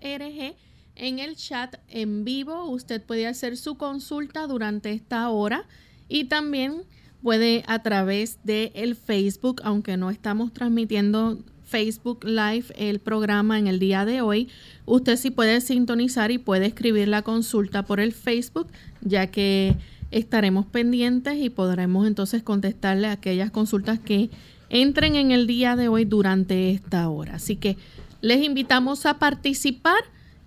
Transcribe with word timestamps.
En 0.96 1.20
el 1.20 1.36
chat 1.36 1.76
en 1.90 2.24
vivo 2.24 2.64
usted 2.66 3.04
puede 3.04 3.28
hacer 3.28 3.58
su 3.58 3.78
consulta 3.78 4.48
durante 4.48 4.92
esta 4.92 5.30
hora 5.30 5.68
y 6.08 6.24
también 6.26 6.84
puede 7.22 7.64
a 7.68 7.84
través 7.84 8.40
de 8.44 8.72
el 8.74 8.96
Facebook, 8.96 9.62
aunque 9.64 9.98
no 9.98 10.10
estamos 10.10 10.54
transmitiendo 10.54 11.38
Facebook 11.66 12.24
Live 12.24 12.68
el 12.76 13.00
programa 13.00 13.60
en 13.60 13.68
el 13.68 13.78
día 13.80 14.06
de 14.06 14.22
hoy, 14.22 14.50
usted 14.86 15.18
sí 15.18 15.30
puede 15.32 15.60
sintonizar 15.62 16.32
y 16.32 16.38
puede 16.38 16.68
escribir 16.68 17.10
la 17.10 17.24
consulta 17.24 17.84
por 17.84 18.00
el 18.00 18.14
Facebook, 18.14 18.68
ya 19.02 19.28
que 19.28 19.76
estaremos 20.12 20.66
pendientes 20.66 21.38
y 21.38 21.50
podremos 21.50 22.08
entonces 22.08 22.44
contestarle 22.44 23.08
aquellas 23.08 23.52
consultas 23.52 24.00
que 24.00 24.30
entren 24.70 25.16
en 25.16 25.32
el 25.32 25.48
día 25.48 25.76
de 25.76 25.88
hoy 25.88 26.06
durante 26.06 26.72
esta 26.72 27.08
hora. 27.10 27.36
Así 27.36 27.56
que 27.56 27.78
les 28.22 28.44
invitamos 28.44 29.06
a 29.06 29.20
participar 29.20 30.00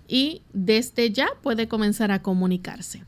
y 0.09 0.43
desde 0.53 1.11
ya 1.11 1.29
puede 1.43 1.69
comenzar 1.69 2.11
a 2.11 2.23
comunicarse. 2.23 3.05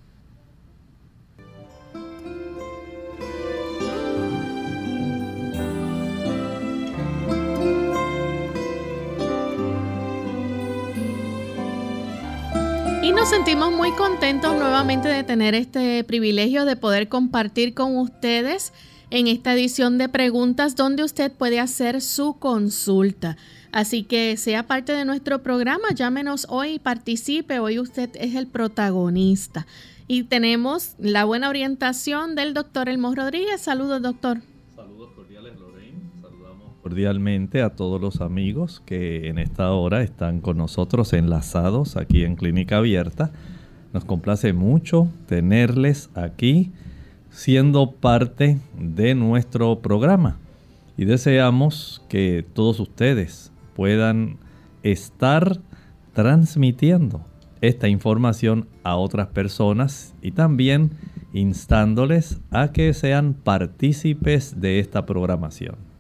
Nos 13.15 13.29
sentimos 13.29 13.71
muy 13.71 13.93
contentos 13.93 14.57
nuevamente 14.57 15.09
de 15.09 15.23
tener 15.23 15.55
este 15.55 16.03
privilegio 16.03 16.65
de 16.65 16.77
poder 16.77 17.09
compartir 17.09 17.75
con 17.75 17.97
ustedes 17.97 18.73
en 19.11 19.27
esta 19.27 19.53
edición 19.53 19.99
de 19.99 20.09
preguntas 20.09 20.77
donde 20.77 21.05
usted 21.05 21.31
puede 21.31 21.61
hacer 21.61 22.01
su 22.01 22.39
consulta. 22.39 23.37
Así 23.71 24.03
que 24.03 24.37
sea 24.37 24.67
parte 24.67 24.93
de 24.93 25.05
nuestro 25.05 25.43
programa, 25.43 25.89
llámenos 25.95 26.47
hoy 26.49 26.73
y 26.73 26.79
participe. 26.79 27.59
Hoy 27.59 27.79
usted 27.79 28.11
es 28.15 28.35
el 28.35 28.47
protagonista. 28.47 29.67
Y 30.09 30.25
tenemos 30.25 30.95
la 30.99 31.25
buena 31.25 31.49
orientación 31.49 32.35
del 32.35 32.55
doctor 32.55 32.89
Elmo 32.89 33.15
Rodríguez. 33.15 33.61
Saludos, 33.61 34.03
doctor 34.03 34.41
cordialmente 36.83 37.63
a 37.63 37.71
todos 37.71 38.01
los 38.01 38.21
amigos 38.21 38.83
que 38.85 39.29
en 39.29 39.39
esta 39.39 39.71
hora 39.73 40.03
están 40.03 40.41
con 40.41 40.57
nosotros 40.57 41.13
enlazados 41.13 41.97
aquí 41.97 42.25
en 42.25 42.35
Clínica 42.35 42.79
Abierta. 42.79 43.31
Nos 43.93 44.05
complace 44.05 44.53
mucho 44.53 45.09
tenerles 45.27 46.11
aquí 46.15 46.73
siendo 47.31 47.93
parte 47.93 48.59
de 48.77 49.15
nuestro 49.15 49.81
programa 49.81 50.39
y 50.97 51.05
deseamos 51.05 52.03
que 52.09 52.45
todos 52.53 52.81
ustedes 52.81 53.53
puedan 53.75 54.39
estar 54.83 55.61
transmitiendo 56.13 57.25
esta 57.61 57.89
información 57.89 58.67
a 58.83 58.97
otras 58.97 59.29
personas 59.29 60.15
y 60.21 60.33
también 60.33 60.91
instándoles 61.33 62.41
a 62.51 62.73
que 62.73 62.93
sean 62.93 63.35
partícipes 63.35 64.61
de 64.61 64.81
esta 64.81 65.07
programación. 65.07 65.92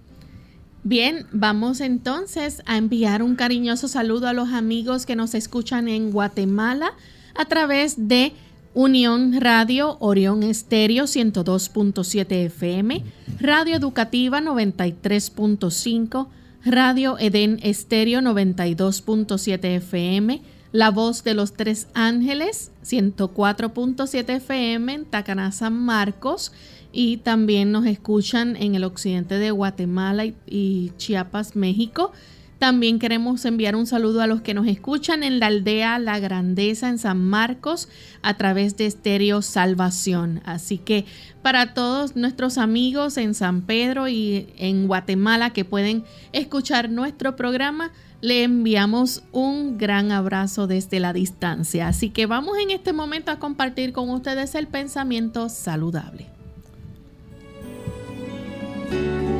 Bien, 0.84 1.26
vamos 1.30 1.80
entonces 1.80 2.60
a 2.66 2.76
enviar 2.76 3.22
un 3.22 3.36
cariñoso 3.36 3.86
saludo 3.86 4.26
a 4.26 4.32
los 4.32 4.48
amigos 4.48 5.06
que 5.06 5.14
nos 5.14 5.34
escuchan 5.34 5.86
en 5.86 6.10
Guatemala 6.10 6.92
a 7.36 7.44
través 7.44 8.08
de 8.08 8.32
Unión 8.74 9.40
Radio 9.40 9.96
Orión 10.00 10.42
Estéreo 10.42 11.04
102.7 11.04 12.46
FM, 12.46 13.04
Radio 13.38 13.76
Educativa 13.76 14.40
93.5, 14.40 16.26
Radio 16.64 17.16
Edén 17.16 17.60
Estéreo 17.62 18.20
92.7 18.20 19.64
FM, 19.76 20.42
La 20.72 20.90
Voz 20.90 21.22
de 21.22 21.34
los 21.34 21.52
Tres 21.52 21.86
Ángeles 21.94 22.72
104.7 22.84 24.36
FM 24.36 24.94
en 24.94 25.04
Tacaná 25.04 25.52
San 25.52 25.74
Marcos 25.74 26.50
y 26.92 27.16
también 27.16 27.72
nos 27.72 27.86
escuchan 27.86 28.56
en 28.56 28.74
el 28.74 28.84
occidente 28.84 29.38
de 29.38 29.50
Guatemala 29.50 30.26
y, 30.46 30.92
Chiapas, 30.98 31.56
México. 31.56 32.12
También 32.58 33.00
queremos 33.00 33.44
enviar 33.44 33.74
un 33.74 33.86
saludo 33.86 34.20
a 34.20 34.28
los 34.28 34.40
que 34.40 34.54
nos 34.54 34.68
escuchan 34.68 35.24
en 35.24 35.40
la 35.40 35.46
aldea 35.46 35.98
La 35.98 36.20
Grandeza 36.20 36.88
en 36.88 36.98
San 36.98 37.18
Marcos 37.18 37.88
a 38.22 38.36
través 38.36 38.76
de 38.76 38.86
Estéreo 38.86 39.42
Salvación. 39.42 40.42
Así 40.44 40.78
que 40.78 41.04
para 41.42 41.74
todos 41.74 42.14
nuestros 42.14 42.58
amigos 42.58 43.16
en 43.16 43.34
San 43.34 43.62
Pedro 43.62 44.06
y 44.06 44.46
en 44.58 44.86
Guatemala 44.86 45.50
que 45.50 45.64
pueden 45.64 46.04
escuchar 46.32 46.88
nuestro 46.88 47.34
programa, 47.34 47.90
le 48.20 48.44
enviamos 48.44 49.24
un 49.32 49.76
gran 49.76 50.12
abrazo 50.12 50.68
desde 50.68 51.00
la 51.00 51.12
distancia. 51.12 51.88
Así 51.88 52.10
que 52.10 52.26
vamos 52.26 52.56
en 52.58 52.70
este 52.70 52.92
momento 52.92 53.32
a 53.32 53.40
compartir 53.40 53.92
con 53.92 54.08
ustedes 54.08 54.54
el 54.54 54.68
pensamiento 54.68 55.48
saludable. 55.48 56.41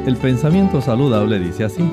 El 0.07 0.17
pensamiento 0.17 0.81
saludable 0.81 1.39
dice 1.39 1.65
así. 1.65 1.85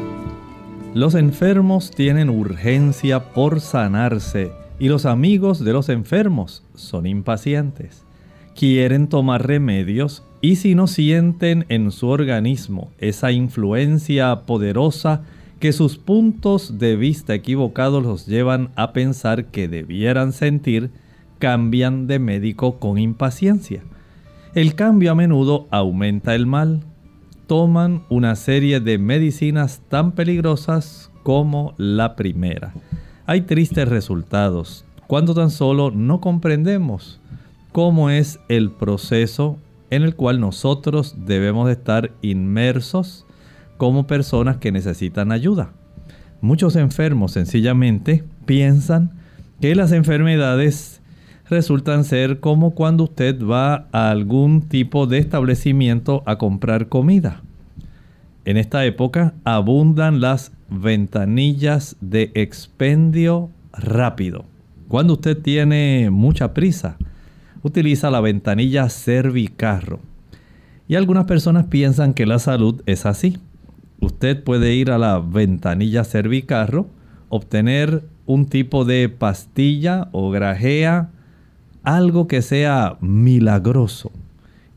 Los 0.96 1.14
enfermos 1.14 1.92
tienen 1.92 2.30
urgencia 2.30 3.32
por 3.34 3.62
sanarse 3.62 4.52
y 4.80 4.88
los 4.88 5.06
amigos 5.06 5.64
de 5.64 5.74
los 5.74 5.90
enfermos 5.90 6.64
son 6.74 7.06
impacientes. 7.06 8.04
Quieren 8.56 9.08
tomar 9.08 9.46
remedios 9.46 10.24
y 10.42 10.56
si 10.56 10.74
no 10.74 10.88
sienten 10.88 11.66
en 11.70 11.92
su 11.92 12.08
organismo 12.08 12.90
esa 12.98 13.32
influencia 13.32 14.42
poderosa 14.48 15.22
que 15.60 15.74
sus 15.74 15.98
puntos 15.98 16.80
de 16.80 16.96
vista 16.96 17.34
equivocados 17.34 18.02
los 18.02 18.26
llevan 18.26 18.70
a 18.76 18.94
pensar 18.94 19.46
que 19.46 19.68
debieran 19.68 20.32
sentir, 20.32 20.90
cambian 21.38 22.08
de 22.08 22.18
médico 22.18 22.80
con 22.80 22.98
impaciencia. 22.98 23.84
El 24.56 24.74
cambio 24.74 25.12
a 25.12 25.16
menudo 25.16 25.68
aumenta 25.70 26.34
el 26.34 26.46
mal, 26.46 26.82
toman 27.50 28.04
una 28.10 28.36
serie 28.36 28.80
de 28.80 29.00
medicinas 29.00 29.82
tan 29.90 30.12
peligrosas 30.12 31.10
como 31.24 31.74
la 31.78 32.16
primera. 32.16 32.74
Hay 33.26 33.42
tristes 33.42 33.88
resultados 33.88 34.86
cuando 35.08 35.34
tan 35.34 35.50
solo 35.50 35.90
no 35.90 36.22
comprendemos 36.22 37.20
cómo 37.72 38.12
es 38.12 38.40
el 38.50 38.70
proceso 38.70 39.58
en 39.90 40.04
el 40.04 40.16
cual 40.16 40.40
nosotros 40.40 41.16
debemos 41.26 41.68
estar 41.72 42.12
inmersos 42.22 43.26
como 43.78 44.06
personas 44.06 44.58
que 44.58 44.72
necesitan 44.72 45.32
ayuda. 45.32 45.74
Muchos 46.42 46.76
enfermos 46.76 47.32
sencillamente 47.32 48.24
piensan 48.46 49.10
que 49.60 49.74
las 49.74 49.92
enfermedades 49.92 51.02
resultan 51.50 52.04
ser 52.04 52.40
como 52.40 52.72
cuando 52.76 53.06
usted 53.06 53.44
va 53.44 53.88
a 53.92 54.12
algún 54.12 54.62
tipo 54.62 55.08
de 55.08 55.18
establecimiento 55.18 56.24
a 56.26 56.38
comprar 56.38 56.88
comida. 56.88 57.42
En 58.46 58.58
esta 58.58 58.86
época 58.86 59.34
abundan 59.44 60.22
las 60.22 60.52
ventanillas 60.70 61.96
de 62.02 62.32
expendio 62.36 63.50
rápido. 63.74 64.46
Cuando 64.88 65.14
usted 65.14 65.38
tiene 65.38 66.10
mucha 66.12 66.54
prisa, 66.54 66.98
utiliza 67.64 68.10
la 68.10 68.22
ventanilla 68.22 68.90
Servicarro. 68.90 70.00
Y 70.88 70.96
algunas 70.96 71.26
personas 71.26 71.66
piensan 71.66 72.14
que 72.14 72.26
la 72.26 72.40
salud 72.40 72.82
es 72.86 73.06
así. 73.06 73.38
Usted 74.00 74.44
puede 74.44 74.74
ir 74.74 74.92
a 74.92 74.98
la 74.98 75.20
ventanilla 75.20 76.04
Servicarro, 76.04 76.88
obtener 77.30 78.04
un 78.26 78.46
tipo 78.48 78.86
de 78.86 79.10
pastilla 79.10 80.10
o 80.12 80.32
grajea, 80.32 81.10
algo 81.84 82.28
que 82.28 82.42
sea 82.42 82.98
milagroso. 83.02 84.12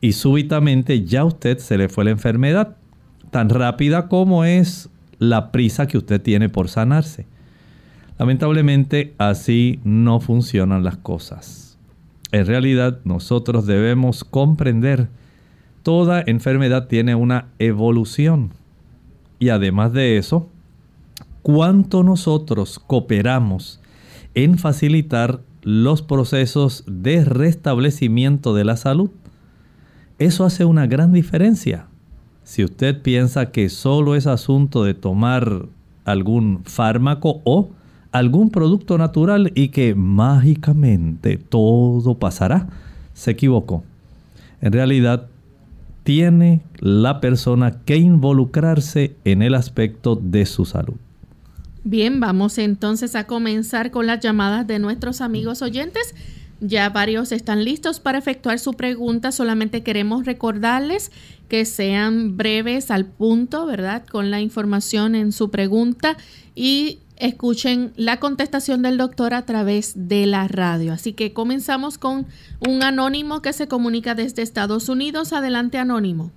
Y 0.01 0.13
súbitamente 0.13 1.05
ya 1.05 1.23
usted 1.23 1.59
se 1.59 1.77
le 1.77 1.89
fue 1.89 2.05
la 2.05 2.11
enfermedad, 2.11 2.75
tan 3.31 3.49
rápida 3.49 4.07
como 4.07 4.43
es 4.43 4.89
la 5.19 5.51
prisa 5.51 5.87
que 5.87 5.97
usted 5.97 6.21
tiene 6.21 6.49
por 6.49 6.67
sanarse. 6.67 7.25
Lamentablemente 8.19 9.13
así 9.17 9.79
no 9.83 10.19
funcionan 10.19 10.83
las 10.83 10.97
cosas. 10.97 11.77
En 12.31 12.45
realidad 12.45 12.99
nosotros 13.05 13.65
debemos 13.65 14.23
comprender 14.23 15.07
toda 15.83 16.23
enfermedad 16.25 16.87
tiene 16.87 17.15
una 17.15 17.49
evolución. 17.59 18.51
Y 19.39 19.49
además 19.49 19.93
de 19.93 20.17
eso, 20.17 20.49
cuánto 21.41 22.03
nosotros 22.03 22.79
cooperamos 22.79 23.81
en 24.33 24.57
facilitar 24.57 25.41
los 25.63 26.01
procesos 26.01 26.83
de 26.87 27.25
restablecimiento 27.25 28.53
de 28.53 28.65
la 28.65 28.77
salud. 28.77 29.09
Eso 30.19 30.45
hace 30.45 30.65
una 30.65 30.85
gran 30.85 31.11
diferencia. 31.11 31.87
Si 32.43 32.63
usted 32.63 33.01
piensa 33.01 33.51
que 33.51 33.69
solo 33.69 34.15
es 34.15 34.27
asunto 34.27 34.83
de 34.83 34.93
tomar 34.93 35.65
algún 36.05 36.61
fármaco 36.65 37.41
o 37.45 37.69
algún 38.11 38.51
producto 38.51 38.97
natural 38.97 39.51
y 39.55 39.69
que 39.69 39.95
mágicamente 39.95 41.37
todo 41.37 42.15
pasará, 42.15 42.67
se 43.13 43.31
equivocó. 43.31 43.83
En 44.61 44.73
realidad, 44.73 45.27
tiene 46.03 46.61
la 46.79 47.21
persona 47.21 47.79
que 47.85 47.97
involucrarse 47.97 49.15
en 49.23 49.41
el 49.41 49.55
aspecto 49.55 50.15
de 50.15 50.45
su 50.45 50.65
salud. 50.65 50.95
Bien, 51.85 52.21
vamos 52.21 52.57
entonces 52.57 53.13
a 53.15 53.27
comenzar 53.27 53.91
con 53.91 54.07
las 54.07 54.21
llamadas 54.21 54.65
de 54.65 54.79
nuestros 54.79 55.19
amigos 55.19 55.61
oyentes. 55.61 56.15
Ya 56.61 56.89
varios 56.89 57.33
están 57.33 57.65
listos 57.65 57.99
para 57.99 58.17
efectuar 58.17 58.57
su 58.57 58.71
pregunta. 58.73 59.33
Solamente 59.33 59.83
queremos 59.83 60.25
recordarles 60.25 61.11
que 61.49 61.65
sean 61.65 62.37
breves 62.37 62.89
al 62.89 63.05
punto, 63.05 63.65
¿verdad? 63.65 64.05
Con 64.05 64.31
la 64.31 64.39
información 64.39 65.13
en 65.13 65.33
su 65.33 65.51
pregunta 65.51 66.15
y 66.55 66.99
escuchen 67.17 67.91
la 67.97 68.17
contestación 68.17 68.81
del 68.81 68.97
doctor 68.97 69.33
a 69.33 69.45
través 69.45 70.07
de 70.07 70.25
la 70.25 70.47
radio. 70.47 70.93
Así 70.93 71.11
que 71.11 71.33
comenzamos 71.33 71.97
con 71.97 72.27
un 72.65 72.81
anónimo 72.81 73.41
que 73.41 73.51
se 73.51 73.67
comunica 73.67 74.15
desde 74.15 74.41
Estados 74.41 74.87
Unidos. 74.87 75.33
Adelante, 75.33 75.77
anónimo. 75.79 76.31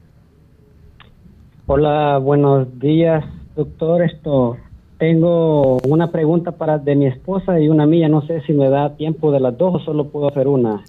Hola, 1.69 2.19
buenos 2.19 2.67
días, 2.81 3.25
doctor. 3.55 4.03
Esto 4.03 4.57
tengo 4.99 5.79
una 5.89 6.11
pregunta 6.11 6.53
para 6.53 6.79
de 6.79 6.95
mi 6.97 7.07
esposa 7.07 7.61
y 7.61 7.69
una 7.69 7.87
mía. 7.87 8.09
No 8.09 8.23
sé 8.27 8.41
si 8.43 8.53
me 8.53 8.69
da 8.69 8.97
tiempo 8.97 9.31
de 9.33 9.41
las 9.41 9.57
dos 9.57 9.75
o 9.75 9.79
solo 9.81 10.09
puedo 10.09 10.29
hacer 10.29 10.49
una. 10.49 10.83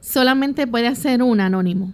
Solamente 0.00 0.66
puede 0.66 0.88
hacer 0.88 1.22
una, 1.22 1.46
Anónimo. 1.46 1.92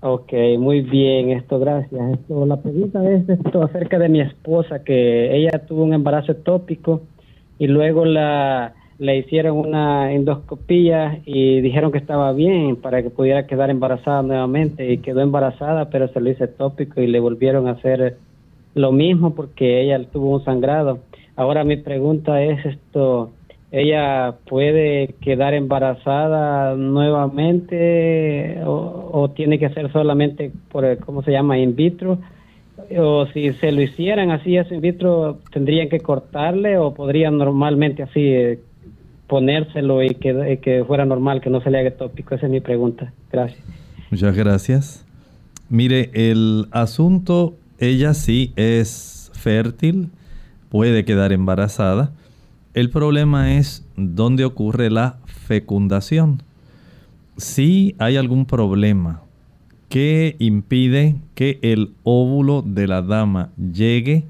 Ok, 0.00 0.32
muy 0.58 0.82
bien, 0.82 1.30
esto, 1.30 1.58
gracias. 1.58 2.12
Esto, 2.12 2.46
la 2.46 2.60
pregunta 2.60 3.08
es 3.10 3.28
esto 3.28 3.62
acerca 3.62 3.98
de 3.98 4.08
mi 4.08 4.20
esposa, 4.20 4.84
que 4.84 5.36
ella 5.36 5.66
tuvo 5.66 5.84
un 5.84 5.94
embarazo 5.94 6.36
tópico 6.36 7.00
y 7.58 7.66
luego 7.66 8.04
la, 8.04 8.74
le 8.98 9.18
hicieron 9.18 9.56
una 9.56 10.12
endoscopía 10.12 11.20
y 11.24 11.60
dijeron 11.60 11.92
que 11.92 11.98
estaba 11.98 12.32
bien 12.32 12.76
para 12.76 13.02
que 13.02 13.10
pudiera 13.10 13.46
quedar 13.46 13.70
embarazada 13.70 14.22
nuevamente 14.22 14.92
y 14.92 14.98
quedó 14.98 15.22
embarazada, 15.22 15.90
pero 15.90 16.08
se 16.08 16.20
lo 16.20 16.30
hizo 16.30 16.46
tópico 16.48 17.00
y 17.00 17.06
le 17.06 17.18
volvieron 17.18 17.66
a 17.66 17.72
hacer 17.72 18.18
lo 18.76 18.92
mismo 18.92 19.34
porque 19.34 19.82
ella 19.82 20.04
tuvo 20.12 20.36
un 20.36 20.44
sangrado. 20.44 21.00
Ahora 21.34 21.64
mi 21.64 21.78
pregunta 21.78 22.42
es 22.42 22.64
esto, 22.64 23.32
¿ella 23.72 24.34
puede 24.48 25.14
quedar 25.22 25.54
embarazada 25.54 26.74
nuevamente 26.76 28.60
o, 28.66 29.30
tiene 29.34 29.58
que 29.58 29.70
ser 29.70 29.90
solamente 29.92 30.52
por, 30.70 30.98
¿cómo 30.98 31.22
se 31.22 31.32
llama?, 31.32 31.58
in 31.58 31.74
vitro? 31.74 32.18
O 32.98 33.26
si 33.32 33.54
se 33.54 33.72
lo 33.72 33.80
hicieran 33.80 34.30
así, 34.30 34.58
eso 34.58 34.74
in 34.74 34.82
vitro, 34.82 35.38
¿tendrían 35.52 35.88
que 35.88 36.00
cortarle 36.00 36.76
o 36.76 36.92
podrían 36.92 37.38
normalmente 37.38 38.02
así 38.02 38.20
eh, 38.20 38.58
ponérselo 39.26 40.02
y 40.02 40.10
que, 40.10 40.58
que 40.62 40.84
fuera 40.84 41.06
normal, 41.06 41.40
que 41.40 41.48
no 41.48 41.62
se 41.62 41.70
le 41.70 41.78
haga 41.78 41.92
tópico? 41.92 42.34
Esa 42.34 42.44
es 42.44 42.52
mi 42.52 42.60
pregunta. 42.60 43.10
Gracias. 43.32 43.64
Muchas 44.10 44.36
gracias. 44.36 45.06
Mire, 45.70 46.10
el 46.12 46.66
asunto 46.72 47.54
ella 47.78 48.14
sí 48.14 48.52
es 48.56 49.30
fértil, 49.34 50.10
puede 50.68 51.04
quedar 51.04 51.32
embarazada. 51.32 52.12
El 52.74 52.90
problema 52.90 53.54
es 53.54 53.86
dónde 53.96 54.44
ocurre 54.44 54.90
la 54.90 55.18
fecundación. 55.26 56.42
Si 57.36 57.94
hay 57.98 58.16
algún 58.16 58.46
problema 58.46 59.22
que 59.88 60.36
impide 60.38 61.16
que 61.34 61.58
el 61.62 61.92
óvulo 62.02 62.62
de 62.62 62.86
la 62.86 63.02
dama 63.02 63.50
llegue 63.56 64.24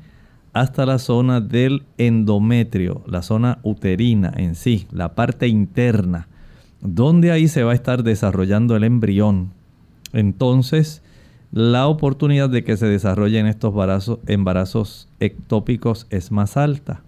hasta 0.53 0.87
la 0.87 0.99
zona 0.99 1.41
del 1.41 1.83
endometrio, 1.99 3.03
la 3.07 3.23
zona 3.23 3.59
uterina 3.63 4.33
en 4.37 4.55
sí, 4.55 4.87
la 4.91 5.15
parte 5.15 5.49
interna, 5.49 6.29
donde 6.81 7.31
ahí 7.31 7.49
se 7.49 7.63
va 7.63 7.73
a 7.73 7.75
estar 7.75 8.03
desarrollando 8.03 8.77
el 8.77 8.85
embrión. 8.85 9.51
Entonces, 10.13 11.03
la 11.57 11.87
oportunidad 11.87 12.51
de 12.51 12.65
que 12.65 12.77
se 12.77 12.85
desarrollen 12.85 13.47
estos 13.47 13.73
embarazos, 14.27 15.09
ectópicos 15.21 16.07
es 16.11 16.31
más 16.31 16.59
alta. 16.59 17.01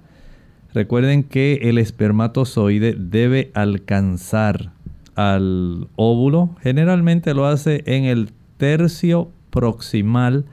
Recuerden 0.72 1.22
que 1.22 1.58
el 1.64 1.76
espermatozoide 1.76 2.96
debe 2.98 3.50
alcanzar 3.52 4.72
al 5.16 5.88
óvulo. 5.96 6.56
Generalmente 6.62 7.34
lo 7.34 7.44
hace 7.44 7.82
en 7.84 8.04
el 8.04 8.30
tercio 8.56 9.30
proximal 9.50 10.46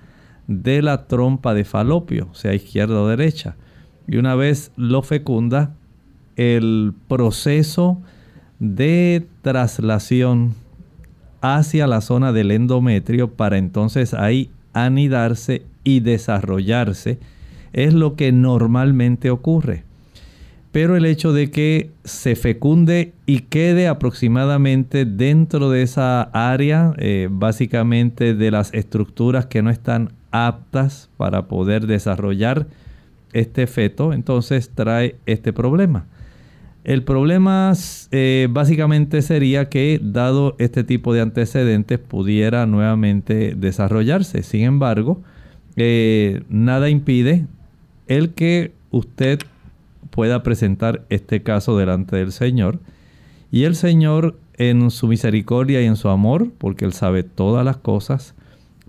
de 0.47 0.81
la 0.81 1.07
trompa 1.07 1.53
de 1.53 1.63
falopio, 1.63 2.27
sea 2.33 2.53
izquierda 2.53 3.01
o 3.01 3.07
derecha. 3.07 3.55
Y 4.09 4.17
una 4.17 4.35
vez 4.35 4.73
lo 4.75 5.03
fecunda, 5.03 5.73
el 6.35 6.91
proceso 7.07 8.01
de 8.59 9.25
traslación 9.41 10.53
hacia 11.42 11.88
la 11.88 12.01
zona 12.01 12.32
del 12.32 12.51
endometrio 12.51 13.32
para 13.32 13.58
entonces 13.58 14.13
ahí 14.13 14.50
anidarse 14.74 15.63
y 15.84 16.01
desarrollarse. 16.01 17.18
Es 17.74 17.94
lo 17.94 18.15
que 18.15 18.32
normalmente 18.32 19.30
ocurre. 19.30 19.84
Pero 20.72 20.98
el 20.98 21.06
hecho 21.06 21.32
de 21.32 21.51
que 21.51 21.89
se 22.04 22.36
fecunde 22.36 23.13
y 23.25 23.39
quede 23.39 23.88
aproximadamente 23.88 25.06
dentro 25.06 25.70
de 25.70 25.84
esa 25.84 26.24
área, 26.24 26.94
eh, 26.98 27.30
básicamente 27.32 28.34
de 28.34 28.51
las 28.51 28.74
estructuras 28.74 29.46
que 29.46 29.62
no 29.62 29.70
están 29.70 30.12
aptas 30.32 31.10
para 31.15 31.44
poder 31.44 31.88
desarrollar 31.88 32.68
este 33.32 33.68
feto, 33.68 34.12
entonces 34.12 34.70
trae 34.75 35.15
este 35.25 35.54
problema. 35.54 36.08
El 36.86 37.01
problema 37.01 37.74
eh, 38.12 38.48
básicamente 38.51 39.24
sería 39.24 39.70
que 39.70 40.00
dado 40.04 40.56
este 40.60 40.84
tipo 40.84 41.15
de 41.15 41.22
antecedentes 41.22 41.98
pudiera 41.98 42.68
nuevamente 42.68 43.56
desarrollarse. 43.56 44.44
Sin 44.44 44.62
embargo, 44.62 45.24
eh, 45.77 46.44
nada 46.48 46.92
impide 46.92 47.48
el 48.08 48.36
que 48.36 48.72
usted 48.92 49.39
pueda 50.12 50.44
presentar 50.44 51.04
este 51.10 51.42
caso 51.42 51.75
delante 51.75 52.18
del 52.18 52.32
Señor 52.32 52.80
y 53.51 53.63
el 53.63 53.75
Señor 53.75 54.38
en 54.54 54.92
su 54.92 55.08
misericordia 55.08 55.82
y 55.82 55.86
en 55.86 55.96
su 55.96 56.10
amor, 56.10 56.51
porque 56.60 56.86
Él 56.86 56.94
sabe 56.94 57.24
todas 57.24 57.65
las 57.65 57.77
cosas, 57.77 58.36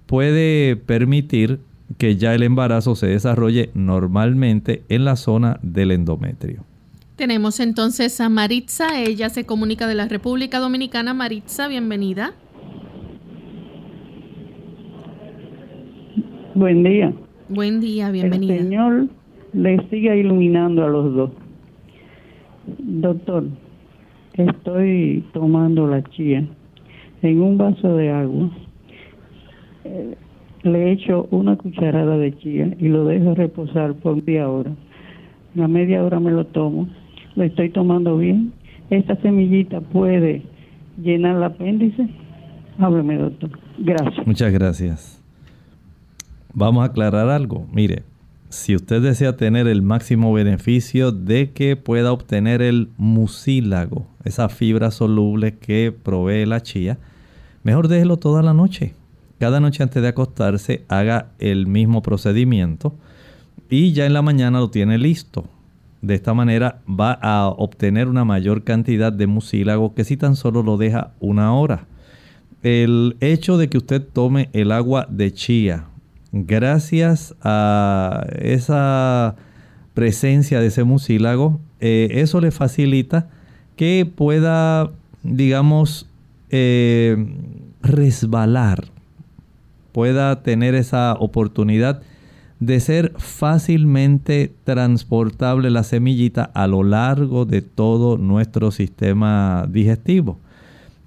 puede 0.04 0.76
permitir 0.76 1.60
que 1.96 2.16
ya 2.16 2.34
el 2.34 2.42
embarazo 2.42 2.94
se 2.94 3.06
desarrolle 3.06 3.70
normalmente 3.72 4.82
en 4.90 5.06
la 5.06 5.16
zona 5.16 5.58
del 5.62 5.92
endometrio. 5.92 6.62
Tenemos 7.16 7.60
entonces 7.60 8.20
a 8.20 8.28
Maritza, 8.28 9.00
ella 9.00 9.30
se 9.30 9.46
comunica 9.46 9.86
de 9.86 9.94
la 9.94 10.06
República 10.06 10.58
Dominicana. 10.58 11.14
Maritza, 11.14 11.66
bienvenida. 11.66 12.34
Buen 16.54 16.82
día. 16.82 17.14
Buen 17.48 17.80
día, 17.80 18.10
bienvenida. 18.10 18.56
El 18.56 18.62
Señor 18.64 19.08
le 19.54 19.88
siga 19.88 20.14
iluminando 20.14 20.84
a 20.84 20.88
los 20.88 21.14
dos. 21.14 21.30
Doctor, 22.80 23.44
estoy 24.34 25.24
tomando 25.32 25.86
la 25.86 26.02
chía 26.10 26.46
en 27.22 27.40
un 27.40 27.56
vaso 27.56 27.96
de 27.96 28.10
agua. 28.10 28.50
Eh, 29.84 30.16
le 30.64 30.92
echo 30.92 31.28
una 31.30 31.56
cucharada 31.56 32.18
de 32.18 32.36
chía 32.36 32.76
y 32.78 32.88
lo 32.88 33.06
dejo 33.06 33.34
reposar 33.34 33.94
por 33.94 34.16
media 34.16 34.50
hora. 34.50 34.72
A 35.58 35.66
media 35.66 36.04
hora 36.04 36.20
me 36.20 36.30
lo 36.30 36.44
tomo 36.48 36.86
lo 37.36 37.44
estoy 37.44 37.70
tomando 37.70 38.16
bien. 38.16 38.52
Esta 38.90 39.16
semillita 39.16 39.80
puede 39.80 40.42
llenar 41.00 41.36
el 41.36 41.44
apéndice. 41.44 42.08
Hábleme, 42.78 43.16
doctor. 43.16 43.50
Gracias. 43.78 44.26
Muchas 44.26 44.52
gracias. 44.52 45.22
Vamos 46.52 46.82
a 46.82 46.86
aclarar 46.86 47.28
algo. 47.28 47.66
Mire, 47.72 48.02
si 48.48 48.74
usted 48.74 49.02
desea 49.02 49.36
tener 49.36 49.66
el 49.66 49.82
máximo 49.82 50.32
beneficio 50.32 51.12
de 51.12 51.50
que 51.50 51.76
pueda 51.76 52.12
obtener 52.12 52.62
el 52.62 52.88
mucílago, 52.96 54.06
esa 54.24 54.48
fibra 54.48 54.90
soluble 54.90 55.58
que 55.58 55.92
provee 56.02 56.46
la 56.46 56.62
chía, 56.62 56.98
mejor 57.62 57.88
déjelo 57.88 58.16
toda 58.16 58.42
la 58.42 58.54
noche. 58.54 58.94
Cada 59.38 59.60
noche 59.60 59.82
antes 59.82 60.00
de 60.00 60.08
acostarse 60.08 60.84
haga 60.88 61.32
el 61.38 61.66
mismo 61.66 62.00
procedimiento 62.00 62.94
y 63.68 63.92
ya 63.92 64.06
en 64.06 64.14
la 64.14 64.22
mañana 64.22 64.60
lo 64.60 64.70
tiene 64.70 64.96
listo. 64.96 65.44
De 66.06 66.14
esta 66.14 66.34
manera 66.34 66.78
va 66.88 67.18
a 67.20 67.48
obtener 67.48 68.06
una 68.06 68.24
mayor 68.24 68.62
cantidad 68.62 69.12
de 69.12 69.26
mucílago 69.26 69.92
que 69.92 70.04
si 70.04 70.16
tan 70.16 70.36
solo 70.36 70.62
lo 70.62 70.76
deja 70.76 71.10
una 71.18 71.52
hora. 71.52 71.86
El 72.62 73.16
hecho 73.18 73.58
de 73.58 73.68
que 73.68 73.78
usted 73.78 74.00
tome 74.12 74.48
el 74.52 74.70
agua 74.70 75.08
de 75.10 75.34
chía, 75.34 75.86
gracias 76.30 77.34
a 77.42 78.24
esa 78.38 79.34
presencia 79.94 80.60
de 80.60 80.68
ese 80.68 80.84
mucílago, 80.84 81.58
eh, 81.80 82.06
eso 82.12 82.40
le 82.40 82.52
facilita 82.52 83.28
que 83.74 84.06
pueda, 84.06 84.92
digamos, 85.24 86.08
eh, 86.50 87.16
resbalar, 87.82 88.84
pueda 89.90 90.44
tener 90.44 90.76
esa 90.76 91.14
oportunidad 91.14 92.00
de 92.60 92.80
ser 92.80 93.12
fácilmente 93.18 94.52
transportable 94.64 95.70
la 95.70 95.82
semillita 95.82 96.44
a 96.44 96.66
lo 96.66 96.82
largo 96.82 97.44
de 97.44 97.60
todo 97.60 98.16
nuestro 98.16 98.70
sistema 98.70 99.66
digestivo. 99.70 100.38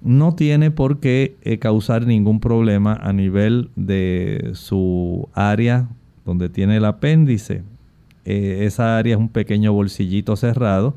No 0.02 0.34
tiene 0.34 0.70
por 0.70 1.00
qué 1.00 1.36
eh, 1.42 1.58
causar 1.58 2.06
ningún 2.06 2.40
problema 2.40 2.94
a 2.94 3.12
nivel 3.12 3.70
de 3.76 4.52
su 4.54 5.28
área 5.34 5.88
donde 6.24 6.48
tiene 6.48 6.76
el 6.76 6.84
apéndice. 6.84 7.62
Eh, 8.24 8.60
esa 8.62 8.96
área 8.96 9.14
es 9.14 9.20
un 9.20 9.28
pequeño 9.28 9.72
bolsillito 9.72 10.36
cerrado, 10.36 10.94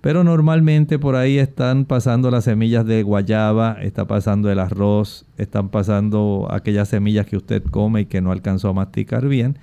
pero 0.00 0.24
normalmente 0.24 0.98
por 0.98 1.14
ahí 1.14 1.38
están 1.38 1.84
pasando 1.84 2.30
las 2.30 2.44
semillas 2.44 2.84
de 2.84 3.02
guayaba, 3.02 3.78
está 3.80 4.06
pasando 4.06 4.50
el 4.50 4.58
arroz, 4.58 5.24
están 5.38 5.68
pasando 5.68 6.48
aquellas 6.50 6.88
semillas 6.88 7.26
que 7.26 7.36
usted 7.36 7.62
come 7.62 8.02
y 8.02 8.06
que 8.06 8.20
no 8.20 8.32
alcanzó 8.32 8.68
a 8.68 8.72
masticar 8.74 9.28
bien 9.28 9.56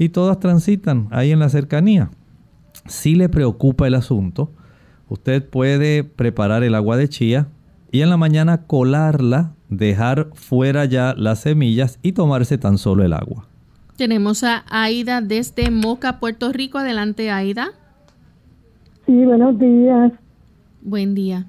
y 0.00 0.08
todas 0.08 0.40
transitan 0.40 1.08
ahí 1.10 1.30
en 1.30 1.40
la 1.40 1.50
cercanía. 1.50 2.08
Si 2.86 3.14
le 3.14 3.28
preocupa 3.28 3.86
el 3.86 3.94
asunto, 3.94 4.50
usted 5.10 5.46
puede 5.46 6.04
preparar 6.04 6.62
el 6.64 6.74
agua 6.74 6.96
de 6.96 7.06
chía 7.06 7.48
y 7.92 8.00
en 8.00 8.08
la 8.08 8.16
mañana 8.16 8.62
colarla, 8.66 9.52
dejar 9.68 10.30
fuera 10.32 10.86
ya 10.86 11.14
las 11.14 11.40
semillas 11.40 11.98
y 12.02 12.12
tomarse 12.12 12.56
tan 12.56 12.78
solo 12.78 13.04
el 13.04 13.12
agua. 13.12 13.46
Tenemos 13.96 14.42
a 14.42 14.64
Aida 14.70 15.20
desde 15.20 15.70
Moca, 15.70 16.18
Puerto 16.18 16.50
Rico. 16.50 16.78
Adelante, 16.78 17.30
Aida. 17.30 17.68
Sí, 19.04 19.26
buenos 19.26 19.58
días. 19.58 20.12
Buen 20.80 21.14
día. 21.14 21.44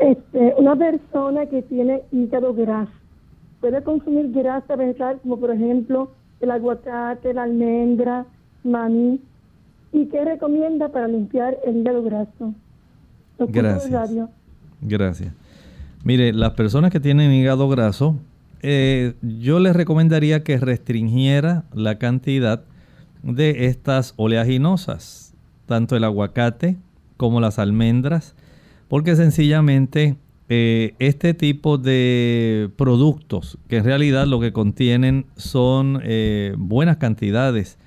Este, 0.00 0.54
una 0.58 0.74
persona 0.74 1.46
que 1.46 1.62
tiene 1.62 2.02
hígado 2.10 2.54
graso 2.54 2.90
puede 3.60 3.84
consumir 3.84 4.32
grasa 4.32 4.74
vegetal 4.74 5.20
como 5.22 5.38
por 5.38 5.52
ejemplo 5.52 6.10
el 6.40 6.50
aguacate, 6.50 7.34
la 7.34 7.44
almendra, 7.44 8.26
maní. 8.64 9.20
¿Y 9.92 10.06
qué 10.06 10.24
recomienda 10.24 10.88
para 10.88 11.08
limpiar 11.08 11.58
el 11.64 11.78
hígado 11.78 12.02
graso? 12.02 12.54
Gracias. 13.38 14.10
Gracias. 14.80 15.32
Mire, 16.04 16.32
las 16.32 16.52
personas 16.52 16.90
que 16.90 17.00
tienen 17.00 17.32
hígado 17.32 17.68
graso, 17.68 18.16
eh, 18.62 19.14
yo 19.22 19.58
les 19.58 19.74
recomendaría 19.74 20.42
que 20.42 20.58
restringiera 20.58 21.64
la 21.74 21.98
cantidad 21.98 22.62
de 23.22 23.66
estas 23.66 24.14
oleaginosas, 24.16 25.34
tanto 25.66 25.96
el 25.96 26.04
aguacate 26.04 26.76
como 27.16 27.40
las 27.40 27.58
almendras, 27.58 28.34
porque 28.88 29.16
sencillamente 29.16 30.16
eh, 30.52 30.96
este 30.98 31.32
tipo 31.32 31.78
de 31.78 32.70
productos, 32.74 33.56
que 33.68 33.76
en 33.76 33.84
realidad 33.84 34.26
lo 34.26 34.40
que 34.40 34.52
contienen 34.52 35.26
son 35.36 36.00
eh, 36.02 36.56
buenas 36.58 36.96
cantidades 36.96 37.78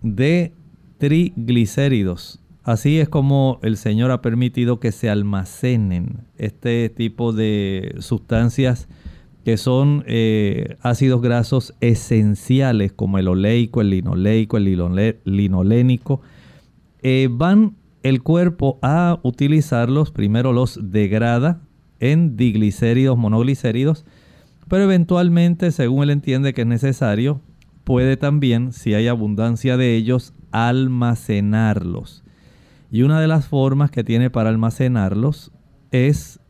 de 0.00 0.54
triglicéridos. 0.96 2.40
Así 2.64 2.98
es 2.98 3.10
como 3.10 3.58
el 3.62 3.76
Señor 3.76 4.10
ha 4.10 4.22
permitido 4.22 4.80
que 4.80 4.90
se 4.90 5.10
almacenen 5.10 6.20
este 6.38 6.88
tipo 6.88 7.34
de 7.34 7.94
sustancias 7.98 8.88
que 9.44 9.58
son 9.58 10.02
eh, 10.06 10.78
ácidos 10.80 11.20
grasos 11.20 11.74
esenciales 11.82 12.90
como 12.90 13.18
el 13.18 13.28
oleico, 13.28 13.82
el 13.82 13.90
linoleico, 13.90 14.56
el 14.56 15.14
linolénico. 15.24 16.22
van 17.32 17.76
el 18.02 18.22
cuerpo 18.22 18.78
a 18.80 19.18
utilizarlos, 19.22 20.10
primero 20.10 20.54
los 20.54 20.80
degrada 20.90 21.67
en 22.00 22.36
diglicéridos, 22.36 23.16
monoglicéridos, 23.16 24.04
pero 24.68 24.84
eventualmente, 24.84 25.70
según 25.72 26.02
él 26.04 26.10
entiende 26.10 26.52
que 26.52 26.62
es 26.62 26.66
necesario, 26.66 27.40
puede 27.84 28.16
también, 28.16 28.72
si 28.72 28.94
hay 28.94 29.08
abundancia 29.08 29.76
de 29.76 29.96
ellos, 29.96 30.34
almacenarlos. 30.52 32.22
Y 32.90 33.02
una 33.02 33.20
de 33.20 33.28
las 33.28 33.46
formas 33.46 33.90
que 33.90 34.04
tiene 34.04 34.30
para 34.30 34.50
almacenarlos 34.50 35.52
es 35.90 36.40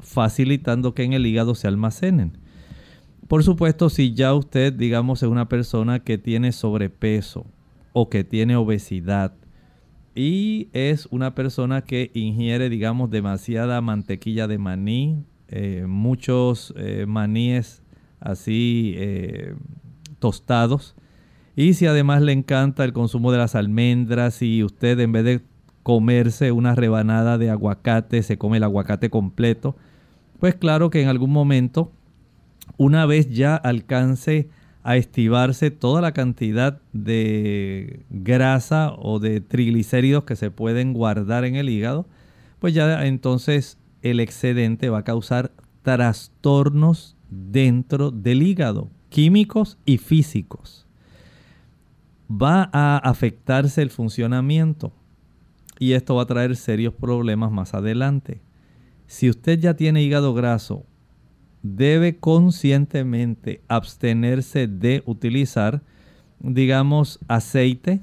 facilitando 0.00 0.94
que 0.94 1.04
en 1.04 1.12
el 1.12 1.26
hígado 1.26 1.54
se 1.54 1.68
almacenen. 1.68 2.38
Por 3.28 3.44
supuesto, 3.44 3.90
si 3.90 4.14
ya 4.14 4.34
usted, 4.34 4.72
digamos, 4.72 5.22
es 5.22 5.28
una 5.28 5.48
persona 5.48 6.00
que 6.00 6.18
tiene 6.18 6.50
sobrepeso 6.50 7.46
o 7.92 8.08
que 8.08 8.24
tiene 8.24 8.56
obesidad 8.56 9.34
y 10.14 10.68
es 10.72 11.06
una 11.10 11.34
persona 11.34 11.82
que 11.82 12.10
ingiere, 12.14 12.68
digamos, 12.68 13.10
demasiada 13.10 13.80
mantequilla 13.80 14.48
de 14.48 14.58
maní, 14.58 15.24
eh, 15.48 15.84
muchos 15.88 16.74
eh, 16.76 17.06
maníes 17.06 17.82
así 18.20 18.94
eh, 18.96 19.54
tostados. 20.18 20.96
Y 21.56 21.74
si 21.74 21.86
además 21.86 22.22
le 22.22 22.32
encanta 22.32 22.84
el 22.84 22.92
consumo 22.92 23.32
de 23.32 23.38
las 23.38 23.54
almendras 23.54 24.42
y 24.42 24.62
usted 24.64 24.98
en 25.00 25.12
vez 25.12 25.24
de 25.24 25.40
comerse 25.82 26.52
una 26.52 26.74
rebanada 26.74 27.38
de 27.38 27.50
aguacate, 27.50 28.22
se 28.22 28.38
come 28.38 28.58
el 28.58 28.64
aguacate 28.64 29.10
completo, 29.10 29.76
pues 30.38 30.54
claro 30.54 30.90
que 30.90 31.02
en 31.02 31.08
algún 31.08 31.30
momento, 31.30 31.92
una 32.76 33.06
vez 33.06 33.30
ya 33.30 33.56
alcance 33.56 34.48
a 34.82 34.96
estivarse 34.96 35.70
toda 35.70 36.00
la 36.00 36.12
cantidad 36.12 36.80
de 36.92 38.04
grasa 38.08 38.92
o 38.98 39.18
de 39.18 39.40
triglicéridos 39.40 40.24
que 40.24 40.36
se 40.36 40.50
pueden 40.50 40.92
guardar 40.92 41.44
en 41.44 41.56
el 41.56 41.68
hígado, 41.68 42.06
pues 42.58 42.74
ya 42.74 43.04
entonces 43.06 43.78
el 44.02 44.20
excedente 44.20 44.88
va 44.88 44.98
a 44.98 45.04
causar 45.04 45.52
trastornos 45.82 47.16
dentro 47.30 48.10
del 48.10 48.42
hígado, 48.42 48.90
químicos 49.08 49.78
y 49.84 49.98
físicos. 49.98 50.86
Va 52.30 52.70
a 52.72 52.96
afectarse 52.98 53.82
el 53.82 53.90
funcionamiento 53.90 54.92
y 55.78 55.92
esto 55.92 56.14
va 56.14 56.22
a 56.22 56.26
traer 56.26 56.56
serios 56.56 56.94
problemas 56.94 57.50
más 57.50 57.74
adelante. 57.74 58.40
Si 59.06 59.28
usted 59.28 59.58
ya 59.58 59.74
tiene 59.74 60.02
hígado 60.02 60.32
graso 60.32 60.86
debe 61.62 62.18
conscientemente 62.18 63.62
abstenerse 63.68 64.66
de 64.66 65.02
utilizar, 65.06 65.82
digamos, 66.40 67.20
aceite, 67.28 68.00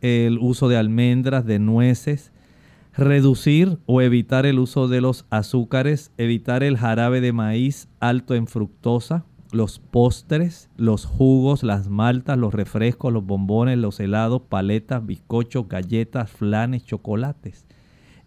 el 0.00 0.38
uso 0.38 0.68
de 0.68 0.76
almendras, 0.76 1.46
de 1.46 1.58
nueces, 1.58 2.32
reducir 2.94 3.78
o 3.86 4.02
evitar 4.02 4.46
el 4.46 4.58
uso 4.58 4.88
de 4.88 5.00
los 5.00 5.24
azúcares, 5.30 6.12
evitar 6.18 6.62
el 6.62 6.76
jarabe 6.76 7.20
de 7.20 7.32
maíz 7.32 7.88
alto 8.00 8.34
en 8.34 8.46
fructosa, 8.46 9.24
los 9.52 9.78
postres, 9.78 10.70
los 10.76 11.04
jugos, 11.04 11.62
las 11.62 11.88
maltas, 11.88 12.38
los 12.38 12.54
refrescos, 12.54 13.12
los 13.12 13.24
bombones, 13.24 13.78
los 13.78 14.00
helados, 14.00 14.42
paletas, 14.48 15.04
bizcochos, 15.04 15.68
galletas, 15.68 16.30
flanes, 16.30 16.84
chocolates. 16.84 17.66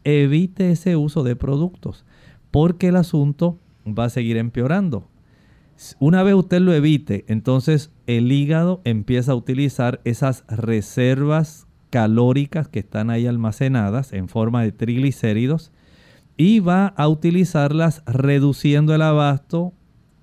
Evite 0.04 0.72
ese 0.72 0.96
uso 0.96 1.24
de 1.24 1.36
productos 1.36 2.06
porque 2.52 2.88
el 2.88 2.96
asunto 2.96 3.60
va 3.86 4.06
a 4.06 4.10
seguir 4.10 4.38
empeorando. 4.38 5.08
Una 6.00 6.24
vez 6.24 6.36
usted 6.36 6.62
lo 6.62 6.74
evite, 6.74 7.26
entonces 7.28 7.92
el 8.08 8.32
hígado 8.32 8.82
empieza 8.86 9.34
a 9.34 9.36
utilizar 9.36 10.00
esas 10.06 10.46
reservas 10.48 11.68
calóricas 11.90 12.68
que 12.68 12.80
están 12.80 13.10
ahí 13.10 13.28
almacenadas 13.28 14.14
en 14.14 14.30
forma 14.30 14.64
de 14.64 14.72
triglicéridos 14.72 15.72
y 16.38 16.60
va 16.60 16.88
a 16.88 17.08
utilizarlas 17.08 18.04
reduciendo 18.06 18.96
el 18.96 19.02
abasto, 19.02 19.74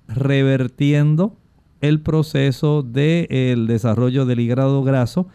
revertiendo 0.09 1.37
el 1.81 2.00
proceso 2.00 2.83
del 2.83 3.66
desarrollo 3.66 4.25
del 4.25 4.40
hígado 4.40 4.83
graso 4.83 5.28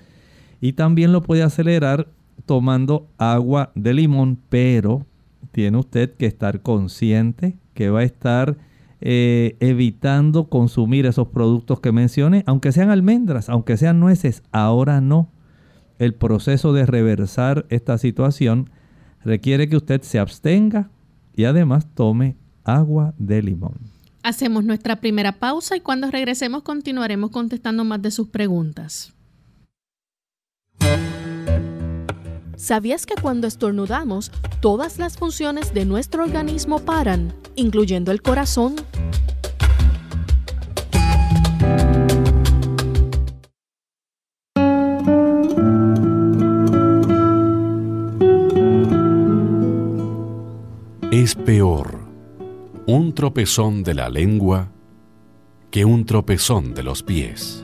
y 0.62 0.74
también 0.74 1.12
lo 1.12 1.22
puede 1.22 1.44
acelerar 1.44 2.08
tomando 2.46 3.08
agua 3.18 3.72
de 3.76 3.94
limón, 3.94 4.40
pero 4.50 5.06
tiene 5.52 5.78
usted 5.78 6.14
que 6.16 6.26
estar 6.26 6.62
consciente 6.62 7.58
que 7.78 7.92
va 7.92 8.00
a 8.00 8.04
estar 8.04 8.58
eh, 9.02 9.56
evitando 9.60 10.50
consumir 10.50 11.06
esos 11.06 11.28
productos 11.28 11.80
que 11.80 11.92
mencioné, 11.92 12.44
aunque 12.48 12.72
sean 12.72 12.90
almendras, 12.90 13.50
aunque 13.50 13.78
sean 13.78 14.00
nueces, 14.00 14.42
ahora 14.52 15.00
no. 15.00 15.30
El 16.00 16.16
proceso 16.16 16.74
de 16.74 16.88
reversar 16.88 17.68
esta 17.70 18.00
situación 18.00 18.72
requiere 19.24 19.70
que 19.70 19.78
usted 19.78 20.02
se 20.02 20.18
abstenga 20.18 20.90
y 21.36 21.44
además 21.44 21.86
tome 21.94 22.36
agua 22.64 23.14
de 23.20 23.44
limón. 23.44 23.76
Hacemos 24.24 24.64
nuestra 24.64 24.96
primera 24.96 25.34
pausa 25.34 25.78
y 25.78 25.82
cuando 25.82 26.10
regresemos 26.10 26.64
continuaremos 26.64 27.30
contestando 27.30 27.84
más 27.84 28.02
de 28.02 28.10
sus 28.10 28.30
preguntas. 28.30 29.14
¿Sabías 32.58 33.06
que 33.06 33.14
cuando 33.14 33.46
estornudamos, 33.46 34.32
todas 34.62 34.98
las 34.98 35.16
funciones 35.16 35.76
de 35.76 35.86
nuestro 35.86 36.24
organismo 36.24 36.80
paran, 36.80 37.32
incluyendo 37.56 38.12
el 38.12 38.24
corazón? 38.24 38.76
Es 51.12 51.36
peor 51.36 52.00
un 52.88 53.14
tropezón 53.14 53.84
de 53.84 53.94
la 53.94 54.10
lengua 54.10 54.72
que 55.70 55.86
un 55.86 56.06
tropezón 56.06 56.74
de 56.74 56.82
los 56.82 57.04
pies. 57.04 57.64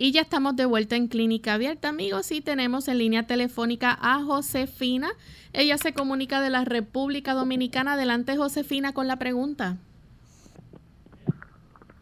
Y 0.00 0.12
ya 0.12 0.20
estamos 0.20 0.54
de 0.54 0.64
vuelta 0.64 0.94
en 0.94 1.08
Clínica 1.08 1.54
Abierta, 1.54 1.88
amigos, 1.88 2.30
y 2.30 2.40
tenemos 2.40 2.86
en 2.86 2.98
línea 2.98 3.26
telefónica 3.26 3.98
a 4.00 4.22
Josefina. 4.22 5.08
Ella 5.52 5.76
se 5.76 5.92
comunica 5.92 6.40
de 6.40 6.50
la 6.50 6.64
República 6.64 7.34
Dominicana. 7.34 7.94
Adelante, 7.94 8.36
Josefina, 8.36 8.92
con 8.92 9.08
la 9.08 9.16
pregunta. 9.16 9.76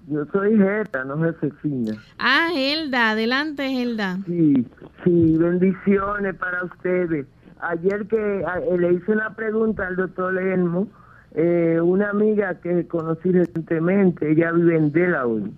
Yo 0.09 0.27
soy 0.27 0.59
Geta, 0.59 1.05
no 1.05 1.17
Josefina. 1.17 1.95
Ah, 2.19 2.51
Helda, 2.55 3.13
adelante, 3.13 3.65
Helda. 3.65 4.19
Sí, 4.27 4.67
sí, 5.03 5.37
bendiciones 5.39 6.35
para 6.35 6.65
ustedes. 6.65 7.27
Ayer 7.61 8.07
que 8.09 8.41
eh, 8.41 8.79
le 8.79 8.93
hice 8.93 9.13
una 9.13 9.35
pregunta 9.35 9.87
al 9.87 9.97
doctor 9.97 10.35
Lermo, 10.35 10.87
eh, 11.35 11.81
una 11.83 12.11
amiga 12.11 12.61
que 12.61 12.87
conocí 12.87 13.33
recientemente, 13.33 14.33
ella 14.33 14.53
vive 14.53 14.77
en 14.77 14.93
Delaware. 14.93 15.51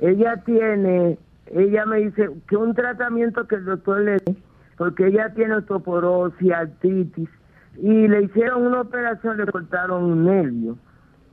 Ella 0.00 0.42
tiene 0.46 1.18
ella 1.52 1.86
me 1.86 1.98
dice 1.98 2.28
que 2.48 2.56
un 2.56 2.74
tratamiento 2.74 3.46
que 3.46 3.54
el 3.56 3.64
doctor 3.64 4.00
le 4.00 4.12
dé, 4.12 4.36
porque 4.76 5.06
ella 5.06 5.32
tiene 5.34 5.54
osteoporosis, 5.56 6.52
artritis, 6.52 7.28
y 7.76 8.08
le 8.08 8.22
hicieron 8.22 8.66
una 8.66 8.80
operación, 8.82 9.36
le 9.36 9.46
cortaron 9.46 10.04
un 10.04 10.24
nervio. 10.24 10.78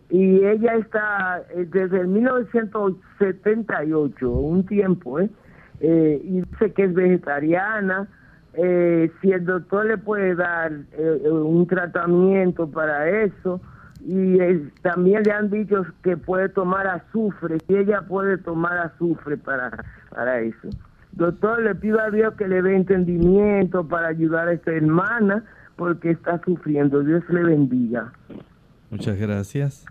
Y 0.09 0.43
ella 0.45 0.73
está 0.75 1.41
eh, 1.51 1.65
desde 1.71 2.01
el 2.01 2.09
1978, 2.09 4.29
un 4.29 4.65
tiempo, 4.65 5.19
¿eh? 5.19 5.29
¿eh? 5.79 6.19
y 6.23 6.41
dice 6.41 6.73
que 6.73 6.83
es 6.83 6.93
vegetariana. 6.93 8.09
Eh, 8.53 9.09
si 9.21 9.31
el 9.31 9.45
doctor 9.45 9.85
le 9.85 9.97
puede 9.97 10.35
dar 10.35 10.73
un 10.97 11.65
tratamiento 11.67 12.69
para 12.69 13.09
eso, 13.09 13.61
y 14.01 14.37
también 14.81 15.23
le 15.23 15.31
han 15.31 15.49
dicho 15.49 15.85
que 16.03 16.17
puede 16.17 16.49
tomar 16.49 16.85
azufre, 16.87 17.59
y 17.69 17.77
ella 17.77 18.01
puede 18.01 18.37
tomar 18.37 18.77
azufre 18.77 19.37
para, 19.37 19.71
para 20.13 20.39
eso. 20.41 20.69
Doctor, 21.13 21.61
le 21.61 21.75
pido 21.75 21.99
a 21.99 22.09
Dios 22.09 22.33
que 22.35 22.47
le 22.47 22.61
dé 22.61 22.75
entendimiento 22.75 23.87
para 23.87 24.07
ayudar 24.07 24.47
a 24.47 24.53
esta 24.53 24.71
hermana 24.71 25.43
porque 25.75 26.11
está 26.11 26.39
sufriendo. 26.45 27.03
Dios 27.03 27.23
le 27.29 27.43
bendiga. 27.43 28.13
Muchas 28.89 29.17
gracias. 29.17 29.85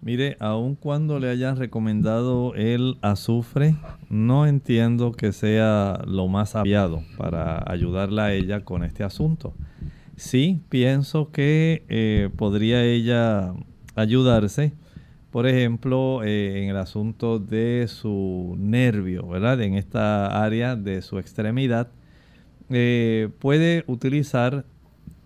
Mire, 0.00 0.36
aun 0.38 0.74
cuando 0.74 1.18
le 1.18 1.30
hayan 1.30 1.56
recomendado 1.56 2.54
el 2.54 2.98
azufre, 3.00 3.74
no 4.10 4.46
entiendo 4.46 5.12
que 5.12 5.32
sea 5.32 6.00
lo 6.06 6.28
más 6.28 6.54
aviado 6.54 7.00
para 7.16 7.64
ayudarla 7.66 8.26
a 8.26 8.32
ella 8.32 8.64
con 8.64 8.84
este 8.84 9.02
asunto 9.02 9.54
sí 10.16 10.60
pienso 10.68 11.30
que 11.30 11.84
eh, 11.88 12.30
podría 12.36 12.84
ella 12.84 13.52
ayudarse, 13.94 14.72
por 15.34 15.48
ejemplo, 15.48 16.22
eh, 16.22 16.62
en 16.62 16.70
el 16.70 16.76
asunto 16.76 17.40
de 17.40 17.86
su 17.88 18.54
nervio, 18.56 19.26
¿verdad? 19.26 19.60
En 19.62 19.74
esta 19.74 20.44
área 20.44 20.76
de 20.76 21.02
su 21.02 21.18
extremidad, 21.18 21.88
eh, 22.70 23.30
puede 23.40 23.82
utilizar 23.88 24.64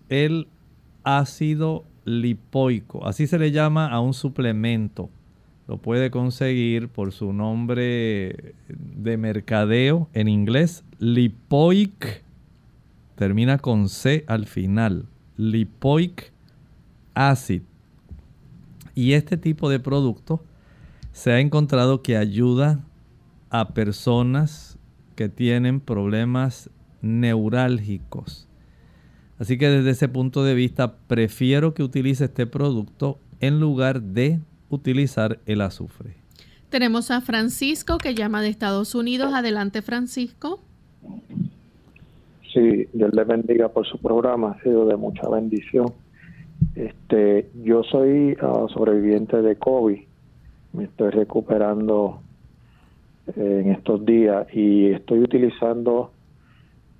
el 0.09 0.47
ácido 1.03 1.85
lipoico, 2.05 3.05
así 3.05 3.27
se 3.27 3.37
le 3.37 3.51
llama 3.51 3.85
a 3.85 3.99
un 3.99 4.15
suplemento. 4.15 5.11
Lo 5.67 5.77
puede 5.77 6.09
conseguir 6.09 6.89
por 6.89 7.11
su 7.11 7.31
nombre 7.31 8.55
de 8.67 9.15
mercadeo 9.15 10.09
en 10.13 10.27
inglés, 10.27 10.83
lipoic 10.97 12.23
termina 13.13 13.59
con 13.59 13.87
C 13.87 14.25
al 14.25 14.47
final, 14.47 15.05
lipoic 15.37 16.33
acid. 17.13 17.61
Y 18.99 19.13
este 19.13 19.37
tipo 19.37 19.69
de 19.69 19.79
producto 19.79 20.41
se 21.13 21.31
ha 21.31 21.39
encontrado 21.39 22.01
que 22.01 22.17
ayuda 22.17 22.83
a 23.49 23.69
personas 23.69 24.77
que 25.15 25.29
tienen 25.29 25.79
problemas 25.79 26.69
neurálgicos. 27.01 28.49
Así 29.37 29.57
que 29.57 29.69
desde 29.69 29.91
ese 29.91 30.09
punto 30.09 30.43
de 30.43 30.53
vista 30.53 30.97
prefiero 31.07 31.73
que 31.73 31.81
utilice 31.81 32.25
este 32.25 32.45
producto 32.45 33.19
en 33.39 33.61
lugar 33.61 34.01
de 34.01 34.41
utilizar 34.67 35.39
el 35.45 35.61
azufre. 35.61 36.17
Tenemos 36.67 37.09
a 37.09 37.21
Francisco 37.21 37.99
que 37.99 38.15
llama 38.15 38.41
de 38.41 38.49
Estados 38.49 38.95
Unidos. 38.95 39.33
Adelante, 39.33 39.81
Francisco. 39.81 40.59
Sí, 42.53 42.85
Dios 42.91 43.13
le 43.13 43.23
bendiga 43.23 43.69
por 43.69 43.87
su 43.87 43.97
programa, 43.97 44.57
ha 44.59 44.61
sido 44.61 44.85
de 44.87 44.97
mucha 44.97 45.29
bendición. 45.29 45.85
Este, 46.79 47.49
yo 47.61 47.83
soy 47.83 48.37
ah, 48.41 48.65
sobreviviente 48.73 49.41
de 49.41 49.57
COVID, 49.57 49.99
me 50.71 50.85
estoy 50.85 51.09
recuperando 51.09 52.21
eh, 53.35 53.63
en 53.65 53.71
estos 53.71 54.05
días 54.05 54.47
y 54.53 54.91
estoy 54.91 55.19
utilizando 55.19 56.11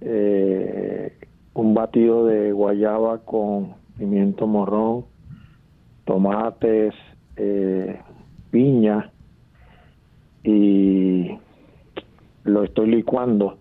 eh, 0.02 1.14
un 1.54 1.74
batido 1.74 2.26
de 2.26 2.52
guayaba 2.52 3.20
con 3.20 3.76
pimiento 3.98 4.48
morrón, 4.48 5.06
tomates, 6.04 6.94
eh, 7.38 8.02
piña 8.52 9.14
y 10.44 11.38
lo 12.44 12.64
estoy 12.66 12.88
licuando 12.92 13.60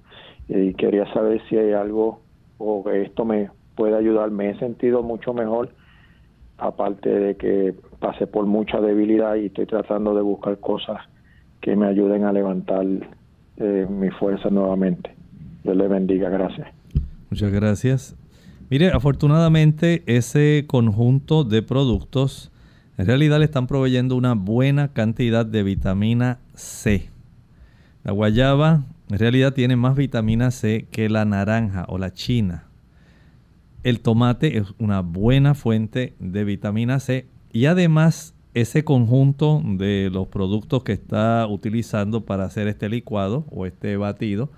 y 0.48 0.74
quería 0.74 1.07
saber 1.12 1.40
si 1.48 1.57
hay 1.57 1.74
algo 1.74 2.22
o 2.59 2.83
que 2.83 3.02
esto 3.02 3.24
me 3.24 3.50
puede 3.76 3.96
ayudar. 3.96 4.33
Me 4.33 4.50
he 4.50 4.59
sentido 4.59 5.04
mucho 5.04 5.33
mejor, 5.33 5.78
aparte 6.59 7.09
de 7.09 7.37
que 7.37 7.75
pasé 8.01 8.27
por 8.27 8.47
mucha 8.47 8.81
debilidad 8.81 9.37
y 9.37 9.47
estoy 9.47 9.66
tratando 9.66 10.14
de 10.14 10.23
buscar 10.23 10.59
cosas 10.59 10.99
que 11.61 11.77
me 11.77 11.87
ayuden 11.87 12.25
a 12.25 12.33
levantar 12.33 12.85
eh, 13.57 13.87
mi 13.88 14.11
fuerza 14.11 14.51
nuevamente. 14.51 15.14
Dios 15.64 15.77
le 15.77 15.88
bendiga, 15.88 16.29
gracias. 16.29 16.68
Muchas 17.31 17.53
gracias. 17.53 18.16
Mire, 18.71 18.88
afortunadamente 18.88 20.03
ese 20.07 20.64
conjunto 20.66 21.44
de 21.44 21.62
productos 21.62 22.53
en 22.99 23.07
realidad 23.07 23.38
le 23.38 23.44
están 23.44 23.66
proveyendo 23.66 24.16
una 24.16 24.35
buena 24.35 24.92
cantidad 24.92 25.47
de 25.47 25.62
vitamina 25.62 26.40
C. 26.55 27.11
La 28.03 28.12
guayaba 28.12 28.83
en 29.11 29.18
realidad 29.18 29.55
tiene 29.55 29.77
más 29.77 29.97
vitamina 29.97 30.51
C 30.51 30.87
que 30.90 31.09
la 31.09 31.25
naranja 31.25 31.87
o 31.88 31.97
la 31.97 32.12
china. 32.12 32.67
El 33.88 34.01
tomate 34.01 34.59
es 34.59 34.74
una 34.79 35.01
buena 35.01 35.55
fuente 35.55 36.12
de 36.18 36.44
vitamina 36.44 37.01
C 37.01 37.27
y 37.55 37.64
además 37.64 38.35
ese 38.53 38.85
conjunto 38.85 39.62
de 39.64 40.11
los 40.12 40.29
productos 40.29 40.85
que 40.85 40.92
está 40.92 41.46
utilizando 41.46 42.27
para 42.27 42.44
hacer 42.44 42.68
este 42.68 42.90
licuado 42.90 43.46
o 43.51 43.64
este 43.64 43.96
batido 43.96 44.51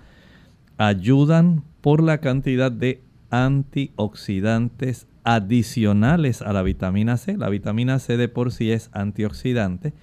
ayudan 0.77 1.63
por 1.79 2.03
la 2.03 2.17
cantidad 2.17 2.73
de 2.73 3.03
antioxidantes 3.29 5.07
adicionales 5.23 6.41
a 6.41 6.51
la 6.51 6.61
vitamina 6.61 7.15
C. 7.15 7.37
La 7.37 7.47
vitamina 7.47 7.99
C 7.99 8.17
de 8.17 8.27
por 8.27 8.51
sí 8.51 8.73
es 8.73 8.89
antioxidante, 8.91 9.93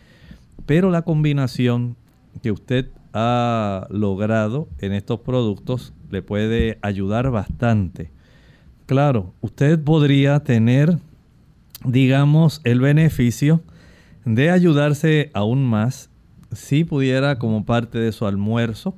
pero 0.64 0.91
la 0.91 1.03
combinación 1.03 1.97
que 2.43 2.51
usted 2.51 2.88
ha 3.12 3.88
logrado 3.91 4.71
en 4.79 4.95
estos 4.95 5.21
productos 5.21 5.93
le 6.11 6.23
puede 6.23 6.79
ayudar 6.81 7.31
bastante. 7.31 8.17
Claro, 8.88 9.35
usted 9.42 9.85
podría 9.85 10.40
tener, 10.40 10.96
digamos, 11.85 12.62
el 12.64 12.81
beneficio 12.81 13.61
de 14.24 14.51
ayudarse 14.51 15.31
aún 15.35 15.62
más 15.62 16.09
si 16.53 16.85
pudiera 16.85 17.38
como 17.38 17.66
parte 17.66 17.98
de 17.98 18.12
su 18.12 18.24
almuerzo 18.24 18.96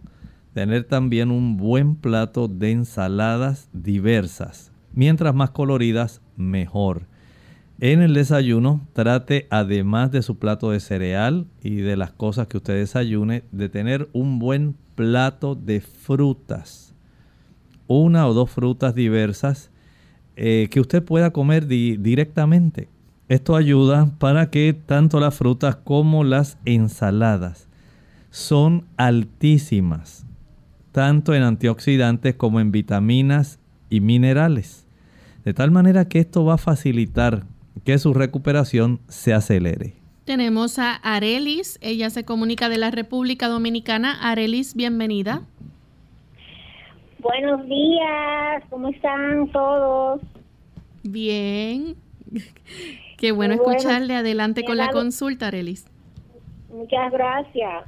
tener 0.54 0.84
también 0.84 1.32
un 1.32 1.56
buen 1.56 1.96
plato 1.96 2.46
de 2.46 2.70
ensaladas 2.70 3.68
diversas. 3.72 4.70
Mientras 4.92 5.34
más 5.34 5.50
coloridas, 5.50 6.20
mejor. 6.36 7.08
En 7.80 8.00
el 8.00 8.14
desayuno, 8.14 8.86
trate 8.92 9.48
además 9.50 10.12
de 10.12 10.22
su 10.22 10.38
plato 10.38 10.70
de 10.70 10.78
cereal 10.78 11.48
y 11.64 11.78
de 11.78 11.96
las 11.96 12.12
cosas 12.12 12.46
que 12.46 12.58
usted 12.58 12.74
desayune, 12.74 13.42
de 13.50 13.68
tener 13.68 14.08
un 14.12 14.38
buen 14.38 14.76
plato 14.94 15.56
de 15.56 15.80
frutas. 15.80 16.94
Una 17.88 18.28
o 18.28 18.34
dos 18.34 18.52
frutas 18.52 18.94
diversas 18.94 19.69
eh, 20.42 20.68
que 20.70 20.80
usted 20.80 21.04
pueda 21.04 21.30
comer 21.32 21.66
directamente. 21.66 22.88
Esto 23.28 23.54
ayuda 23.54 24.10
para 24.18 24.50
que 24.50 24.72
tanto 24.72 25.20
las 25.20 25.34
frutas 25.34 25.76
como 25.76 26.24
las 26.24 26.58
ensaladas 26.64 27.68
son 28.30 28.86
altísimas 28.96 30.26
tanto 30.92 31.34
en 31.34 31.42
antioxidantes 31.42 32.34
como 32.34 32.60
en 32.60 32.72
vitaminas 32.72 33.58
y 33.88 34.00
minerales. 34.00 34.86
De 35.44 35.54
tal 35.54 35.70
manera 35.70 36.08
que 36.08 36.18
esto 36.18 36.44
va 36.44 36.54
a 36.54 36.58
facilitar 36.58 37.44
que 37.84 37.98
su 37.98 38.12
recuperación 38.12 39.00
se 39.08 39.32
acelere. 39.32 39.94
Tenemos 40.24 40.78
a 40.78 40.94
Arelis, 40.96 41.78
ella 41.80 42.10
se 42.10 42.24
comunica 42.24 42.68
de 42.68 42.78
la 42.78 42.90
República 42.90 43.48
Dominicana. 43.48 44.18
Arelis, 44.20 44.74
bienvenida. 44.74 45.42
Buenos 47.20 47.66
días, 47.66 48.62
¿cómo 48.70 48.88
están 48.88 49.48
todos? 49.48 50.22
Bien, 51.02 51.94
qué 53.18 53.32
bueno, 53.32 53.54
escucharle. 53.54 54.14
Adelante 54.14 54.64
con 54.64 54.78
la 54.78 54.88
consulta, 54.88 55.48
Arelis. 55.48 55.86
Muchas 56.70 57.12
gracias. 57.12 57.84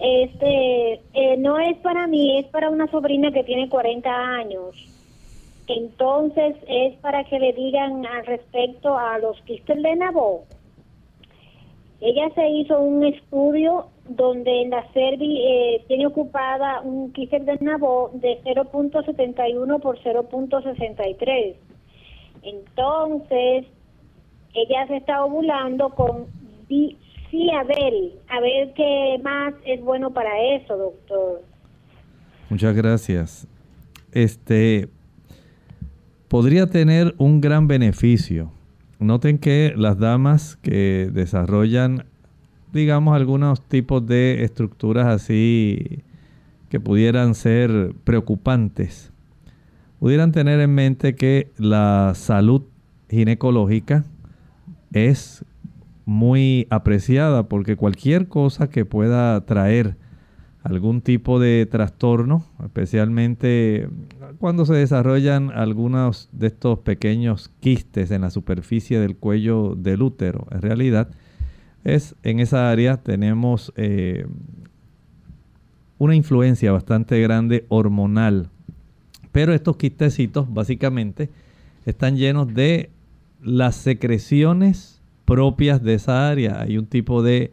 Este, 0.00 0.94
eh, 1.12 1.36
no 1.38 1.60
es 1.60 1.76
para 1.78 2.08
mí, 2.08 2.40
es 2.40 2.46
para 2.46 2.68
una 2.68 2.90
sobrina 2.90 3.30
que 3.30 3.44
tiene 3.44 3.68
40 3.68 4.10
años. 4.10 4.74
Entonces 5.68 6.56
es 6.66 6.96
para 6.96 7.22
que 7.24 7.38
le 7.38 7.52
digan 7.52 8.04
al 8.06 8.26
respecto 8.26 8.98
a 8.98 9.18
los 9.18 9.40
quistes 9.42 9.80
de 9.80 9.94
Nabó. 9.94 10.46
Ella 12.00 12.28
se 12.34 12.48
hizo 12.48 12.80
un 12.80 13.04
estudio 13.04 13.86
donde 14.08 14.66
la 14.68 14.84
cervi 14.92 15.40
eh, 15.40 15.84
tiene 15.88 16.06
ocupada 16.06 16.80
un 16.80 17.12
quiste 17.12 17.40
de 17.40 17.58
Nabó 17.60 18.10
de 18.14 18.40
0.71 18.44 19.80
por 19.80 19.98
0.63. 19.98 21.54
Entonces, 22.42 23.66
ella 24.54 24.86
se 24.86 24.96
está 24.96 25.24
ovulando 25.24 25.90
con 25.90 26.26
Sí, 27.30 27.50
a 27.50 27.62
ver, 27.64 27.92
a 28.28 28.40
ver 28.40 28.72
qué 28.74 29.20
más 29.22 29.54
es 29.66 29.82
bueno 29.82 30.10
para 30.12 30.30
eso, 30.56 30.76
doctor. 30.76 31.42
Muchas 32.48 32.74
gracias. 32.74 33.46
Este 34.12 34.88
podría 36.28 36.66
tener 36.66 37.14
un 37.18 37.40
gran 37.40 37.68
beneficio. 37.68 38.50
Noten 38.98 39.38
que 39.38 39.74
las 39.76 39.98
damas 39.98 40.56
que 40.56 41.10
desarrollan, 41.12 42.06
digamos, 42.72 43.16
algunos 43.16 43.60
tipos 43.62 44.06
de 44.06 44.44
estructuras 44.44 45.06
así 45.06 46.02
que 46.68 46.80
pudieran 46.80 47.34
ser 47.34 47.94
preocupantes, 48.04 49.12
pudieran 49.98 50.32
tener 50.32 50.60
en 50.60 50.74
mente 50.74 51.14
que 51.14 51.50
la 51.56 52.12
salud 52.14 52.62
ginecológica 53.08 54.04
es 54.92 55.44
muy 56.04 56.66
apreciada 56.70 57.48
porque 57.48 57.76
cualquier 57.76 58.28
cosa 58.28 58.70
que 58.70 58.84
pueda 58.84 59.44
traer 59.44 59.96
algún 60.62 61.00
tipo 61.00 61.38
de 61.38 61.66
trastorno, 61.66 62.44
especialmente 62.62 63.88
cuando 64.38 64.66
se 64.66 64.74
desarrollan 64.74 65.50
algunos 65.50 66.28
de 66.32 66.48
estos 66.48 66.80
pequeños 66.80 67.50
quistes 67.60 68.10
en 68.10 68.22
la 68.22 68.30
superficie 68.30 69.00
del 69.00 69.16
cuello 69.16 69.74
del 69.74 70.02
útero, 70.02 70.46
en 70.50 70.62
realidad 70.62 71.08
es 71.84 72.14
en 72.22 72.40
esa 72.40 72.70
área 72.70 72.98
tenemos 72.98 73.72
eh, 73.76 74.26
una 75.98 76.14
influencia 76.14 76.72
bastante 76.72 77.20
grande 77.20 77.64
hormonal, 77.68 78.50
pero 79.32 79.52
estos 79.52 79.76
quistecitos 79.76 80.52
básicamente 80.52 81.30
están 81.86 82.16
llenos 82.16 82.52
de 82.54 82.90
las 83.42 83.76
secreciones 83.76 85.00
propias 85.24 85.82
de 85.82 85.94
esa 85.94 86.28
área. 86.28 86.60
Hay 86.60 86.78
un 86.78 86.86
tipo 86.86 87.22
de 87.22 87.52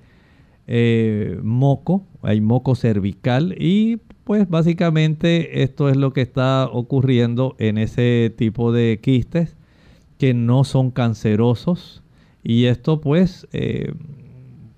eh, 0.67 1.39
moco, 1.43 2.05
hay 2.21 2.41
moco 2.41 2.75
cervical 2.75 3.55
y 3.59 3.97
pues 4.23 4.49
básicamente 4.49 5.61
esto 5.61 5.89
es 5.89 5.97
lo 5.97 6.11
que 6.13 6.21
está 6.21 6.67
ocurriendo 6.71 7.55
en 7.59 7.77
ese 7.77 8.33
tipo 8.35 8.71
de 8.71 8.99
quistes 9.01 9.55
que 10.17 10.33
no 10.33 10.63
son 10.63 10.89
cancerosos 10.89 12.01
y 12.43 12.65
esto 12.65 13.01
pues 13.01 13.47
eh, 13.53 13.93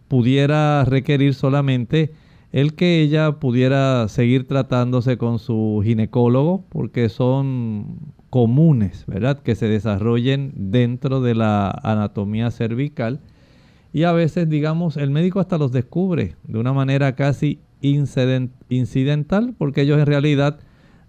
pudiera 0.07 0.85
requerir 0.85 1.33
solamente 1.33 2.11
el 2.51 2.73
que 2.73 3.01
ella 3.01 3.33
pudiera 3.33 4.07
seguir 4.07 4.47
tratándose 4.47 5.17
con 5.17 5.39
su 5.39 5.81
ginecólogo 5.83 6.63
porque 6.69 7.09
son 7.09 7.97
comunes, 8.29 9.05
¿verdad? 9.07 9.39
Que 9.39 9.55
se 9.55 9.67
desarrollen 9.67 10.53
dentro 10.55 11.21
de 11.21 11.35
la 11.35 11.69
anatomía 11.83 12.51
cervical. 12.51 13.19
Y 13.93 14.03
a 14.03 14.11
veces, 14.11 14.49
digamos, 14.49 14.97
el 14.97 15.11
médico 15.11 15.39
hasta 15.39 15.57
los 15.57 15.71
descubre 15.71 16.35
de 16.43 16.59
una 16.59 16.73
manera 16.73 17.15
casi 17.15 17.59
incidental 17.81 19.53
porque 19.57 19.81
ellos 19.81 19.99
en 19.99 20.05
realidad 20.05 20.59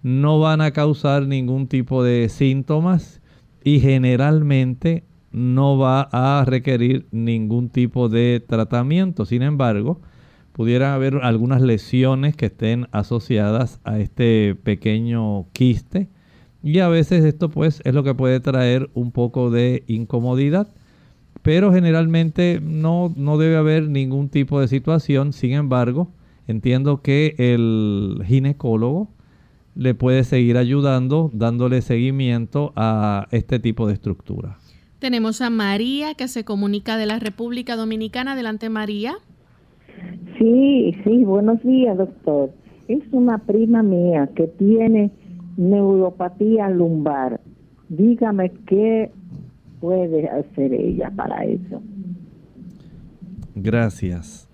no 0.03 0.39
van 0.39 0.61
a 0.61 0.71
causar 0.71 1.27
ningún 1.27 1.67
tipo 1.67 2.03
de 2.03 2.29
síntomas 2.29 3.21
y 3.65 3.81
generalmente 3.81 5.05
no 5.33 5.79
va 5.79 6.09
a 6.13 6.45
requerir 6.45 7.07
ningún 7.11 7.69
tipo 7.69 8.09
de 8.09 8.45
tratamiento. 8.47 9.25
Sin 9.25 9.43
embargo, 9.43 10.01
pudiera 10.53 10.95
haber 10.95 11.17
algunas 11.23 11.63
lesiones 11.63 12.37
que 12.37 12.47
estén 12.47 12.89
asociadas 12.93 13.81
a 13.85 13.99
este 13.99 14.55
pequeño 14.55 15.47
quiste 15.53 16.09
y 16.63 16.81
a 16.81 16.89
veces 16.89 17.25
esto 17.25 17.51
pues 17.51 17.81
es 17.85 17.95
lo 17.95 18.03
que 18.03 18.15
puede 18.15 18.41
traer 18.41 18.91
un 18.95 19.13
poco 19.13 19.51
de 19.51 19.85
incomodidad 19.87 20.69
pero 21.43 21.73
generalmente 21.73 22.61
no, 22.63 23.13
no 23.17 23.39
debe 23.39 23.57
haber 23.57 23.89
ningún 23.89 24.29
tipo 24.29 24.61
de 24.61 24.69
situación. 24.69 25.33
Sin 25.33 25.53
embargo, 25.53 26.13
entiendo 26.47 27.03
que 27.03 27.35
el 27.39 28.23
ginecólogo 28.27 29.09
le 29.75 29.95
puede 29.95 30.25
seguir 30.25 30.57
ayudando, 30.57 31.31
dándole 31.33 31.83
seguimiento 31.83 32.73
a 32.77 33.29
este 33.31 33.61
tipo 33.61 33.87
de 33.87 33.95
estructura. 33.95 34.59
Tenemos 34.99 35.41
a 35.43 35.51
María 35.51 36.15
que 36.15 36.27
se 36.27 36.45
comunica 36.45 36.97
de 36.97 37.07
la 37.07 37.19
República 37.19 37.77
Dominicana. 37.77 38.33
Adelante, 38.33 38.69
María. 38.69 39.15
Sí, 40.39 40.95
sí, 41.05 41.25
buenos 41.25 41.63
días, 41.63 41.97
doctor. 41.97 42.53
Es 42.89 43.03
una 43.13 43.39
prima 43.39 43.83
mía 43.83 44.29
que 44.35 44.47
tiene 44.47 45.11
neuropatía 45.57 46.69
lumbar. 46.71 47.41
Dígame 47.89 48.51
qué 48.67 49.13
puede 49.81 50.29
hacer 50.29 50.73
ella 50.73 51.11
para 51.15 51.45
eso? 51.45 51.83
Gracias. 53.55 54.49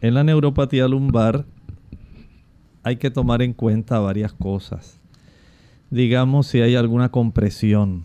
En 0.00 0.14
la 0.14 0.24
neuropatía 0.24 0.86
lumbar 0.88 1.46
hay 2.82 2.96
que 2.96 3.10
tomar 3.10 3.42
en 3.42 3.54
cuenta 3.54 3.98
varias 3.98 4.32
cosas. 4.32 5.00
Digamos 5.90 6.46
si 6.46 6.60
hay 6.60 6.74
alguna 6.74 7.10
compresión 7.10 8.04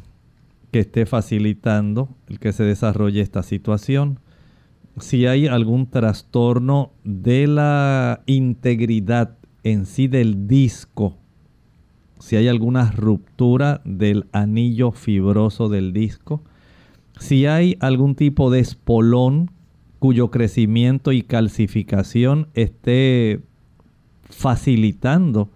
que 0.71 0.79
esté 0.79 1.05
facilitando 1.05 2.10
el 2.27 2.39
que 2.39 2.53
se 2.53 2.63
desarrolle 2.63 3.21
esta 3.21 3.43
situación. 3.43 4.19
Si 4.99 5.25
hay 5.25 5.47
algún 5.47 5.89
trastorno 5.89 6.91
de 7.03 7.47
la 7.47 8.21
integridad 8.25 9.38
en 9.63 9.86
sí 9.86 10.08
del 10.08 10.47
disco 10.47 11.19
si 12.19 12.36
hay 12.36 12.47
alguna 12.47 12.91
ruptura 12.91 13.82
del 13.86 14.27
anillo 14.34 14.91
fibroso 14.91 15.69
del 15.69 15.93
disco, 15.93 16.43
si 17.17 17.45
hay 17.45 17.77
algún 17.79 18.15
tipo 18.15 18.51
de 18.51 18.60
espolón 18.60 19.51
cuyo 19.99 20.29
crecimiento 20.29 21.12
y 21.12 21.23
calcificación 21.23 22.47
esté 22.53 23.41
facilitando 24.29 25.49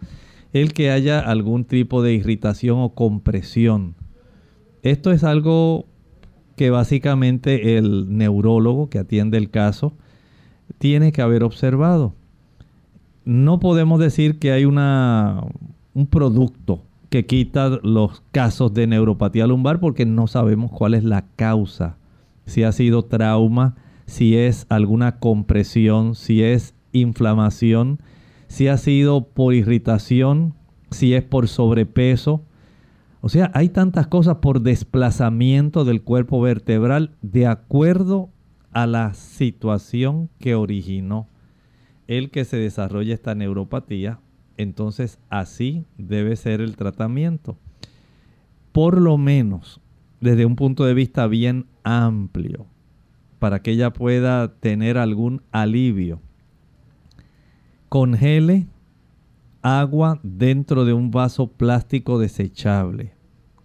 el 0.54 0.73
que 0.73 0.91
haya 0.91 1.19
algún 1.19 1.65
tipo 1.65 2.02
de 2.02 2.13
irritación 2.13 2.80
o 2.80 2.93
compresión. 2.93 3.95
Esto 4.84 5.12
es 5.12 5.24
algo 5.24 5.86
que 6.56 6.69
básicamente 6.69 7.78
el 7.78 8.15
neurólogo 8.15 8.89
que 8.89 9.00
atiende 9.00 9.38
el 9.38 9.50
caso 9.50 9.93
tiene 10.78 11.12
que 11.12 11.22
haber 11.22 11.43
observado. 11.43 12.13
No 13.26 13.60
podemos 13.60 14.00
decir 14.00 14.38
que 14.38 14.52
hay 14.52 14.65
una 14.65 15.41
un 15.93 16.08
producto 16.08 16.82
que 17.10 17.26
quita 17.26 17.80
los 17.84 18.24
casos 18.32 18.74
de 18.74 18.88
neuropatía 18.88 19.48
lumbar 19.48 19.80
porque 19.80 20.06
no 20.06 20.28
sabemos 20.28 20.72
cuál 20.72 20.96
es 20.96 21.04
la 21.04 21.26
causa. 21.36 21.98
Si 22.46 22.63
ha 22.63 22.72
sido 22.72 23.06
trauma, 23.06 23.76
si 24.06 24.36
es 24.36 24.65
alguna 24.69 25.19
compresión, 25.19 26.15
si 26.15 26.43
es 26.43 26.74
inflamación, 26.91 28.00
si 28.48 28.67
ha 28.67 28.78
sido 28.78 29.28
por 29.28 29.54
irritación, 29.54 30.56
si 30.91 31.13
es 31.13 31.24
por 31.24 31.48
sobrepeso. 31.48 32.41
O 33.25 33.29
sea, 33.29 33.49
hay 33.53 33.69
tantas 33.69 34.07
cosas 34.07 34.38
por 34.38 34.62
desplazamiento 34.62 35.86
del 35.86 36.01
cuerpo 36.01 36.41
vertebral 36.41 37.15
de 37.21 37.47
acuerdo 37.47 38.29
a 38.73 38.86
la 38.86 39.13
situación 39.13 40.29
que 40.39 40.55
originó 40.55 41.29
el 42.07 42.31
que 42.31 42.43
se 42.43 42.57
desarrolle 42.57 43.13
esta 43.13 43.33
neuropatía 43.33 44.19
entonces 44.57 45.19
así 45.29 45.86
debe 45.97 46.36
ser 46.36 46.62
el 46.62 46.75
tratamiento. 46.75 47.57
Por 48.71 48.99
lo 48.99 49.17
menos 49.17 49.81
desde 50.19 50.45
un 50.45 50.55
punto 50.55 50.86
de 50.86 50.93
vista 50.93 51.27
bien 51.27 51.65
amplio, 51.83 52.65
para 53.39 53.62
que 53.62 53.71
ella 53.71 53.91
pueda 53.91 54.53
tener 54.55 54.97
algún 54.97 55.41
alivio. 55.51 56.21
Congele 57.89 58.67
agua 59.62 60.19
dentro 60.23 60.86
de 60.86 60.93
un 60.93 61.12
vaso 61.12 61.47
plástico 61.47 62.19
desechable. 62.19 63.12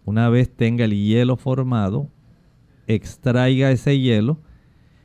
Una 0.09 0.31
vez 0.31 0.49
tenga 0.49 0.87
el 0.87 0.92
hielo 0.92 1.37
formado, 1.37 2.09
extraiga 2.87 3.71
ese 3.71 4.01
hielo 4.01 4.38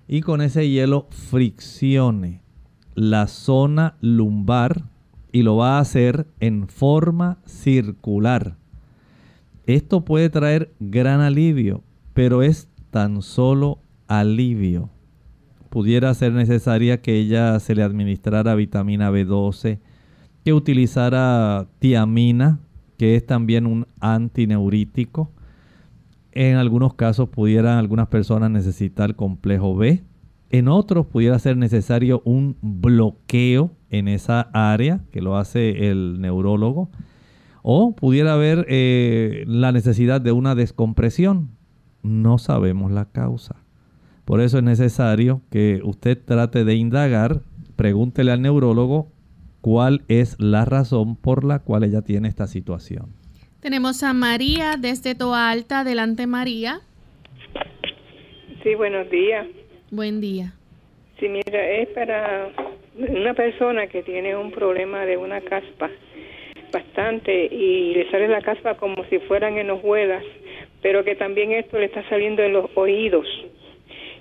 y 0.08 0.22
con 0.22 0.42
ese 0.42 0.70
hielo 0.70 1.08
friccione 1.10 2.40
la 2.96 3.28
zona 3.28 3.98
lumbar 4.00 4.86
y 5.34 5.42
lo 5.42 5.58
va 5.58 5.76
a 5.78 5.82
hacer 5.82 6.28
en 6.40 6.70
forma 6.70 7.40
circular. 7.46 8.56
Esto 9.66 10.06
puede 10.06 10.30
traer 10.30 10.74
gran 10.80 11.20
alivio, 11.20 11.84
pero 12.14 12.42
es 12.42 12.70
tan 12.90 13.22
solo 13.22 13.80
alivio. 14.08 14.90
Pudiera 15.70 16.14
ser 16.14 16.32
necesaria 16.32 17.02
que 17.02 17.20
ella 17.20 17.60
se 17.60 17.76
le 17.76 17.84
administrara 17.84 18.56
vitamina 18.56 19.12
B12, 19.12 19.80
que 20.46 20.54
utilizara 20.54 21.68
tiamina, 21.80 22.62
que 23.04 23.18
es 23.18 23.26
también 23.26 23.66
un 23.66 23.86
antineurítico. 24.00 25.30
En 26.32 26.56
algunos 26.56 26.94
casos 26.94 27.28
pudieran 27.28 27.78
algunas 27.78 28.08
personas 28.08 28.50
necesitar 28.50 29.18
complejo 29.18 29.76
B. 29.76 30.06
En 30.52 30.70
otros 30.70 31.08
pudiera 31.08 31.38
ser 31.38 31.58
necesario 31.58 32.22
un 32.24 32.56
bloqueo 32.62 33.72
en 33.90 34.08
esa 34.08 34.50
área, 34.54 35.02
que 35.12 35.22
lo 35.22 35.36
hace 35.36 35.90
el 35.90 36.22
neurólogo, 36.22 36.92
o 37.62 37.94
pudiera 37.94 38.36
haber 38.36 38.66
eh, 38.70 39.44
la 39.48 39.74
necesidad 39.74 40.22
de 40.22 40.32
una 40.32 40.56
descompresión. 40.56 41.50
No 42.04 42.38
sabemos 42.38 42.90
la 42.90 43.12
causa. 43.12 43.58
Por 44.24 44.40
eso 44.40 44.60
es 44.60 44.64
necesario 44.64 45.42
que 45.50 45.82
usted 45.84 46.18
trate 46.24 46.64
de 46.64 46.76
indagar, 46.76 47.42
pregúntele 47.76 48.32
al 48.32 48.42
neurólogo 48.42 49.12
cuál 49.64 50.02
es 50.10 50.36
la 50.40 50.66
razón 50.66 51.16
por 51.16 51.46
la 51.46 51.60
cual 51.60 51.86
ella 51.86 52.02
tiene 52.02 52.28
esta 52.28 52.48
situación. 52.48 53.14
Tenemos 53.62 54.04
a 54.04 54.12
María 54.14 54.76
desde 54.78 55.16
Toa 55.16 55.50
Alta. 55.50 55.80
Adelante, 55.80 56.28
María. 56.28 56.82
Sí, 58.62 58.76
buenos 58.76 59.10
días. 59.10 59.48
Buen 59.90 60.20
día. 60.20 60.54
Sí, 61.18 61.30
mira, 61.30 61.66
es 61.78 61.88
para 61.90 62.50
una 62.98 63.34
persona 63.34 63.88
que 63.88 64.04
tiene 64.04 64.36
un 64.36 64.52
problema 64.52 65.06
de 65.06 65.16
una 65.16 65.40
caspa 65.40 65.90
bastante 66.74 67.46
y 67.46 67.94
le 67.94 68.12
sale 68.12 68.28
la 68.28 68.42
caspa 68.42 68.76
como 68.76 69.06
si 69.06 69.20
fueran 69.20 69.58
en 69.58 69.70
hojuelas, 69.70 70.26
pero 70.82 71.06
que 71.06 71.16
también 71.16 71.54
esto 71.54 71.80
le 71.80 71.86
está 71.86 72.08
saliendo 72.10 72.44
en 72.44 72.52
los 72.52 72.70
oídos. 72.76 73.26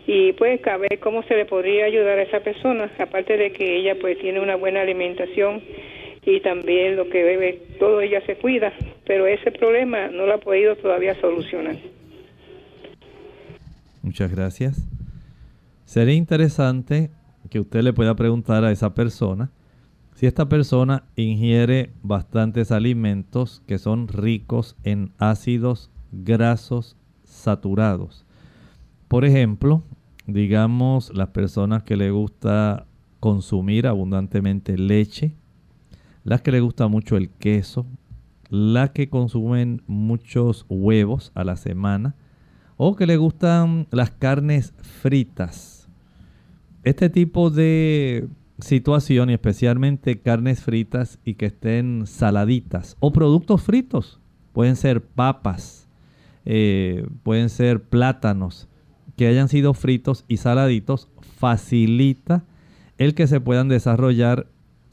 Y 0.07 0.33
pues 0.33 0.61
a 0.67 0.79
cómo 1.01 1.23
se 1.23 1.37
le 1.37 1.47
podría 1.47 1.85
ayudar 1.85 2.19
a 2.19 2.23
esa 2.23 2.41
persona, 2.41 2.91
aparte 2.99 3.37
de 3.37 3.53
que 3.53 3.77
ella 3.77 3.97
pues 4.01 4.19
tiene 4.19 4.41
una 4.41 4.57
buena 4.57 4.81
alimentación 4.81 5.63
y 6.25 6.41
también 6.41 6.97
lo 6.97 7.09
que 7.09 7.23
bebe, 7.23 7.63
todo 7.79 8.01
ella 8.01 8.21
se 8.27 8.37
cuida, 8.37 8.73
pero 9.07 9.27
ese 9.27 9.51
problema 9.53 10.09
no 10.09 10.27
lo 10.27 10.35
ha 10.35 10.39
podido 10.39 10.77
todavía 10.77 11.15
solucionar. 11.21 11.77
Muchas 14.03 14.31
gracias. 14.35 14.89
Sería 15.85 16.15
interesante 16.15 17.11
que 17.51 17.61
usted 17.61 17.83
le 17.83 17.93
pueda 17.93 18.15
preguntar 18.15 18.65
a 18.65 18.73
esa 18.73 18.95
persona 18.95 19.51
si 20.15 20.27
esta 20.27 20.49
persona 20.49 21.05
ingiere 21.17 21.91
bastantes 22.03 22.71
alimentos 22.71 23.63
que 23.67 23.79
son 23.79 24.09
ricos 24.09 24.77
en 24.85 25.13
ácidos 25.19 25.91
grasos 26.13 26.97
saturados. 27.25 28.25
Por 29.09 29.25
ejemplo, 29.25 29.83
digamos 30.27 31.13
las 31.15 31.29
personas 31.29 31.83
que 31.83 31.97
le 31.97 32.11
gusta 32.11 32.87
consumir 33.21 33.87
abundantemente 33.87 34.77
leche, 34.77 35.35
las 36.25 36.43
que 36.43 36.53
le 36.53 36.61
gusta 36.61 36.89
mucho 36.89 37.17
el 37.17 37.31
queso, 37.31 37.87
las 38.49 38.91
que 38.91 39.09
consumen 39.09 39.83
muchos 39.87 40.67
huevos 40.69 41.33
a 41.35 41.45
la 41.45 41.57
semana 41.57 42.15
o 42.77 42.97
que 42.97 43.07
le 43.07 43.17
gustan 43.17 43.87
las 43.91 44.11
carnes 44.11 44.75
fritas. 44.83 45.89
Este 46.85 47.09
tipo 47.09 47.51
de 47.51 48.29
situación, 48.59 49.31
y 49.31 49.35
especialmente 49.35 50.21
carnes 50.21 50.63
fritas 50.63 51.19
y 51.25 51.35
que 51.35 51.47
estén 51.47 52.07
saladitas, 52.07 52.97
o 53.01 53.13
productos 53.13 53.63
fritos, 53.63 54.21
pueden 54.53 54.77
ser 54.77 55.03
papas, 55.03 55.89
eh, 56.45 57.07
pueden 57.23 57.49
ser 57.49 57.83
plátanos, 57.85 58.69
que 59.17 59.27
hayan 59.27 59.49
sido 59.49 59.75
fritos 59.75 60.25
y 60.29 60.39
saladitos, 60.39 61.09
facilita 61.37 62.45
el 62.99 63.15
que 63.15 63.27
se 63.27 63.41
puedan 63.41 63.69
desarrollar 63.69 64.47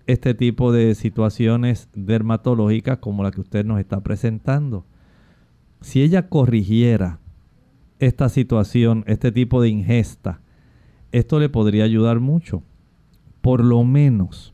este 0.08 0.34
tipo 0.34 0.71
de 0.71 0.95
situaciones 0.95 1.89
dermatológicas 1.93 2.97
como 2.97 3.23
la 3.23 3.32
que 3.32 3.41
usted 3.41 3.65
nos 3.65 3.79
está 3.79 4.01
presentando. 4.01 4.86
Si 5.82 6.01
ella 6.01 6.27
corrigiera 6.27 7.19
esta 7.99 8.29
situación, 8.29 9.03
este 9.08 9.32
tipo 9.32 9.62
de 9.62 9.69
ingesta, 9.69 10.41
esto 11.12 11.39
le 11.39 11.49
podría 11.49 11.84
ayudar 11.84 12.19
mucho. 12.19 12.63
Por 13.41 13.63
lo 13.63 13.84
menos 13.84 14.53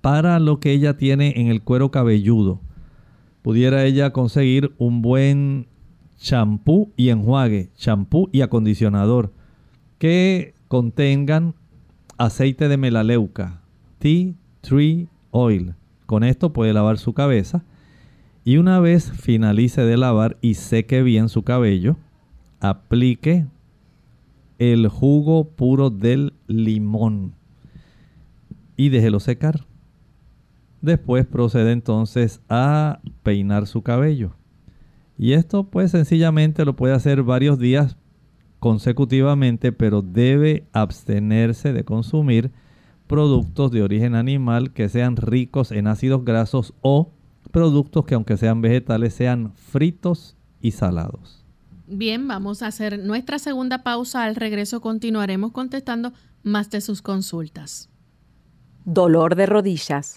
para 0.00 0.38
lo 0.38 0.60
que 0.60 0.72
ella 0.72 0.96
tiene 0.96 1.34
en 1.36 1.48
el 1.48 1.62
cuero 1.62 1.90
cabelludo, 1.90 2.60
pudiera 3.42 3.84
ella 3.84 4.12
conseguir 4.12 4.72
un 4.78 5.02
buen 5.02 5.66
champú 6.20 6.92
y 6.96 7.08
enjuague, 7.08 7.70
champú 7.76 8.28
y 8.30 8.42
acondicionador 8.42 9.32
que 9.98 10.54
contengan 10.68 11.54
aceite 12.18 12.68
de 12.68 12.76
melaleuca, 12.76 13.62
tea 13.98 14.34
tree 14.60 15.08
oil. 15.30 15.74
Con 16.06 16.22
esto 16.22 16.52
puede 16.52 16.72
lavar 16.72 16.98
su 16.98 17.14
cabeza 17.14 17.64
y 18.44 18.58
una 18.58 18.80
vez 18.80 19.10
finalice 19.12 19.82
de 19.82 19.96
lavar 19.96 20.36
y 20.42 20.54
seque 20.54 21.02
bien 21.02 21.28
su 21.28 21.42
cabello, 21.42 21.96
aplique 22.60 23.46
el 24.58 24.88
jugo 24.88 25.44
puro 25.44 25.88
del 25.88 26.34
limón 26.46 27.32
y 28.76 28.90
déjelo 28.90 29.20
secar. 29.20 29.66
Después 30.82 31.26
procede 31.26 31.72
entonces 31.72 32.40
a 32.48 33.00
peinar 33.22 33.66
su 33.66 33.82
cabello. 33.82 34.34
Y 35.22 35.34
esto 35.34 35.64
pues 35.64 35.90
sencillamente 35.90 36.64
lo 36.64 36.76
puede 36.76 36.94
hacer 36.94 37.22
varios 37.22 37.58
días 37.58 37.98
consecutivamente, 38.58 39.70
pero 39.70 40.00
debe 40.00 40.66
abstenerse 40.72 41.74
de 41.74 41.84
consumir 41.84 42.50
productos 43.06 43.70
de 43.70 43.82
origen 43.82 44.14
animal 44.14 44.72
que 44.72 44.88
sean 44.88 45.16
ricos 45.16 45.72
en 45.72 45.88
ácidos 45.88 46.24
grasos 46.24 46.72
o 46.80 47.12
productos 47.50 48.06
que 48.06 48.14
aunque 48.14 48.38
sean 48.38 48.62
vegetales 48.62 49.12
sean 49.12 49.52
fritos 49.52 50.38
y 50.62 50.70
salados. 50.70 51.44
Bien, 51.86 52.26
vamos 52.26 52.62
a 52.62 52.68
hacer 52.68 52.98
nuestra 52.98 53.38
segunda 53.38 53.82
pausa. 53.82 54.24
Al 54.24 54.36
regreso 54.36 54.80
continuaremos 54.80 55.52
contestando 55.52 56.14
más 56.42 56.70
de 56.70 56.80
sus 56.80 57.02
consultas. 57.02 57.90
Dolor 58.86 59.34
de 59.34 59.44
rodillas. 59.44 60.16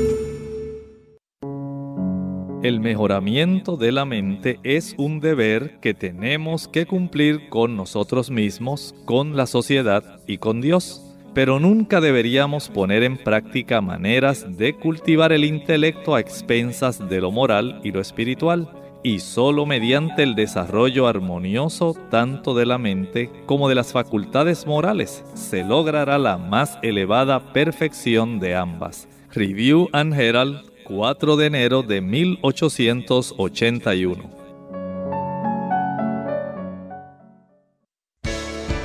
El 2.63 2.79
mejoramiento 2.79 3.75
de 3.75 3.91
la 3.91 4.05
mente 4.05 4.59
es 4.61 4.93
un 4.99 5.19
deber 5.19 5.79
que 5.79 5.95
tenemos 5.95 6.67
que 6.67 6.85
cumplir 6.85 7.49
con 7.49 7.75
nosotros 7.75 8.29
mismos, 8.29 8.93
con 9.05 9.35
la 9.35 9.47
sociedad 9.47 10.19
y 10.27 10.37
con 10.37 10.61
Dios. 10.61 11.01
Pero 11.33 11.59
nunca 11.59 11.99
deberíamos 11.99 12.69
poner 12.69 13.01
en 13.01 13.17
práctica 13.17 13.81
maneras 13.81 14.45
de 14.59 14.75
cultivar 14.75 15.31
el 15.31 15.43
intelecto 15.43 16.13
a 16.13 16.19
expensas 16.19 17.09
de 17.09 17.19
lo 17.19 17.31
moral 17.31 17.81
y 17.83 17.91
lo 17.91 17.99
espiritual. 17.99 18.69
Y 19.01 19.17
solo 19.17 19.65
mediante 19.65 20.21
el 20.21 20.35
desarrollo 20.35 21.07
armonioso 21.07 21.95
tanto 22.11 22.53
de 22.53 22.67
la 22.67 22.77
mente 22.77 23.31
como 23.47 23.69
de 23.69 23.75
las 23.75 23.91
facultades 23.91 24.67
morales 24.67 25.23
se 25.33 25.63
logrará 25.63 26.19
la 26.19 26.37
más 26.37 26.77
elevada 26.83 27.39
perfección 27.53 28.39
de 28.39 28.53
ambas. 28.53 29.07
Review 29.33 29.89
and 29.93 30.13
Herald 30.13 30.70
4 30.93 31.37
de 31.37 31.45
enero 31.45 31.83
de 31.83 32.01
1881. 32.01 34.29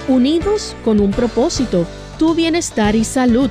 Unidos 0.07 0.77
con 0.85 1.01
un 1.01 1.11
propósito, 1.11 1.85
tu 2.17 2.37
bienestar 2.37 2.95
y 2.95 3.03
salud. 3.03 3.51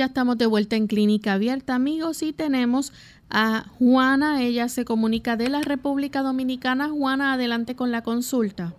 Ya 0.00 0.06
estamos 0.06 0.38
de 0.38 0.46
vuelta 0.46 0.76
en 0.76 0.86
Clínica 0.86 1.34
Abierta, 1.34 1.74
amigos, 1.74 2.22
y 2.22 2.32
tenemos 2.32 2.90
a 3.30 3.64
Juana. 3.78 4.42
Ella 4.42 4.68
se 4.68 4.84
comunica 4.84 5.36
de 5.36 5.48
la 5.48 5.60
República 5.62 6.22
Dominicana. 6.22 6.88
Juana, 6.88 7.32
adelante 7.32 7.76
con 7.76 7.90
la 7.90 8.02
consulta. 8.02 8.74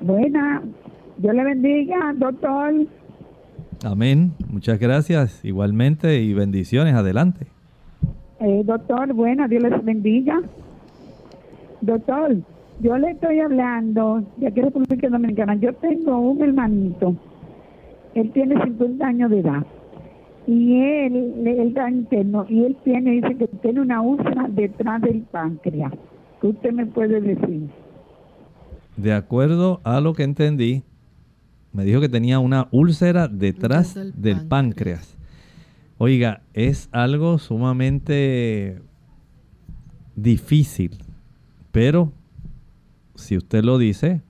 Buena, 0.00 0.62
Dios 1.16 1.34
le 1.34 1.44
bendiga, 1.44 2.14
doctor. 2.16 2.86
Amén, 3.84 4.32
muchas 4.50 4.78
gracias 4.78 5.44
igualmente 5.44 6.20
y 6.20 6.34
bendiciones, 6.34 6.94
adelante. 6.94 7.46
Eh, 8.40 8.62
doctor, 8.64 9.12
buena, 9.12 9.48
Dios 9.48 9.62
les 9.62 9.84
bendiga. 9.84 10.40
Doctor, 11.80 12.36
yo 12.80 12.96
le 12.98 13.10
estoy 13.10 13.40
hablando 13.40 14.24
de 14.36 14.46
aquí 14.46 14.60
República 14.60 15.08
Dominicana. 15.08 15.56
Yo 15.56 15.72
tengo 15.74 16.18
un 16.18 16.42
hermanito, 16.42 17.16
él 18.14 18.30
tiene 18.32 18.62
50 18.62 19.06
años 19.06 19.30
de 19.30 19.40
edad 19.40 19.66
y 20.48 20.80
él, 20.80 21.46
él 21.46 21.68
está 21.68 21.90
interno 21.90 22.46
y 22.48 22.64
él 22.64 22.76
tiene, 22.82 23.10
dice 23.10 23.36
que 23.36 23.48
tiene 23.48 23.82
una 23.82 24.00
úlcera 24.00 24.48
detrás 24.48 25.02
del 25.02 25.20
páncreas. 25.20 25.92
¿Qué 26.40 26.46
usted 26.46 26.72
me 26.72 26.86
puede 26.86 27.20
decir? 27.20 27.68
De 28.96 29.12
acuerdo 29.12 29.82
a 29.84 30.00
lo 30.00 30.14
que 30.14 30.22
entendí, 30.22 30.84
me 31.74 31.84
dijo 31.84 32.00
que 32.00 32.08
tenía 32.08 32.38
una 32.38 32.68
úlcera 32.70 33.28
detrás 33.28 33.94
del, 34.14 34.46
páncreas. 34.48 35.18
Oiga, 35.98 36.40
es 36.54 36.88
algo 36.92 37.38
sumamente 37.38 38.80
difícil, 40.16 40.92
Pero, 41.72 42.10
si 43.16 43.36
usted 43.36 43.64
lo 43.64 43.76
dice, 43.76 44.22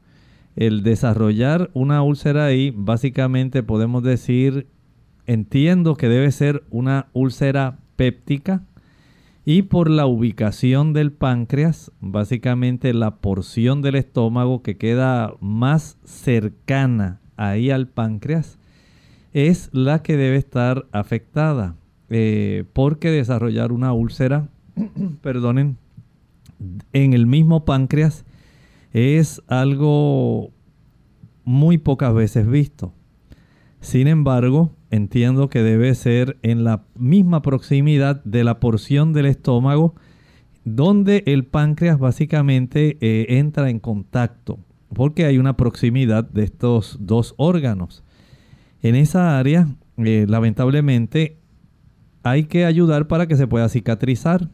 el 0.57 0.83
desarrollar 0.83 1.71
una 1.75 2.03
úlcera 2.03 2.47
ahí, 2.47 2.73
básicamente 2.75 3.63
podemos 3.63 4.03
decir, 4.03 4.67
entiendo 5.29 5.95
que 5.95 6.09
debe 6.09 6.33
ser 6.33 6.65
una 6.71 7.07
úlcera 7.13 7.79
péptica 7.97 8.65
y 9.45 9.63
por 9.63 9.91
la 9.91 10.07
ubicación 10.07 10.93
del 10.95 11.13
páncreas, 11.13 11.93
básicamente 12.01 12.93
la 12.95 13.17
porción 13.17 13.83
del 13.83 13.95
estómago 13.95 14.63
que 14.63 14.79
queda 14.79 15.35
más 15.41 15.99
cercana 16.05 17.21
ahí 17.37 17.71
al 17.71 17.89
páncreas, 17.89 18.59
es 19.33 19.69
la 19.73 20.03
que 20.03 20.17
debe 20.17 20.37
estar 20.37 20.87
afectada. 20.93 21.77
Eh, 22.11 22.65
porque 22.73 23.11
desarrollar 23.11 23.71
una 23.71 23.93
úlcera, 23.93 24.49
perdonen, 25.21 25.77
en 26.95 27.13
el 27.13 27.27
mismo 27.27 27.67
páncreas 27.67 28.25
es 28.93 29.43
algo 29.47 30.51
muy 31.45 31.77
pocas 31.77 32.15
veces 32.15 32.47
visto. 32.47 32.95
Sin 33.81 34.09
embargo, 34.09 34.73
entiendo 34.91 35.49
que 35.49 35.63
debe 35.63 35.95
ser 35.95 36.39
en 36.43 36.65
la 36.65 36.85
misma 36.95 37.43
proximidad 37.43 38.23
de 38.25 38.45
la 38.45 38.61
porción 38.61 39.13
del 39.13 39.27
estómago 39.27 39.95
donde 40.65 41.23
el 41.27 41.45
páncreas 41.45 41.99
básicamente 41.99 42.99
eh, 43.01 43.39
entra 43.39 43.71
en 43.71 43.79
contacto, 43.79 44.59
porque 44.95 45.25
hay 45.25 45.39
una 45.39 45.57
proximidad 45.57 46.25
de 46.25 46.45
estos 46.45 46.99
dos 47.01 47.35
órganos. 47.37 48.05
En 48.83 48.95
esa 48.95 49.39
área, 49.39 49.69
eh, 49.97 50.27
lamentablemente, 50.29 51.39
hay 52.23 52.45
que 52.45 52.65
ayudar 52.65 53.09
para 53.09 53.27
que 53.27 53.37
se 53.37 53.47
pueda 53.47 53.69
cicatrizar. 53.69 54.51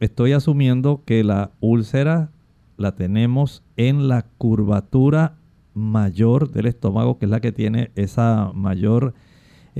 Estoy 0.00 0.32
asumiendo 0.32 1.02
que 1.04 1.22
la 1.24 1.50
úlcera 1.60 2.30
la 2.76 2.94
tenemos 2.94 3.62
en 3.76 4.08
la 4.08 4.22
curvatura 4.38 5.36
mayor 5.74 6.50
del 6.50 6.66
estómago, 6.66 7.18
que 7.18 7.26
es 7.26 7.30
la 7.30 7.40
que 7.40 7.52
tiene 7.52 7.90
esa 7.94 8.52
mayor 8.54 9.14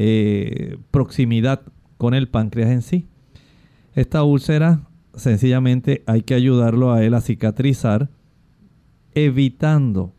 eh, 0.00 0.78
proximidad 0.92 1.62
con 1.96 2.14
el 2.14 2.28
páncreas 2.28 2.70
en 2.70 2.82
sí. 2.82 3.08
Esta 3.94 4.22
úlcera 4.22 4.88
sencillamente 5.14 6.04
hay 6.06 6.22
que 6.22 6.34
ayudarlo 6.34 6.92
a 6.92 7.02
él 7.02 7.14
a 7.14 7.20
cicatrizar, 7.20 8.08
evitando 9.12 10.14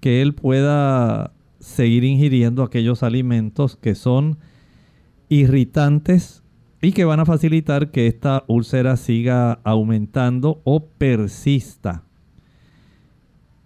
que 0.00 0.20
él 0.20 0.34
pueda 0.34 1.32
seguir 1.60 2.04
ingiriendo 2.04 2.62
aquellos 2.62 3.02
alimentos 3.02 3.76
que 3.76 3.94
son 3.94 4.36
irritantes 5.30 6.42
y 6.82 6.92
que 6.92 7.06
van 7.06 7.20
a 7.20 7.24
facilitar 7.24 7.90
que 7.90 8.08
esta 8.08 8.44
úlcera 8.48 8.98
siga 8.98 9.60
aumentando 9.64 10.60
o 10.64 10.84
persista. 10.84 12.02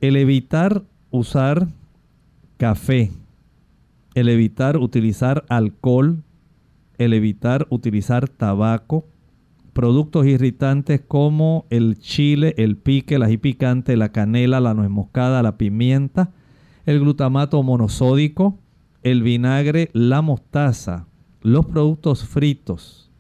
El 0.00 0.14
evitar 0.14 0.84
usar 1.10 1.66
café, 2.56 3.10
el 4.16 4.30
evitar 4.30 4.78
utilizar 4.78 5.44
alcohol, 5.50 6.24
el 6.96 7.12
evitar 7.12 7.66
utilizar 7.68 8.30
tabaco, 8.30 9.06
productos 9.74 10.24
irritantes 10.24 11.02
como 11.06 11.66
el 11.68 11.98
chile, 11.98 12.54
el 12.56 12.78
pique, 12.78 13.16
el 13.16 13.22
ají 13.22 13.36
picante, 13.36 13.94
la 13.94 14.12
canela, 14.12 14.58
la 14.58 14.72
nuez 14.72 14.88
moscada, 14.88 15.42
la 15.42 15.58
pimienta, 15.58 16.32
el 16.86 16.98
glutamato 16.98 17.62
monosódico, 17.62 18.58
el 19.02 19.22
vinagre, 19.22 19.90
la 19.92 20.22
mostaza, 20.22 21.08
los 21.42 21.66
productos 21.66 22.24
fritos 22.24 23.12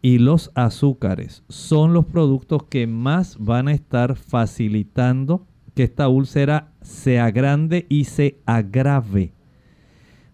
y 0.00 0.16
los 0.16 0.50
azúcares 0.54 1.44
son 1.50 1.92
los 1.92 2.06
productos 2.06 2.62
que 2.64 2.86
más 2.86 3.36
van 3.38 3.68
a 3.68 3.72
estar 3.72 4.16
facilitando 4.16 5.46
que 5.74 5.82
esta 5.82 6.08
úlcera 6.08 6.72
se 6.80 7.20
agrande 7.20 7.84
y 7.90 8.04
se 8.04 8.40
agrave. 8.46 9.34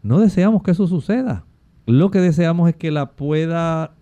No 0.09 0.21
deseamos 0.21 0.63
que 0.63 0.71
eso 0.71 0.87
suceda. 0.87 1.45
Lo 1.85 2.11
que 2.11 2.19
deseamos 2.19 2.71
es 2.71 2.75
que 2.75 2.91
la 2.91 3.11
pueda 3.11 3.95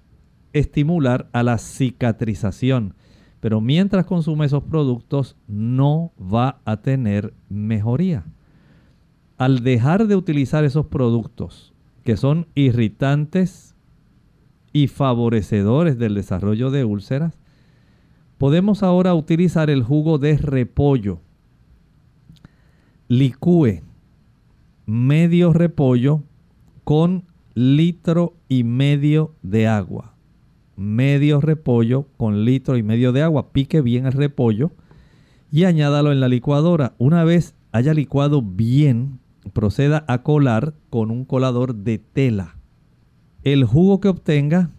estimular 0.52 1.28
a 1.32 1.42
la 1.42 1.59
cicatrización. 1.59 2.94
Pero 3.40 3.61
mientras 3.61 4.07
consume 4.07 4.46
esos 4.46 4.62
productos 4.62 5.36
no 5.48 6.12
va 6.16 6.61
a 6.64 6.76
tener 6.76 7.34
mejoría. 7.48 8.24
Al 9.36 9.64
dejar 9.64 10.07
de 10.07 10.14
utilizar 10.14 10.62
esos 10.62 10.86
productos 10.86 11.74
que 12.04 12.16
son 12.16 12.46
irritantes 12.54 13.74
y 14.72 14.86
favorecedores 14.86 15.98
del 15.98 16.14
desarrollo 16.14 16.70
de 16.70 16.84
úlceras, 16.84 17.36
podemos 18.38 18.84
ahora 18.84 19.12
utilizar 19.12 19.70
el 19.70 19.82
jugo 19.82 20.18
de 20.18 20.38
repollo. 20.38 21.18
Licúe 23.09 23.82
medio 24.87 25.53
repollo 25.53 26.22
con 26.84 27.24
litro 27.55 28.34
y 28.49 28.62
medio 28.62 29.34
de 29.43 29.66
agua. 29.66 30.14
Medio 30.76 31.41
repollo 31.41 32.07
con 32.16 32.45
litro 32.45 32.76
y 32.76 32.82
medio 32.82 33.12
de 33.12 33.22
agua. 33.22 33.51
Pique 33.53 33.80
bien 33.80 34.07
el 34.07 34.12
repollo 34.12 34.70
y 35.51 35.64
añádalo 35.64 36.12
en 36.12 36.20
la 36.20 36.28
licuadora. 36.28 36.95
Una 36.99 37.24
vez 37.24 37.55
haya 37.72 37.95
licuado 37.95 38.43
bien, 38.43 39.18
proceda 39.53 40.05
a 40.07 40.22
colar 40.22 40.74
con 40.91 41.11
un 41.11 41.24
colador 41.24 41.74
de 41.74 41.99
tela. 41.99 42.57
El 43.43 43.64
jugo 43.64 44.01
que 44.01 44.09
obtenga 44.09 44.70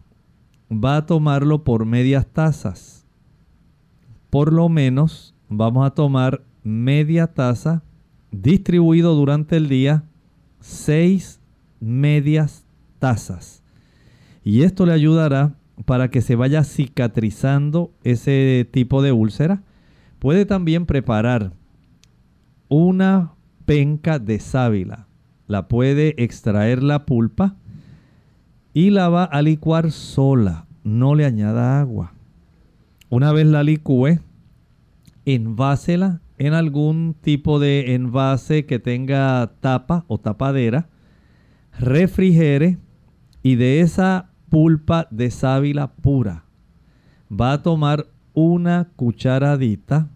va 0.72 0.97
a 0.97 1.05
tomarlo 1.05 1.64
por 1.64 1.86
medias 1.86 2.28
tazas. 2.28 3.05
Por 4.30 4.53
lo 4.53 4.70
menos 4.70 5.36
vamos 5.49 5.86
a 5.86 5.91
tomar 5.91 6.43
media 6.64 7.28
taza 7.28 7.84
distribuido 8.32 9.15
durante 9.15 9.57
el 9.57 9.69
día 9.69 10.03
seis 10.59 11.39
medias 11.80 12.65
tazas. 12.99 13.63
Y 14.43 14.63
esto 14.63 14.86
le 14.86 14.93
ayudará 14.93 15.55
para 15.86 16.09
que 16.09 16.21
se 16.21 16.36
vaya 16.36 16.63
cicatrizando 16.63 17.91
ese 18.03 18.67
tipo 18.71 19.01
de 19.01 19.11
úlcera. 19.11 19.61
Puede 20.19 20.45
también 20.45 20.86
preparar 20.86 21.53
una 22.69 23.34
penca 23.65 24.19
de 24.19 24.39
sábila. 24.39 25.07
La 25.47 25.67
puede 25.67 26.21
extraer 26.21 26.84
la 26.84 27.05
pulpa 27.05 27.55
y 28.73 28.89
la 28.89 29.09
va 29.09 29.23
a 29.23 29.41
licuar 29.41 29.91
sola. 29.91 30.65
No 30.84 31.15
le 31.15 31.25
añada 31.25 31.80
agua. 31.80 32.13
Una 33.09 33.32
vez 33.32 33.47
la 33.47 33.63
licúe, 33.63 34.19
envásela 35.25 36.21
en 36.38 36.54
algún 36.54 37.16
tipo 37.20 37.60
de 37.60 37.96
envase 37.96 38.66
que 38.66 38.80
tenga 38.80 39.54
tapa 39.60 40.06
o 40.08 40.20
tapadera, 40.20 40.90
refrigere 41.80 42.78
y 43.44 43.56
de 43.56 43.82
esa 43.82 44.30
pulpa 44.50 45.08
de 45.12 45.32
sábila 45.32 45.94
pura 45.94 46.48
va 47.30 47.54
a 47.54 47.64
tomar 47.64 48.08
una 48.34 48.90
cucharadita 48.96 50.10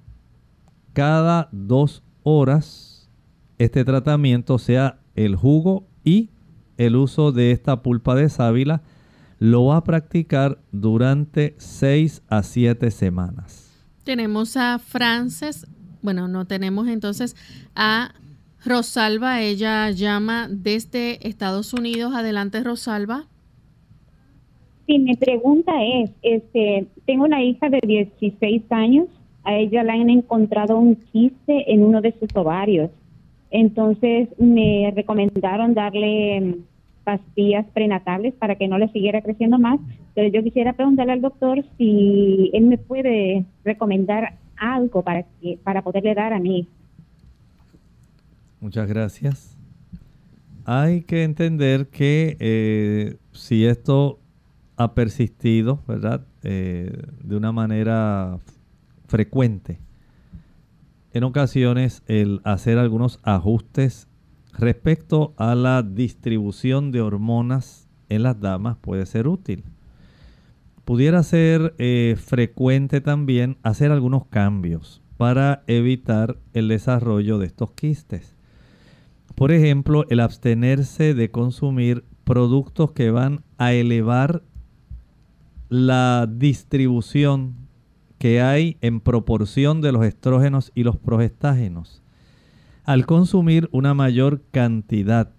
cada 0.93 1.49
dos 1.51 2.03
horas. 2.23 3.09
Este 3.57 3.85
tratamiento 3.85 4.57
sea 4.57 4.99
el 5.15 5.35
jugo 5.35 5.87
y 6.03 6.29
el 6.77 6.95
uso 6.95 7.31
de 7.31 7.51
esta 7.51 7.81
pulpa 7.81 8.15
de 8.15 8.29
sábila 8.29 8.81
lo 9.39 9.65
va 9.65 9.77
a 9.77 9.83
practicar 9.83 10.59
durante 10.71 11.55
6 11.57 12.23
a 12.27 12.43
7 12.43 12.91
semanas. 12.91 13.71
Tenemos 14.03 14.57
a 14.57 14.79
Frances 14.79 15.67
bueno, 16.01 16.27
no 16.27 16.45
tenemos 16.45 16.87
entonces 16.87 17.35
a 17.75 18.13
Rosalba, 18.65 19.41
ella 19.41 19.89
llama 19.89 20.47
desde 20.49 21.27
Estados 21.27 21.73
Unidos. 21.73 22.13
Adelante, 22.13 22.63
Rosalba. 22.63 23.25
Sí, 24.85 24.99
mi 24.99 25.15
pregunta 25.15 25.71
es, 25.83 26.11
este, 26.21 26.85
tengo 27.05 27.23
una 27.23 27.43
hija 27.43 27.69
de 27.69 27.79
16 27.81 28.63
años, 28.71 29.07
a 29.43 29.55
ella 29.55 29.83
le 29.83 29.91
han 29.91 30.09
encontrado 30.09 30.77
un 30.77 30.95
quiste 30.95 31.71
en 31.71 31.83
uno 31.83 32.01
de 32.01 32.13
sus 32.19 32.29
ovarios. 32.35 32.91
Entonces 33.49 34.29
me 34.37 34.91
recomendaron 34.95 35.73
darle 35.73 36.41
mm, 36.41 36.53
pastillas 37.03 37.65
prenatales 37.73 38.33
para 38.35 38.55
que 38.55 38.67
no 38.67 38.77
le 38.77 38.89
siguiera 38.89 39.21
creciendo 39.21 39.57
más. 39.59 39.79
Pero 40.13 40.29
yo 40.29 40.43
quisiera 40.43 40.73
preguntarle 40.73 41.13
al 41.13 41.21
doctor 41.21 41.63
si 41.77 42.49
él 42.53 42.65
me 42.65 42.77
puede 42.77 43.45
recomendar 43.63 44.35
algo 44.61 45.01
para, 45.01 45.25
para 45.63 45.81
poderle 45.81 46.13
dar 46.13 46.31
a 46.31 46.39
mí. 46.39 46.67
Muchas 48.61 48.87
gracias. 48.87 49.57
Hay 50.65 51.01
que 51.01 51.23
entender 51.23 51.87
que 51.87 52.37
eh, 52.39 53.17
si 53.31 53.65
esto 53.65 54.19
ha 54.77 54.93
persistido, 54.93 55.81
¿verdad? 55.87 56.25
Eh, 56.43 56.91
de 57.23 57.35
una 57.35 57.51
manera 57.51 58.37
frecuente, 59.07 59.79
en 61.11 61.23
ocasiones 61.23 62.03
el 62.05 62.39
hacer 62.43 62.77
algunos 62.77 63.19
ajustes 63.23 64.07
respecto 64.53 65.33
a 65.37 65.55
la 65.55 65.81
distribución 65.81 66.91
de 66.91 67.01
hormonas 67.01 67.89
en 68.09 68.23
las 68.23 68.39
damas 68.39 68.77
puede 68.77 69.05
ser 69.07 69.27
útil 69.27 69.63
pudiera 70.85 71.23
ser 71.23 71.75
eh, 71.77 72.15
frecuente 72.17 73.01
también 73.01 73.57
hacer 73.63 73.91
algunos 73.91 74.25
cambios. 74.27 75.01
para 75.17 75.61
evitar 75.67 76.39
el 76.53 76.67
desarrollo 76.67 77.37
de 77.37 77.45
estos 77.45 77.73
quistes. 77.73 78.35
Por 79.35 79.51
ejemplo, 79.51 80.05
el 80.09 80.19
abstenerse 80.19 81.13
de 81.13 81.29
consumir 81.29 82.03
productos 82.23 82.93
que 82.93 83.11
van 83.11 83.43
a 83.59 83.71
elevar 83.73 84.41
la 85.69 86.27
distribución 86.27 87.55
que 88.17 88.41
hay 88.41 88.77
en 88.81 88.99
proporción 88.99 89.81
de 89.81 89.91
los 89.91 90.05
estrógenos 90.05 90.71
y 90.75 90.83
los 90.83 90.97
progestágenos. 90.97 92.03
Al 92.83 93.05
consumir 93.05 93.69
una 93.71 93.93
mayor 93.93 94.41
cantidad 94.51 95.31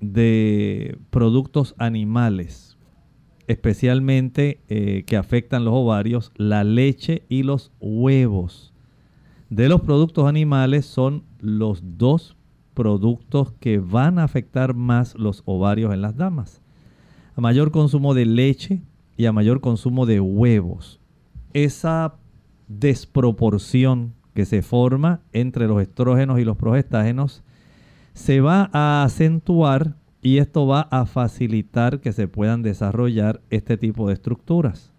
de 0.00 0.98
productos 1.10 1.74
animales, 1.78 2.67
especialmente 3.48 4.60
eh, 4.68 5.02
que 5.06 5.16
afectan 5.16 5.64
los 5.64 5.74
ovarios, 5.74 6.32
la 6.36 6.62
leche 6.62 7.24
y 7.28 7.42
los 7.42 7.72
huevos 7.80 8.72
de 9.50 9.68
los 9.68 9.80
productos 9.80 10.28
animales 10.28 10.84
son 10.84 11.24
los 11.40 11.80
dos 11.96 12.36
productos 12.74 13.52
que 13.60 13.78
van 13.78 14.18
a 14.18 14.24
afectar 14.24 14.74
más 14.74 15.14
los 15.14 15.42
ovarios 15.46 15.92
en 15.94 16.02
las 16.02 16.16
damas. 16.16 16.60
A 17.34 17.40
mayor 17.40 17.70
consumo 17.70 18.14
de 18.14 18.26
leche 18.26 18.82
y 19.16 19.26
a 19.26 19.32
mayor 19.32 19.60
consumo 19.60 20.06
de 20.06 20.20
huevos. 20.20 21.00
Esa 21.54 22.16
desproporción 22.68 24.14
que 24.34 24.44
se 24.44 24.62
forma 24.62 25.22
entre 25.32 25.66
los 25.66 25.80
estrógenos 25.80 26.38
y 26.38 26.44
los 26.44 26.56
progestágenos 26.56 27.42
se 28.12 28.40
va 28.40 28.68
a 28.72 29.02
acentuar 29.02 29.96
y 30.22 30.38
esto 30.38 30.66
va 30.66 30.82
a 30.90 31.06
facilitar 31.06 32.00
que 32.00 32.12
se 32.12 32.28
puedan 32.28 32.62
desarrollar 32.62 33.40
este 33.50 33.76
tipo 33.76 34.08
de 34.08 34.14
estructuras. 34.14 34.92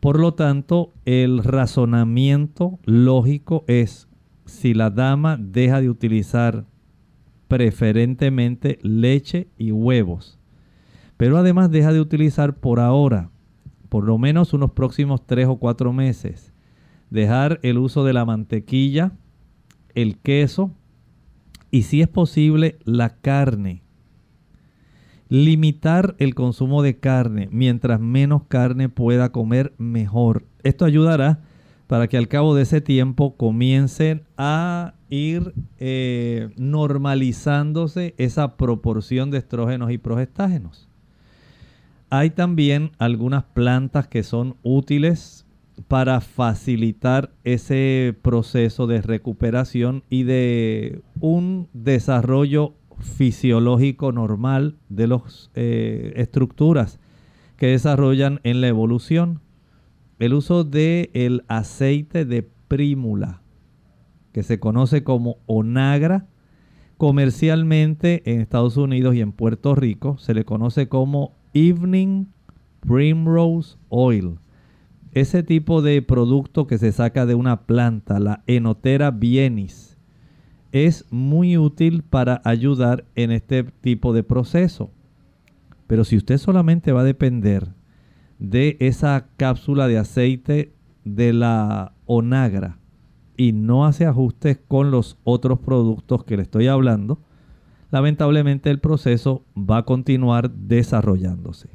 Por 0.00 0.18
lo 0.18 0.34
tanto, 0.34 0.92
el 1.04 1.44
razonamiento 1.44 2.78
lógico 2.84 3.64
es 3.68 4.08
si 4.46 4.74
la 4.74 4.90
dama 4.90 5.36
deja 5.36 5.80
de 5.80 5.88
utilizar 5.88 6.66
preferentemente 7.46 8.78
leche 8.82 9.48
y 9.58 9.70
huevos, 9.70 10.40
pero 11.16 11.36
además 11.36 11.70
deja 11.70 11.92
de 11.92 12.00
utilizar 12.00 12.56
por 12.56 12.80
ahora, 12.80 13.30
por 13.88 14.04
lo 14.04 14.18
menos 14.18 14.52
unos 14.54 14.72
próximos 14.72 15.24
tres 15.26 15.46
o 15.46 15.56
cuatro 15.56 15.92
meses, 15.92 16.52
dejar 17.10 17.60
el 17.62 17.78
uso 17.78 18.04
de 18.04 18.14
la 18.14 18.24
mantequilla, 18.24 19.12
el 19.94 20.18
queso 20.18 20.72
y 21.70 21.82
si 21.82 22.00
es 22.00 22.08
posible 22.08 22.78
la 22.84 23.10
carne. 23.10 23.81
Limitar 25.32 26.14
el 26.18 26.34
consumo 26.34 26.82
de 26.82 26.98
carne. 26.98 27.48
Mientras 27.50 27.98
menos 27.98 28.42
carne 28.48 28.90
pueda 28.90 29.32
comer, 29.32 29.72
mejor. 29.78 30.44
Esto 30.62 30.84
ayudará 30.84 31.40
para 31.86 32.06
que 32.06 32.18
al 32.18 32.28
cabo 32.28 32.54
de 32.54 32.64
ese 32.64 32.82
tiempo 32.82 33.34
comiencen 33.38 34.24
a 34.36 34.92
ir 35.08 35.54
eh, 35.78 36.50
normalizándose 36.58 38.14
esa 38.18 38.58
proporción 38.58 39.30
de 39.30 39.38
estrógenos 39.38 39.90
y 39.90 39.96
progestágenos. 39.96 40.90
Hay 42.10 42.28
también 42.28 42.90
algunas 42.98 43.42
plantas 43.42 44.08
que 44.08 44.24
son 44.24 44.56
útiles 44.62 45.46
para 45.88 46.20
facilitar 46.20 47.30
ese 47.42 48.14
proceso 48.20 48.86
de 48.86 49.00
recuperación 49.00 50.04
y 50.10 50.24
de 50.24 51.00
un 51.20 51.68
desarrollo 51.72 52.74
fisiológico 53.02 54.12
normal 54.12 54.76
de 54.88 55.06
las 55.08 55.50
eh, 55.54 56.12
estructuras 56.16 56.98
que 57.56 57.66
desarrollan 57.68 58.40
en 58.44 58.60
la 58.60 58.68
evolución 58.68 59.40
el 60.18 60.34
uso 60.34 60.64
del 60.64 61.10
el 61.14 61.44
aceite 61.48 62.24
de 62.24 62.48
prímula, 62.68 63.42
que 64.32 64.42
se 64.42 64.60
conoce 64.60 65.02
como 65.02 65.38
onagra, 65.46 66.28
comercialmente 66.96 68.22
en 68.24 68.40
Estados 68.40 68.76
Unidos 68.76 69.16
y 69.16 69.20
en 69.20 69.32
Puerto 69.32 69.74
Rico 69.74 70.18
se 70.18 70.34
le 70.34 70.44
conoce 70.44 70.88
como 70.88 71.34
Evening 71.54 72.26
Primrose 72.80 73.76
Oil. 73.88 74.38
Ese 75.10 75.42
tipo 75.42 75.82
de 75.82 76.00
producto 76.02 76.66
que 76.66 76.78
se 76.78 76.92
saca 76.92 77.26
de 77.26 77.34
una 77.34 77.62
planta, 77.62 78.20
la 78.20 78.44
Enotera 78.46 79.10
bienis, 79.10 79.91
es 80.72 81.04
muy 81.10 81.58
útil 81.58 82.02
para 82.02 82.40
ayudar 82.44 83.04
en 83.14 83.30
este 83.30 83.62
tipo 83.62 84.12
de 84.12 84.22
proceso. 84.22 84.90
Pero 85.86 86.04
si 86.04 86.16
usted 86.16 86.38
solamente 86.38 86.92
va 86.92 87.02
a 87.02 87.04
depender 87.04 87.68
de 88.38 88.76
esa 88.80 89.28
cápsula 89.36 89.86
de 89.86 89.98
aceite 89.98 90.72
de 91.04 91.32
la 91.32 91.92
onagra 92.06 92.78
y 93.36 93.52
no 93.52 93.84
hace 93.86 94.06
ajustes 94.06 94.58
con 94.66 94.90
los 94.90 95.18
otros 95.24 95.60
productos 95.60 96.24
que 96.24 96.36
le 96.36 96.42
estoy 96.42 96.66
hablando, 96.66 97.20
lamentablemente 97.90 98.70
el 98.70 98.80
proceso 98.80 99.44
va 99.56 99.78
a 99.78 99.84
continuar 99.84 100.50
desarrollándose. 100.50 101.68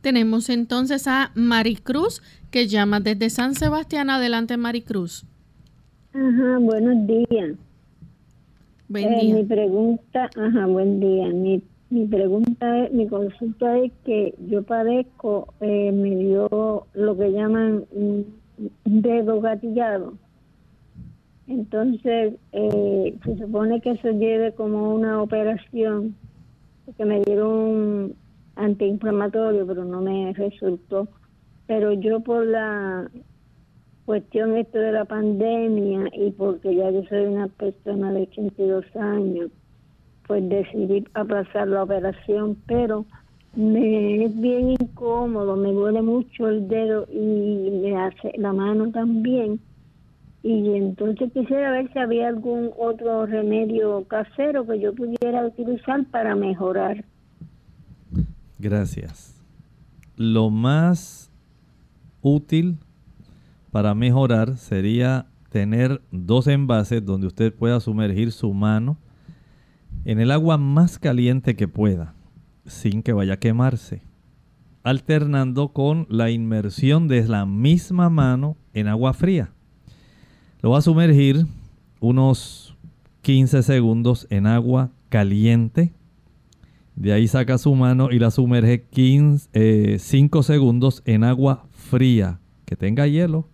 Tenemos 0.00 0.48
entonces 0.48 1.06
a 1.06 1.30
Maricruz 1.34 2.22
que 2.50 2.66
llama 2.66 3.00
desde 3.00 3.30
San 3.30 3.54
Sebastián. 3.54 4.10
Adelante, 4.10 4.56
Maricruz. 4.56 5.26
Ajá, 6.12 6.58
buenos 6.58 7.06
días. 7.06 7.56
Buen 8.90 9.12
eh. 9.12 9.34
Mi 9.34 9.44
pregunta, 9.44 10.28
ajá, 10.36 10.66
buen 10.66 10.98
día. 10.98 11.28
Mi 11.28 11.62
mi 11.90 12.06
pregunta 12.06 12.84
es, 12.84 12.92
mi 12.92 13.08
consulta 13.08 13.78
es 13.78 13.90
que 14.04 14.34
yo 14.48 14.62
padezco, 14.62 15.52
eh, 15.60 15.90
me 15.90 16.14
dio 16.14 16.86
lo 16.94 17.16
que 17.16 17.32
llaman 17.32 17.84
un 17.90 18.26
dedo 18.84 19.40
gatillado. 19.40 20.14
Entonces, 21.48 22.34
eh, 22.52 23.16
se 23.24 23.38
supone 23.38 23.80
que 23.80 23.90
eso 23.90 24.10
lleve 24.10 24.52
como 24.52 24.94
una 24.94 25.20
operación, 25.20 26.14
porque 26.86 27.04
me 27.04 27.20
dieron 27.22 27.48
un 27.48 28.14
antiinflamatorio, 28.54 29.66
pero 29.66 29.84
no 29.84 30.00
me 30.00 30.32
resultó. 30.32 31.08
Pero 31.66 31.92
yo 31.92 32.20
por 32.20 32.46
la 32.46 33.10
cuestión 34.10 34.56
esto 34.56 34.76
de 34.76 34.90
la 34.90 35.04
pandemia 35.04 36.10
y 36.12 36.32
porque 36.32 36.74
ya 36.74 36.90
yo 36.90 37.04
soy 37.04 37.26
una 37.26 37.46
persona 37.46 38.10
de 38.10 38.22
82 38.22 38.84
años, 38.96 39.52
pues 40.26 40.48
decidí 40.48 41.04
aplazar 41.14 41.68
la 41.68 41.84
operación, 41.84 42.56
pero 42.66 43.06
me 43.54 44.24
es 44.24 44.40
bien 44.40 44.72
incómodo, 44.72 45.54
me 45.54 45.70
duele 45.70 46.02
mucho 46.02 46.48
el 46.48 46.66
dedo 46.66 47.06
y 47.08 47.70
me 47.84 47.96
hace 48.02 48.32
la 48.36 48.52
mano 48.52 48.90
también. 48.90 49.60
Y 50.42 50.74
entonces 50.74 51.32
quisiera 51.32 51.70
ver 51.70 51.92
si 51.92 52.00
había 52.00 52.26
algún 52.26 52.70
otro 52.76 53.26
remedio 53.26 54.02
casero 54.08 54.66
que 54.66 54.80
yo 54.80 54.92
pudiera 54.92 55.46
utilizar 55.46 56.04
para 56.06 56.34
mejorar. 56.34 57.04
Gracias. 58.58 59.40
Lo 60.16 60.50
más 60.50 61.30
útil 62.22 62.76
para 63.70 63.94
mejorar 63.94 64.56
sería 64.56 65.26
tener 65.50 66.00
dos 66.10 66.46
envases 66.46 67.04
donde 67.04 67.26
usted 67.26 67.54
pueda 67.54 67.80
sumergir 67.80 68.32
su 68.32 68.52
mano 68.52 68.98
en 70.04 70.20
el 70.20 70.30
agua 70.30 70.56
más 70.58 70.98
caliente 70.98 71.56
que 71.56 71.68
pueda, 71.68 72.14
sin 72.64 73.02
que 73.02 73.12
vaya 73.12 73.34
a 73.34 73.38
quemarse, 73.38 74.02
alternando 74.82 75.68
con 75.72 76.06
la 76.08 76.30
inmersión 76.30 77.08
de 77.08 77.26
la 77.26 77.46
misma 77.46 78.08
mano 78.08 78.56
en 78.72 78.88
agua 78.88 79.12
fría. 79.12 79.52
Lo 80.62 80.70
va 80.70 80.78
a 80.78 80.82
sumergir 80.82 81.46
unos 82.00 82.76
15 83.22 83.62
segundos 83.62 84.26
en 84.30 84.46
agua 84.46 84.90
caliente. 85.08 85.92
De 86.96 87.12
ahí 87.12 87.28
saca 87.28 87.58
su 87.58 87.74
mano 87.74 88.10
y 88.10 88.18
la 88.18 88.30
sumerge 88.30 88.82
15, 88.82 89.98
5 89.98 90.42
segundos 90.42 91.02
en 91.04 91.24
agua 91.24 91.66
fría, 91.72 92.40
que 92.64 92.76
tenga 92.76 93.06
hielo. 93.06 93.48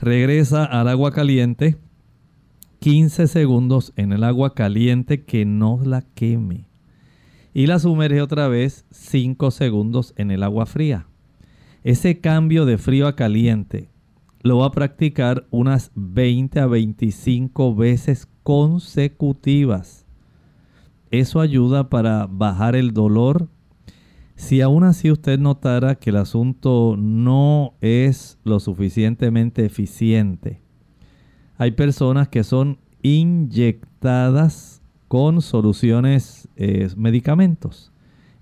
Regresa 0.00 0.64
al 0.64 0.86
agua 0.86 1.10
caliente 1.10 1.76
15 2.78 3.26
segundos 3.26 3.92
en 3.96 4.12
el 4.12 4.22
agua 4.22 4.54
caliente 4.54 5.24
que 5.24 5.44
no 5.44 5.80
la 5.84 6.02
queme. 6.02 6.68
Y 7.52 7.66
la 7.66 7.80
sumerge 7.80 8.22
otra 8.22 8.46
vez 8.46 8.84
5 8.92 9.50
segundos 9.50 10.14
en 10.16 10.30
el 10.30 10.44
agua 10.44 10.66
fría. 10.66 11.08
Ese 11.82 12.20
cambio 12.20 12.64
de 12.64 12.78
frío 12.78 13.08
a 13.08 13.16
caliente 13.16 13.88
lo 14.42 14.58
va 14.58 14.66
a 14.66 14.70
practicar 14.70 15.48
unas 15.50 15.90
20 15.96 16.60
a 16.60 16.66
25 16.66 17.74
veces 17.74 18.28
consecutivas. 18.44 20.06
Eso 21.10 21.40
ayuda 21.40 21.90
para 21.90 22.28
bajar 22.30 22.76
el 22.76 22.92
dolor. 22.92 23.48
Si 24.38 24.60
aún 24.60 24.84
así 24.84 25.10
usted 25.10 25.40
notara 25.40 25.96
que 25.96 26.10
el 26.10 26.16
asunto 26.16 26.94
no 26.96 27.74
es 27.80 28.38
lo 28.44 28.60
suficientemente 28.60 29.64
eficiente, 29.64 30.62
hay 31.56 31.72
personas 31.72 32.28
que 32.28 32.44
son 32.44 32.78
inyectadas 33.02 34.80
con 35.08 35.42
soluciones, 35.42 36.48
eh, 36.54 36.88
medicamentos, 36.96 37.90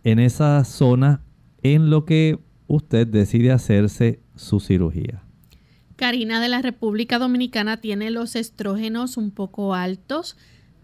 en 0.05 0.19
esa 0.19 0.63
zona 0.65 1.23
en 1.63 1.89
lo 1.89 2.05
que 2.05 2.39
usted 2.67 3.07
decide 3.07 3.51
hacerse 3.51 4.21
su 4.35 4.61
cirugía. 4.61 5.25
Karina 5.97 6.43
de 6.43 6.49
la 6.49 6.61
República 6.61 7.19
Dominicana 7.19 7.79
tiene 7.79 8.11
los 8.11 8.37
estrógenos 8.37 9.17
un 9.17 9.31
poco 9.31 9.75
altos, 9.75 10.37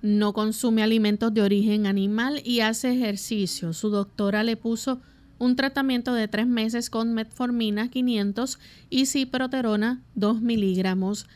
no 0.02 0.32
consume 0.32 0.82
alimentos 0.82 1.32
de 1.32 1.42
origen 1.42 1.86
animal 1.86 2.42
y 2.44 2.60
hace 2.60 2.92
ejercicio. 2.92 3.72
Su 3.72 3.88
doctora 3.88 4.42
le 4.42 4.56
puso 4.56 5.00
un 5.38 5.56
tratamiento 5.56 6.12
de 6.12 6.28
tres 6.28 6.46
meses 6.46 6.90
con 6.90 7.14
metformina 7.14 7.88
500 7.88 8.58
y 8.90 9.06
ciproterona 9.06 10.02
2 10.14 10.40
miligramos. 10.40 11.26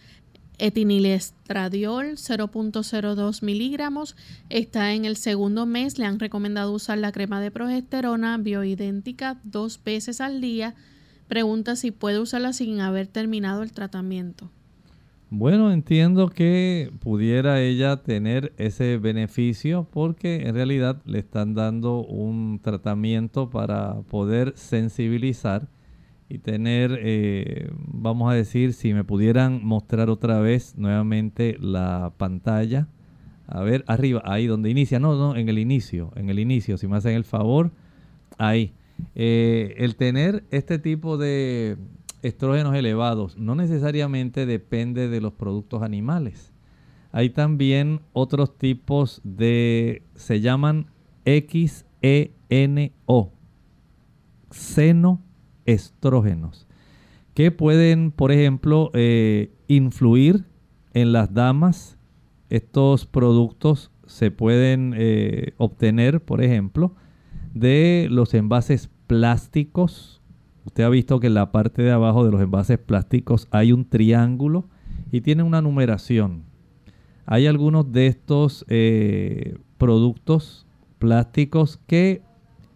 Etinilestradiol 0.59 2.17
0.02 2.17 3.43
miligramos. 3.43 4.17
Está 4.49 4.95
en 4.95 5.05
el 5.05 5.17
segundo 5.17 5.67
mes. 5.67 5.99
Le 5.99 6.07
han 6.07 6.19
recomendado 6.19 6.73
usar 6.73 6.99
la 6.99 7.13
crema 7.13 7.41
de 7.41 7.51
progesterona 7.51 8.37
bioidéntica 8.39 9.39
dos 9.45 9.81
veces 9.83 10.21
al 10.21 10.41
día 10.41 10.75
pregunta 11.29 11.77
si 11.77 11.91
puede 11.91 12.21
usarla 12.21 12.53
sin 12.53 12.81
haber 12.81 13.07
terminado 13.07 13.63
el 13.63 13.73
tratamiento. 13.73 14.51
Bueno, 15.31 15.73
entiendo 15.73 16.29
que 16.29 16.93
pudiera 17.01 17.61
ella 17.61 17.97
tener 17.97 18.53
ese 18.59 18.97
beneficio 18.97 19.85
porque 19.91 20.47
en 20.47 20.55
realidad 20.55 21.03
le 21.05 21.19
están 21.19 21.55
dando 21.55 22.05
un 22.05 22.61
tratamiento 22.63 23.51
para 23.51 24.03
poder 24.03 24.53
sensibilizar 24.55 25.67
y 26.29 26.39
tener, 26.39 27.01
eh, 27.03 27.71
vamos 27.89 28.31
a 28.31 28.37
decir, 28.37 28.73
si 28.73 28.95
me 28.95 29.03
pudieran 29.03 29.65
mostrar 29.65 30.11
otra 30.11 30.39
vez 30.39 30.77
nuevamente 30.77 31.57
la 31.61 32.13
pantalla. 32.17 32.87
A 33.49 33.63
ver, 33.63 33.85
arriba, 33.89 34.23
ahí 34.25 34.47
donde 34.47 34.71
inicia, 34.71 35.01
no, 35.01 35.17
no, 35.17 35.35
en 35.35 35.49
el 35.49 35.59
inicio, 35.59 36.13
en 36.15 36.31
el 36.31 36.39
inicio, 36.39 36.79
si 36.79 36.87
me 36.87 36.97
hacen 36.97 37.15
el 37.17 37.25
favor, 37.25 37.73
ahí. 38.39 38.73
Eh, 39.17 39.75
el 39.79 39.97
tener 39.97 40.45
este 40.53 40.79
tipo 40.79 41.19
de 41.19 41.77
estrógenos 42.27 42.75
elevados 42.75 43.37
no 43.37 43.55
necesariamente 43.55 44.47
depende 44.47 45.09
de 45.09 45.21
los 45.21 45.33
productos 45.33 45.83
animales. 45.83 46.53
Hay 47.13 47.31
también 47.31 48.01
otros 48.13 48.59
tipos 48.59 49.21
de, 49.25 50.03
se 50.15 50.41
llaman 50.41 50.87
XENO, 51.25 53.33
xenoestrógenos, 54.51 56.67
que 57.35 57.51
pueden, 57.51 58.11
por 58.11 58.33
ejemplo, 58.33 58.91
eh, 58.95 59.53
influir 59.69 60.45
en 60.95 61.13
las 61.13 61.33
damas. 61.33 61.99
Estos 62.49 63.07
productos 63.07 63.91
se 64.07 64.31
pueden 64.31 64.95
eh, 64.97 65.53
obtener, 65.57 66.23
por 66.23 66.43
ejemplo, 66.43 66.95
de 67.55 68.09
los 68.11 68.35
envases 68.35 68.91
plásticos. 69.07 70.21
Usted 70.67 70.83
ha 70.83 70.89
visto 70.89 71.21
que 71.21 71.29
en 71.29 71.35
la 71.35 71.53
parte 71.53 71.83
de 71.83 71.93
abajo 71.93 72.25
de 72.25 72.33
los 72.33 72.41
envases 72.43 72.79
plásticos 72.79 73.47
hay 73.51 73.73
un 73.73 73.89
triángulo 73.89 74.69
y 75.13 75.21
tiene 75.21 75.45
una 75.45 75.63
numeración. 75.63 76.43
Hay 77.25 77.47
algunos 77.47 77.93
de 77.93 78.09
estos 78.09 78.65
eh, 78.69 79.59
productos 79.79 80.67
plásticos 80.99 81.79
que 81.87 82.23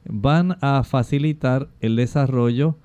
van 0.09 0.57
a 0.61 0.83
facilitar 0.85 1.69
el 1.81 1.97
desarrollo 1.97 2.79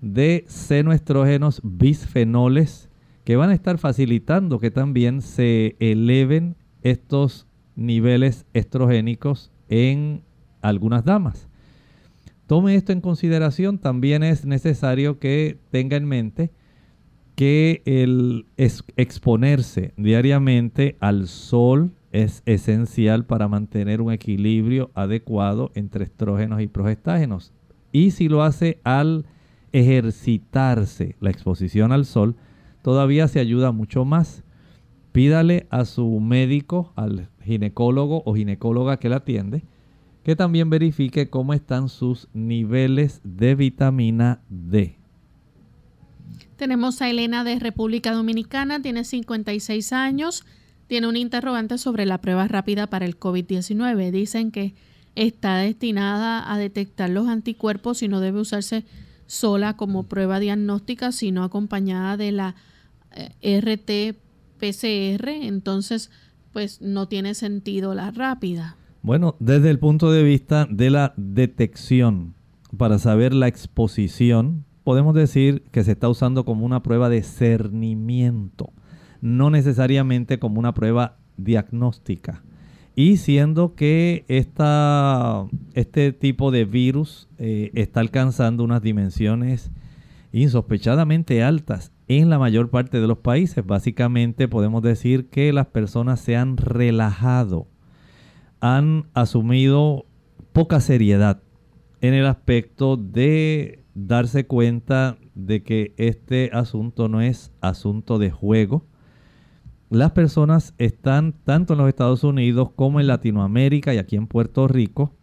de 0.00 0.44
senoestrógenos 0.46 1.60
bisfenoles 1.64 2.90
que 3.24 3.36
van 3.36 3.50
a 3.50 3.54
estar 3.54 3.78
facilitando 3.78 4.58
que 4.58 4.70
también 4.70 5.20
se 5.22 5.76
eleven 5.78 6.56
estos 6.82 7.46
niveles 7.76 8.46
estrogénicos 8.52 9.52
en 9.68 10.22
algunas 10.62 11.04
damas. 11.04 11.49
Tome 12.50 12.74
esto 12.74 12.90
en 12.90 13.00
consideración, 13.00 13.78
también 13.78 14.24
es 14.24 14.44
necesario 14.44 15.20
que 15.20 15.60
tenga 15.70 15.96
en 15.96 16.04
mente 16.04 16.50
que 17.36 17.80
el 17.84 18.46
exponerse 18.56 19.94
diariamente 19.96 20.96
al 20.98 21.28
sol 21.28 21.92
es 22.10 22.42
esencial 22.46 23.24
para 23.24 23.46
mantener 23.46 24.00
un 24.00 24.12
equilibrio 24.12 24.90
adecuado 24.94 25.70
entre 25.76 26.02
estrógenos 26.02 26.60
y 26.60 26.66
progestágenos. 26.66 27.52
Y 27.92 28.10
si 28.10 28.28
lo 28.28 28.42
hace 28.42 28.80
al 28.82 29.26
ejercitarse 29.70 31.14
la 31.20 31.30
exposición 31.30 31.92
al 31.92 32.04
sol, 32.04 32.34
todavía 32.82 33.28
se 33.28 33.38
ayuda 33.38 33.70
mucho 33.70 34.04
más. 34.04 34.42
Pídale 35.12 35.68
a 35.70 35.84
su 35.84 36.18
médico, 36.18 36.92
al 36.96 37.28
ginecólogo 37.44 38.24
o 38.26 38.34
ginecóloga 38.34 38.96
que 38.96 39.08
la 39.08 39.18
atiende, 39.18 39.62
que 40.30 40.36
también 40.36 40.70
verifique 40.70 41.28
cómo 41.28 41.54
están 41.54 41.88
sus 41.88 42.28
niveles 42.32 43.20
de 43.24 43.56
vitamina 43.56 44.40
D. 44.48 44.96
Tenemos 46.54 47.02
a 47.02 47.10
Elena 47.10 47.42
de 47.42 47.58
República 47.58 48.12
Dominicana, 48.12 48.80
tiene 48.80 49.02
56 49.02 49.92
años, 49.92 50.44
tiene 50.86 51.08
un 51.08 51.16
interrogante 51.16 51.78
sobre 51.78 52.06
la 52.06 52.20
prueba 52.20 52.46
rápida 52.46 52.86
para 52.86 53.06
el 53.06 53.18
COVID-19. 53.18 54.12
Dicen 54.12 54.52
que 54.52 54.76
está 55.16 55.56
destinada 55.56 56.48
a 56.48 56.58
detectar 56.58 57.10
los 57.10 57.26
anticuerpos 57.26 58.00
y 58.04 58.06
no 58.06 58.20
debe 58.20 58.38
usarse 58.38 58.84
sola 59.26 59.76
como 59.76 60.04
prueba 60.04 60.38
diagnóstica, 60.38 61.10
sino 61.10 61.42
acompañada 61.42 62.16
de 62.16 62.30
la 62.30 62.54
eh, 63.16 63.32
RT-PCR. 63.42 65.28
Entonces, 65.42 66.12
pues 66.52 66.80
no 66.80 67.08
tiene 67.08 67.34
sentido 67.34 67.94
la 67.94 68.12
rápida. 68.12 68.76
Bueno, 69.02 69.34
desde 69.40 69.70
el 69.70 69.78
punto 69.78 70.12
de 70.12 70.22
vista 70.22 70.66
de 70.70 70.90
la 70.90 71.14
detección, 71.16 72.34
para 72.76 72.98
saber 72.98 73.32
la 73.32 73.48
exposición, 73.48 74.66
podemos 74.84 75.14
decir 75.14 75.62
que 75.70 75.84
se 75.84 75.92
está 75.92 76.10
usando 76.10 76.44
como 76.44 76.66
una 76.66 76.82
prueba 76.82 77.08
de 77.08 77.22
cernimiento, 77.22 78.74
no 79.22 79.48
necesariamente 79.48 80.38
como 80.38 80.58
una 80.58 80.74
prueba 80.74 81.16
diagnóstica. 81.38 82.42
Y 82.94 83.16
siendo 83.16 83.74
que 83.74 84.26
esta, 84.28 85.46
este 85.72 86.12
tipo 86.12 86.50
de 86.50 86.66
virus 86.66 87.26
eh, 87.38 87.70
está 87.72 88.00
alcanzando 88.00 88.64
unas 88.64 88.82
dimensiones 88.82 89.70
insospechadamente 90.30 91.42
altas 91.42 91.90
en 92.06 92.28
la 92.28 92.38
mayor 92.38 92.68
parte 92.68 93.00
de 93.00 93.06
los 93.06 93.18
países, 93.18 93.64
básicamente 93.64 94.46
podemos 94.46 94.82
decir 94.82 95.30
que 95.30 95.54
las 95.54 95.68
personas 95.68 96.20
se 96.20 96.36
han 96.36 96.58
relajado 96.58 97.66
han 98.60 99.08
asumido 99.14 100.06
poca 100.52 100.80
seriedad 100.80 101.42
en 102.00 102.14
el 102.14 102.26
aspecto 102.26 102.96
de 102.96 103.84
darse 103.94 104.46
cuenta 104.46 105.18
de 105.34 105.62
que 105.62 105.94
este 105.96 106.50
asunto 106.52 107.08
no 107.08 107.20
es 107.20 107.52
asunto 107.60 108.18
de 108.18 108.30
juego. 108.30 108.86
Las 109.90 110.12
personas 110.12 110.74
están, 110.78 111.32
tanto 111.32 111.72
en 111.72 111.78
los 111.78 111.88
Estados 111.88 112.22
Unidos 112.22 112.70
como 112.76 113.00
en 113.00 113.08
Latinoamérica 113.08 113.92
y 113.92 113.98
aquí 113.98 114.16
en 114.16 114.26
Puerto 114.26 114.68
Rico, 114.68 115.14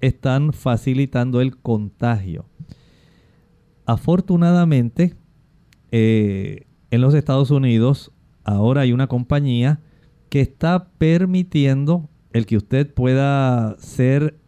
están 0.00 0.52
facilitando 0.52 1.40
el 1.40 1.56
contagio. 1.58 2.46
Afortunadamente, 3.86 5.14
eh, 5.92 6.66
en 6.90 7.00
los 7.00 7.14
Estados 7.14 7.50
Unidos 7.50 8.12
ahora 8.44 8.82
hay 8.82 8.92
una 8.92 9.06
compañía 9.06 9.80
que 10.28 10.40
está 10.40 10.88
permitiendo 10.98 12.08
el 12.34 12.46
que 12.46 12.56
usted 12.56 12.92
pueda 12.92 13.76
ser 13.78 14.38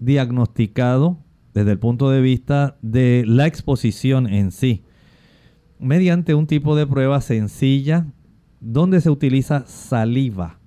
diagnosticado 0.00 1.18
desde 1.52 1.70
el 1.70 1.78
punto 1.78 2.10
de 2.10 2.20
vista 2.20 2.78
de 2.82 3.24
la 3.26 3.46
exposición 3.46 4.26
en 4.26 4.50
sí, 4.50 4.82
mediante 5.78 6.34
un 6.34 6.46
tipo 6.46 6.74
de 6.74 6.86
prueba 6.86 7.20
sencilla 7.20 8.06
donde 8.58 9.00
se 9.02 9.10
utiliza 9.10 9.66
saliva. 9.66 10.58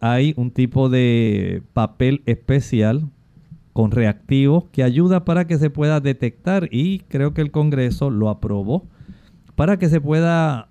Hay 0.00 0.32
un 0.36 0.52
tipo 0.52 0.88
de 0.88 1.62
papel 1.72 2.22
especial 2.26 3.10
con 3.72 3.90
reactivos 3.90 4.66
que 4.70 4.84
ayuda 4.84 5.24
para 5.24 5.48
que 5.48 5.58
se 5.58 5.70
pueda 5.70 6.00
detectar 6.00 6.68
y 6.70 7.00
creo 7.00 7.34
que 7.34 7.42
el 7.42 7.50
Congreso 7.50 8.10
lo 8.10 8.30
aprobó 8.30 8.88
para 9.56 9.78
que 9.78 9.88
se 9.88 10.00
pueda 10.00 10.68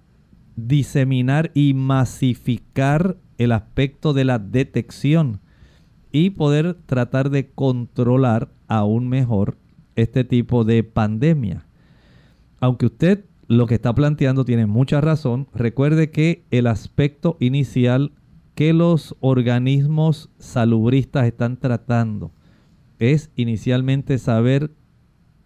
diseminar 0.56 1.52
y 1.54 1.74
masificar 1.74 3.18
el 3.38 3.52
aspecto 3.52 4.14
de 4.14 4.26
la 4.26 4.40
detección 4.40 5.40
y 6.12 6.32
poder 6.32 6.76
tratar 6.86 7.30
de 7.30 7.50
controlar 7.50 8.50
aún 8.68 9.10
mejor 9.10 9.58
este 9.96 10.24
tipo 10.24 10.64
de 10.64 10.84
pandemia. 10.84 11.66
Aunque 12.60 12.86
usted 12.86 13.26
lo 13.48 13.68
que 13.68 13.76
está 13.76 13.94
planteando 13.94 14.46
tiene 14.46 14.66
mucha 14.66 15.02
razón, 15.02 15.48
recuerde 15.54 16.12
que 16.12 16.46
el 16.52 16.68
aspecto 16.68 17.38
inicial 17.40 18.12
que 18.56 18.74
los 18.74 19.16
organismos 19.20 20.30
salubristas 20.40 21.26
están 21.26 21.58
tratando 21.58 22.32
es 23.00 23.30
inicialmente 23.36 24.18
saber 24.18 24.72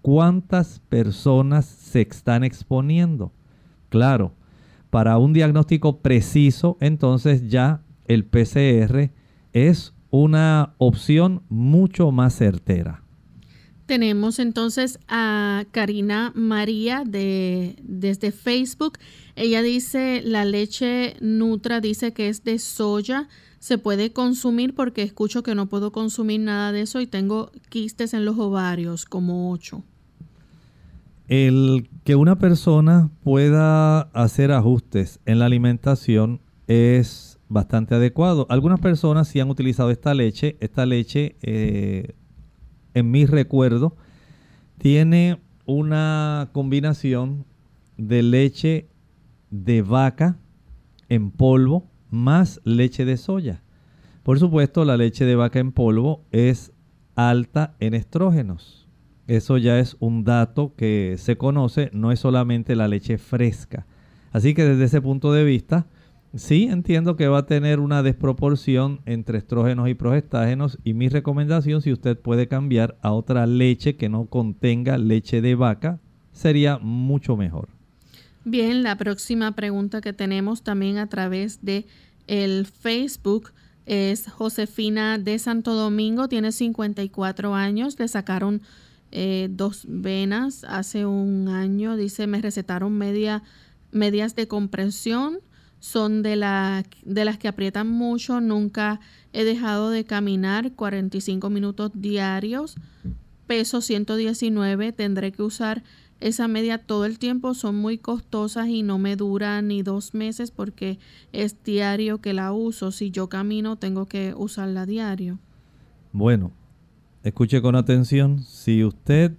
cuántas 0.02 0.80
personas 0.80 1.66
se 1.66 2.02
están 2.02 2.44
exponiendo. 2.44 3.34
Claro, 3.90 4.34
para 4.90 5.18
un 5.18 5.34
diagnóstico 5.34 6.00
preciso, 6.00 6.78
entonces 6.80 7.50
ya 7.50 7.82
el 8.06 8.26
PCR 8.26 9.12
es 9.54 9.94
una 10.10 10.74
opción 10.78 11.44
mucho 11.50 12.12
más 12.12 12.36
certera. 12.36 13.04
Tenemos 13.86 14.38
entonces 14.38 15.00
a 15.08 15.66
Karina 15.72 16.32
María 16.36 17.04
de, 17.08 17.76
desde 17.82 18.32
Facebook. 18.32 19.00
Ella 19.36 19.64
dice, 19.64 20.22
la 20.24 20.46
leche 20.46 21.16
Nutra 21.22 21.82
dice 21.82 22.14
que 22.14 22.30
es 22.30 22.44
de 22.44 22.60
soya. 22.60 23.28
Se 23.58 23.80
puede 23.80 24.14
consumir 24.14 24.76
porque 24.76 25.02
escucho 25.02 25.42
que 25.42 25.56
no 25.56 25.70
puedo 25.70 25.92
consumir 25.92 26.42
nada 26.42 26.72
de 26.72 26.82
eso 26.82 27.02
y 27.02 27.08
tengo 27.08 27.52
quistes 27.70 28.14
en 28.14 28.26
los 28.26 28.38
ovarios, 28.38 29.06
como 29.06 29.52
ocho. 29.52 29.84
El 31.30 31.88
que 32.04 32.16
una 32.16 32.40
persona 32.40 33.12
pueda 33.24 34.02
hacer 34.02 34.52
ajustes 34.52 35.20
en 35.28 35.38
la 35.38 35.46
alimentación 35.46 36.42
es 36.66 37.40
bastante 37.48 37.94
adecuado. 37.94 38.48
Algunas 38.50 38.80
personas 38.80 39.28
sí 39.28 39.40
han 39.40 39.52
utilizado 39.52 39.92
esta 39.92 40.16
leche. 40.16 40.58
Esta 40.60 40.88
leche 40.88 41.36
eh, 41.44 42.16
en 42.96 43.12
mi 43.12 43.28
recuerdo, 43.28 43.96
tiene 44.80 45.40
una 45.66 46.50
combinación 46.52 47.46
de 47.98 48.24
leche 48.24 48.90
de 49.52 49.84
vaca 49.84 50.40
en 51.10 51.30
polvo 51.30 51.92
más 52.10 52.60
leche 52.64 53.06
de 53.06 53.18
soya. 53.18 53.62
Por 54.24 54.40
supuesto, 54.40 54.84
la 54.84 54.98
leche 54.98 55.26
de 55.26 55.36
vaca 55.36 55.60
en 55.60 55.74
polvo 55.74 56.26
es 56.32 56.72
alta 57.16 57.76
en 57.80 57.94
estrógenos. 57.94 58.89
Eso 59.30 59.58
ya 59.58 59.80
es 59.80 59.96
un 60.00 60.24
dato 60.24 60.74
que 60.76 61.16
se 61.20 61.38
conoce, 61.38 61.92
no 61.94 62.12
es 62.12 62.20
solamente 62.20 62.76
la 62.76 62.88
leche 62.88 63.20
fresca. 63.20 63.86
Así 64.32 64.56
que 64.56 64.66
desde 64.66 64.86
ese 64.86 65.02
punto 65.02 65.32
de 65.32 65.44
vista, 65.44 65.86
Sí, 66.36 66.68
entiendo 66.70 67.16
que 67.16 67.28
va 67.28 67.40
a 67.40 67.46
tener 67.48 67.80
una 67.80 68.04
desproporción 68.04 69.02
entre 69.08 69.40
estrógenos 69.40 69.90
y 69.90 69.96
progestágenos 69.96 70.78
y 70.84 70.94
mi 70.94 71.10
recomendación, 71.10 71.82
si 71.82 71.92
usted 71.92 72.20
puede 72.20 72.48
cambiar 72.48 73.00
a 73.02 73.14
otra 73.14 73.48
leche 73.48 73.96
que 73.96 74.10
no 74.10 74.26
contenga 74.28 75.00
leche 75.00 75.42
de 75.42 75.56
vaca, 75.56 76.00
sería 76.32 76.78
mucho 76.78 77.36
mejor. 77.36 77.70
Bien, 78.46 78.84
la 78.84 78.96
próxima 78.96 79.54
pregunta 79.54 80.02
que 80.02 80.14
tenemos 80.14 80.62
también 80.62 81.00
a 81.00 81.08
través 81.08 81.66
de 81.66 81.88
el 82.28 82.68
Facebook 82.68 83.52
es 83.88 84.30
Josefina 84.30 85.18
de 85.18 85.40
Santo 85.40 85.74
Domingo, 85.74 86.28
tiene 86.28 86.52
54 86.52 87.56
años, 87.56 87.98
le 87.98 88.08
sacaron 88.08 88.62
eh, 89.12 89.47
dos 89.51 89.86
venas 89.88 90.64
hace 90.64 91.05
un 91.05 91.47
año, 91.47 91.95
dice, 91.95 92.28
me 92.28 92.41
recetaron 92.41 92.97
media, 92.97 93.43
medias 93.91 94.36
de 94.36 94.47
compresión 94.47 95.39
son 95.80 96.24
de, 96.24 96.36
la, 96.36 96.84
de 97.03 97.26
las 97.26 97.38
que 97.38 97.47
aprietan 97.47 97.89
mucho. 97.89 98.41
Nunca 98.41 98.99
he 99.34 99.43
dejado 99.43 99.89
de 99.89 100.03
caminar 100.03 100.74
45 100.74 101.49
minutos 101.49 101.91
diarios. 101.95 102.76
Peso 103.47 103.82
119. 103.82 104.91
Tendré 104.91 105.32
que 105.32 105.41
usar 105.41 105.84
esa 106.20 106.47
media 106.47 106.80
todo 106.80 107.05
el 107.05 107.18
tiempo. 107.18 107.53
Son 107.53 107.76
muy 107.76 107.97
costosas 107.97 108.68
y 108.68 108.84
no 108.84 108.99
me 108.99 109.16
duran 109.16 109.70
ni 109.70 109.82
dos 109.82 110.14
meses 110.14 110.51
porque 110.51 110.99
es 111.32 111.64
diario 111.64 112.20
que 112.20 112.34
la 112.34 112.51
uso. 112.51 112.91
Si 112.91 113.10
yo 113.10 113.30
camino, 113.30 113.78
tengo 113.78 114.05
que 114.05 114.34
usarla 114.36 114.86
diario. 114.86 115.39
Bueno, 116.12 116.51
escuche 117.24 117.62
con 117.62 117.76
atención. 117.76 118.40
Si 118.40 118.84
usted 118.84 119.36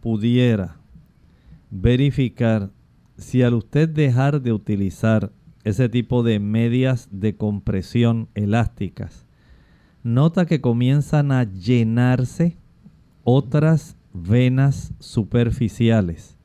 pudiera 0.00 0.76
verificar 1.70 2.70
si 3.16 3.42
al 3.42 3.54
usted 3.54 3.88
dejar 3.88 4.42
de 4.42 4.52
utilizar 4.52 5.32
ese 5.62 5.88
tipo 5.88 6.22
de 6.22 6.40
medias 6.40 7.08
de 7.10 7.36
compresión 7.36 8.28
elásticas, 8.34 9.26
nota 10.02 10.46
que 10.46 10.60
comienzan 10.60 11.32
a 11.32 11.44
llenarse 11.44 12.58
otras 13.22 13.96
venas 14.12 14.92
superficiales. 14.98 16.38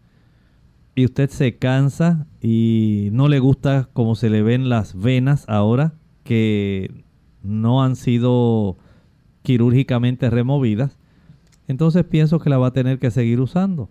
Y 0.96 1.06
usted 1.06 1.30
se 1.30 1.58
cansa 1.58 2.28
y 2.42 3.10
no 3.12 3.28
le 3.28 3.40
gusta 3.40 3.90
cómo 3.94 4.16
se 4.16 4.30
le 4.30 4.42
ven 4.42 4.70
las 4.70 5.00
venas 5.00 5.46
ahora 5.48 5.94
que 6.24 7.04
no 7.42 7.84
han 7.84 7.96
sido 7.96 8.78
quirúrgicamente 9.42 10.30
removidas. 10.30 10.98
Entonces 11.68 12.04
pienso 12.04 12.40
que 12.40 12.50
la 12.50 12.58
va 12.58 12.68
a 12.68 12.74
tener 12.74 13.00
que 13.00 13.12
seguir 13.12 13.40
usando. 13.40 13.90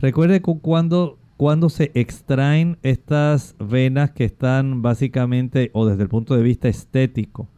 Recuerde 0.00 0.40
que 0.40 0.58
cuando 0.60 1.18
cuando 1.36 1.68
se 1.68 1.90
extraen 1.94 2.78
estas 2.82 3.56
venas 3.58 4.10
que 4.12 4.24
están 4.24 4.82
básicamente, 4.82 5.70
o 5.74 5.86
desde 5.86 6.04
el 6.04 6.08
punto 6.08 6.34
de 6.34 6.42
vista 6.42 6.68
estético, 6.68 7.48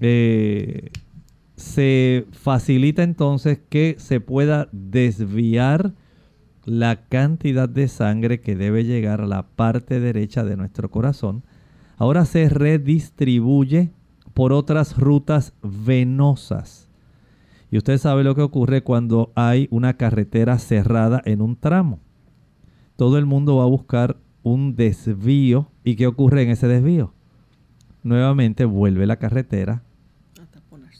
eh, 0.00 0.90
se 1.56 2.26
facilita 2.32 3.02
entonces 3.02 3.58
que 3.70 3.96
se 3.98 4.20
pueda 4.20 4.68
desviar 4.72 5.94
la 6.66 7.06
cantidad 7.06 7.68
de 7.68 7.88
sangre 7.88 8.40
que 8.40 8.56
debe 8.56 8.84
llegar 8.84 9.22
a 9.22 9.26
la 9.26 9.44
parte 9.46 9.98
derecha 9.98 10.44
de 10.44 10.56
nuestro 10.56 10.90
corazón. 10.90 11.42
Ahora 11.96 12.26
se 12.26 12.50
redistribuye 12.50 13.92
por 14.36 14.52
otras 14.52 14.96
rutas 14.96 15.54
venosas. 15.64 16.88
Y 17.72 17.78
usted 17.78 17.98
sabe 17.98 18.22
lo 18.22 18.36
que 18.36 18.42
ocurre 18.42 18.84
cuando 18.84 19.32
hay 19.34 19.66
una 19.72 19.96
carretera 19.96 20.60
cerrada 20.60 21.20
en 21.24 21.40
un 21.40 21.56
tramo 21.56 21.98
todo 22.96 23.18
el 23.18 23.26
mundo 23.26 23.56
va 23.56 23.64
a 23.64 23.68
buscar 23.68 24.16
un 24.42 24.74
desvío. 24.74 25.70
¿Y 25.84 25.96
qué 25.96 26.06
ocurre 26.06 26.42
en 26.42 26.50
ese 26.50 26.66
desvío? 26.66 27.12
Nuevamente 28.02 28.64
vuelve 28.64 29.06
la 29.06 29.16
carretera 29.16 29.82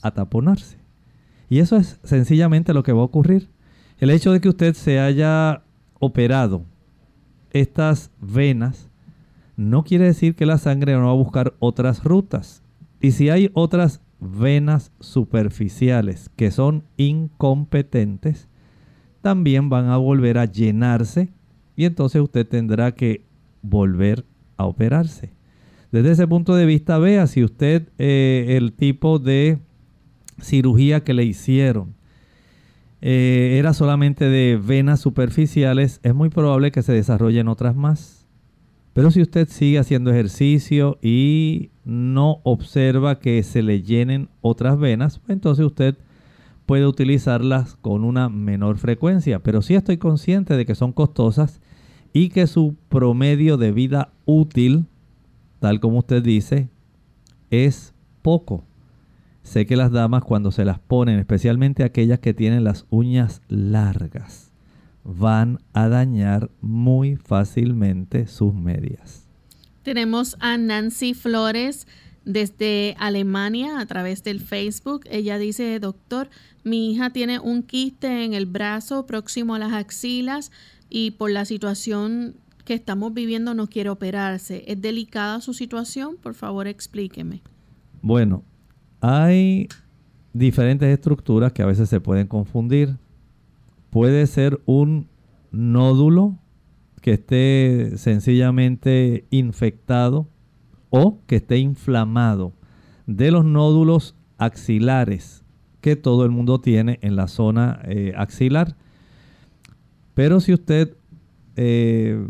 a 0.02 0.10
taponarse. 0.12 0.78
Y 1.48 1.58
eso 1.58 1.76
es 1.76 1.98
sencillamente 2.04 2.74
lo 2.74 2.82
que 2.82 2.92
va 2.92 3.00
a 3.00 3.04
ocurrir. 3.04 3.48
El 3.98 4.10
hecho 4.10 4.32
de 4.32 4.40
que 4.40 4.48
usted 4.48 4.74
se 4.74 5.00
haya 5.00 5.62
operado 5.98 6.62
estas 7.50 8.10
venas 8.20 8.90
no 9.56 9.84
quiere 9.84 10.04
decir 10.04 10.34
que 10.34 10.44
la 10.44 10.58
sangre 10.58 10.92
no 10.92 11.06
va 11.06 11.10
a 11.12 11.14
buscar 11.14 11.54
otras 11.58 12.04
rutas. 12.04 12.62
Y 13.06 13.12
si 13.12 13.30
hay 13.30 13.52
otras 13.54 14.00
venas 14.18 14.90
superficiales 14.98 16.28
que 16.34 16.50
son 16.50 16.82
incompetentes, 16.96 18.48
también 19.22 19.68
van 19.68 19.86
a 19.90 19.96
volver 19.96 20.38
a 20.38 20.46
llenarse 20.46 21.28
y 21.76 21.84
entonces 21.84 22.20
usted 22.20 22.44
tendrá 22.48 22.96
que 22.96 23.22
volver 23.62 24.24
a 24.56 24.66
operarse. 24.66 25.30
Desde 25.92 26.10
ese 26.10 26.26
punto 26.26 26.56
de 26.56 26.66
vista, 26.66 26.98
vea 26.98 27.28
si 27.28 27.44
usted 27.44 27.90
eh, 27.98 28.56
el 28.56 28.72
tipo 28.72 29.20
de 29.20 29.60
cirugía 30.40 31.04
que 31.04 31.14
le 31.14 31.22
hicieron 31.22 31.94
eh, 33.02 33.54
era 33.60 33.72
solamente 33.72 34.28
de 34.28 34.60
venas 34.60 34.98
superficiales, 34.98 36.00
es 36.02 36.12
muy 36.12 36.28
probable 36.28 36.72
que 36.72 36.82
se 36.82 36.92
desarrollen 36.92 37.46
otras 37.46 37.76
más. 37.76 38.25
Pero 38.96 39.10
si 39.10 39.20
usted 39.20 39.46
sigue 39.50 39.78
haciendo 39.78 40.10
ejercicio 40.10 40.96
y 41.02 41.68
no 41.84 42.40
observa 42.44 43.18
que 43.18 43.42
se 43.42 43.62
le 43.62 43.82
llenen 43.82 44.30
otras 44.40 44.78
venas, 44.78 45.20
entonces 45.28 45.66
usted 45.66 45.98
puede 46.64 46.86
utilizarlas 46.86 47.76
con 47.82 48.04
una 48.04 48.30
menor 48.30 48.78
frecuencia. 48.78 49.40
Pero 49.40 49.60
sí 49.60 49.74
estoy 49.74 49.98
consciente 49.98 50.56
de 50.56 50.64
que 50.64 50.74
son 50.74 50.92
costosas 50.92 51.60
y 52.14 52.30
que 52.30 52.46
su 52.46 52.74
promedio 52.88 53.58
de 53.58 53.70
vida 53.70 54.12
útil, 54.24 54.86
tal 55.60 55.78
como 55.78 55.98
usted 55.98 56.22
dice, 56.22 56.70
es 57.50 57.92
poco. 58.22 58.64
Sé 59.42 59.66
que 59.66 59.76
las 59.76 59.92
damas 59.92 60.24
cuando 60.24 60.50
se 60.52 60.64
las 60.64 60.78
ponen, 60.78 61.18
especialmente 61.18 61.84
aquellas 61.84 62.20
que 62.20 62.32
tienen 62.32 62.64
las 62.64 62.86
uñas 62.88 63.42
largas, 63.48 64.45
van 65.06 65.60
a 65.72 65.88
dañar 65.88 66.50
muy 66.60 67.16
fácilmente 67.16 68.26
sus 68.26 68.52
medias. 68.52 69.24
Tenemos 69.82 70.36
a 70.40 70.56
Nancy 70.58 71.14
Flores 71.14 71.86
desde 72.24 72.96
Alemania 72.98 73.78
a 73.78 73.86
través 73.86 74.24
del 74.24 74.40
Facebook. 74.40 75.02
Ella 75.08 75.38
dice, 75.38 75.78
doctor, 75.78 76.28
mi 76.64 76.90
hija 76.90 77.10
tiene 77.10 77.38
un 77.38 77.62
quiste 77.62 78.24
en 78.24 78.34
el 78.34 78.46
brazo 78.46 79.06
próximo 79.06 79.54
a 79.54 79.60
las 79.60 79.72
axilas 79.72 80.50
y 80.90 81.12
por 81.12 81.30
la 81.30 81.44
situación 81.44 82.34
que 82.64 82.74
estamos 82.74 83.14
viviendo 83.14 83.54
no 83.54 83.68
quiere 83.68 83.90
operarse. 83.90 84.64
¿Es 84.66 84.82
delicada 84.82 85.40
su 85.40 85.54
situación? 85.54 86.16
Por 86.20 86.34
favor, 86.34 86.66
explíqueme. 86.66 87.42
Bueno, 88.02 88.42
hay 89.00 89.68
diferentes 90.32 90.88
estructuras 90.88 91.52
que 91.52 91.62
a 91.62 91.66
veces 91.66 91.88
se 91.88 92.00
pueden 92.00 92.26
confundir. 92.26 92.96
Puede 93.90 94.26
ser 94.26 94.60
un 94.66 95.08
nódulo 95.50 96.38
que 97.00 97.12
esté 97.12 97.92
sencillamente 97.96 99.26
infectado 99.30 100.28
o 100.90 101.20
que 101.26 101.36
esté 101.36 101.58
inflamado 101.58 102.52
de 103.06 103.30
los 103.30 103.44
nódulos 103.44 104.16
axilares 104.38 105.44
que 105.80 105.94
todo 105.94 106.24
el 106.24 106.32
mundo 106.32 106.60
tiene 106.60 106.98
en 107.02 107.14
la 107.14 107.28
zona 107.28 107.80
eh, 107.84 108.12
axilar. 108.16 108.76
Pero 110.14 110.40
si 110.40 110.52
usted 110.52 110.96
eh, 111.54 112.26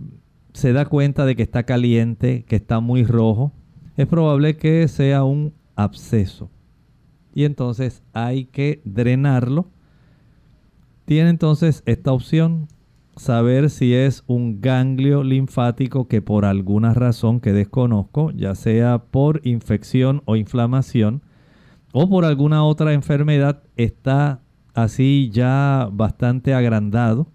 se 0.53 0.73
da 0.73 0.85
cuenta 0.85 1.25
de 1.25 1.37
que 1.37 1.43
está 1.43 1.63
caliente, 1.63 2.45
que 2.45 2.57
está 2.57 2.81
muy 2.81 3.05
rojo, 3.05 3.53
es 3.97 4.07
probable 4.07 4.57
que 4.57 4.87
sea 4.89 5.25
un 5.25 5.55
absceso. 5.75 6.51
Y 7.35 7.45
entonces 7.45 8.03
hay 8.13 8.45
que 8.45 8.83
drenarlo 8.85 9.71
tiene 11.07 11.31
entonces 11.31 11.83
esta 11.87 12.13
opción, 12.13 12.69
saber 13.17 13.71
si 13.71 13.95
es 13.95 14.25
un 14.27 14.61
ganglio 14.61 15.23
linfático 15.25 16.07
que 16.09 16.21
por 16.21 16.45
alguna 16.45 16.93
razón 16.93 17.41
que 17.41 17.53
desconozco, 17.53 18.31
ya 18.33 18.55
sea 18.55 18.99
por 18.99 19.41
infección 19.45 20.23
o 20.27 20.37
inflamación, 20.37 21.23
o 21.93 22.11
por 22.11 22.27
alguna 22.27 22.65
otra 22.65 22.93
enfermedad, 22.93 23.63
está 23.77 24.41
así 24.75 25.31
ya 25.33 25.89
bastante 25.91 26.53
agrandado, 26.53 27.29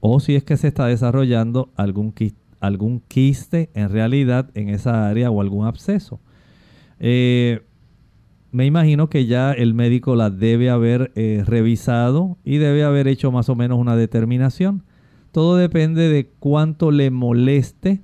o 0.00 0.18
si 0.18 0.34
es 0.34 0.42
que 0.42 0.56
se 0.56 0.68
está 0.68 0.86
desarrollando 0.86 1.70
algún 1.76 2.12
quiste, 2.12 2.40
algún 2.58 3.00
quiste 3.06 3.70
en 3.74 3.90
realidad 3.90 4.50
en 4.54 4.70
esa 4.70 5.08
área 5.08 5.30
o 5.30 5.40
algún 5.40 5.66
absceso. 5.66 6.18
Eh, 6.98 7.62
me 8.52 8.66
imagino 8.66 9.08
que 9.08 9.26
ya 9.26 9.52
el 9.52 9.74
médico 9.74 10.14
la 10.14 10.30
debe 10.30 10.70
haber 10.70 11.10
eh, 11.14 11.42
revisado 11.46 12.38
y 12.44 12.58
debe 12.58 12.84
haber 12.84 13.08
hecho 13.08 13.32
más 13.32 13.48
o 13.48 13.56
menos 13.56 13.78
una 13.78 13.96
determinación. 13.96 14.84
Todo 15.32 15.56
depende 15.56 16.10
de 16.10 16.30
cuánto 16.38 16.90
le 16.90 17.10
moleste 17.10 18.02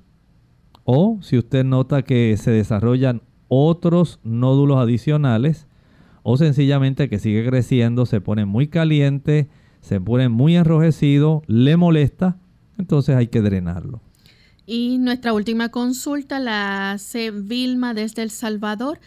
o 0.83 1.19
si 1.21 1.37
usted 1.37 1.63
nota 1.63 2.01
que 2.01 2.35
se 2.37 2.49
desarrollan 2.49 3.21
otros 3.47 4.19
nódulos 4.23 4.79
adicionales 4.79 5.67
o 6.23 6.35
sencillamente 6.35 7.09
que 7.09 7.19
sigue 7.19 7.45
creciendo, 7.47 8.07
se 8.07 8.19
pone 8.19 8.45
muy 8.45 8.67
caliente, 8.67 9.49
se 9.81 10.01
pone 10.01 10.29
muy 10.29 10.55
enrojecido, 10.55 11.43
le 11.45 11.77
molesta, 11.77 12.39
entonces 12.79 13.15
hay 13.15 13.27
que 13.27 13.41
drenarlo. 13.41 14.01
Y 14.65 14.97
nuestra 14.97 15.33
última 15.33 15.69
consulta 15.69 16.39
la 16.39 16.91
hace 16.91 17.31
Vilma 17.31 17.93
desde 17.93 18.23
El 18.23 18.31
Salvador. 18.31 18.99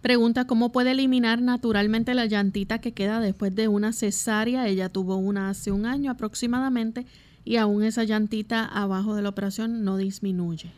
Pregunta 0.00 0.46
cómo 0.46 0.72
puede 0.72 0.92
eliminar 0.92 1.42
naturalmente 1.42 2.14
la 2.14 2.24
llantita 2.24 2.80
que 2.80 2.92
queda 2.92 3.20
después 3.20 3.54
de 3.54 3.68
una 3.68 3.92
cesárea. 3.92 4.66
Ella 4.66 4.88
tuvo 4.88 5.16
una 5.16 5.50
hace 5.50 5.72
un 5.72 5.84
año 5.84 6.10
aproximadamente 6.10 7.06
y 7.44 7.56
aún 7.56 7.82
esa 7.82 8.04
llantita 8.04 8.64
abajo 8.64 9.14
de 9.14 9.22
la 9.22 9.28
operación 9.28 9.84
no 9.84 9.98
disminuye. 9.98 10.70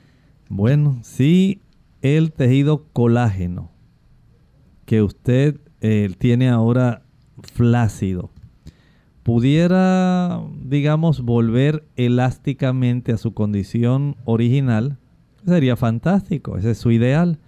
Bueno, 0.49 0.99
si 1.03 1.61
el 2.03 2.33
tejido 2.33 2.87
colágeno 2.93 3.71
que 4.87 5.03
usted 5.03 5.61
eh, 5.81 6.13
tiene 6.19 6.49
ahora 6.49 7.03
flácido 7.55 8.31
pudiera, 9.23 10.43
digamos, 10.65 11.23
volver 11.23 11.87
elásticamente 11.95 13.13
a 13.13 13.19
su 13.19 13.35
condición 13.35 14.17
original, 14.25 14.99
sería 15.47 15.77
fantástico, 15.77 16.57
ese 16.57 16.73
es 16.73 16.79
su 16.79 16.91
ideal. 16.91 17.39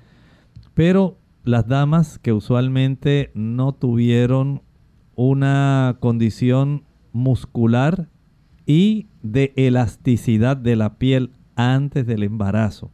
Pero 0.75 1.19
las 1.45 1.69
damas 1.69 2.19
que 2.19 2.33
usualmente 2.33 3.31
no 3.35 3.73
tuvieron 3.73 4.63
una 5.15 5.99
condición 6.01 6.85
muscular 7.13 8.09
y 8.67 9.07
de 9.23 9.53
elasticidad 9.57 10.57
de 10.57 10.75
la 10.75 10.99
piel 10.99 11.33
antes 11.55 12.07
del 12.07 12.23
embarazo. 12.23 12.91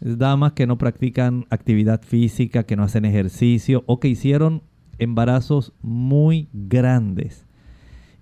Damas 0.00 0.52
que 0.52 0.66
no 0.66 0.78
practican 0.78 1.46
actividad 1.50 2.02
física, 2.02 2.64
que 2.64 2.76
no 2.76 2.82
hacen 2.82 3.04
ejercicio 3.04 3.84
o 3.86 4.00
que 4.00 4.08
hicieron 4.08 4.62
embarazos 4.98 5.72
muy 5.82 6.48
grandes 6.52 7.46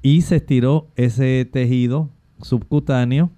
y 0.03 0.23
se 0.23 0.37
estiró 0.37 0.89
ese 0.97 1.49
tejido 1.51 2.11
subcutáneo. 2.43 3.31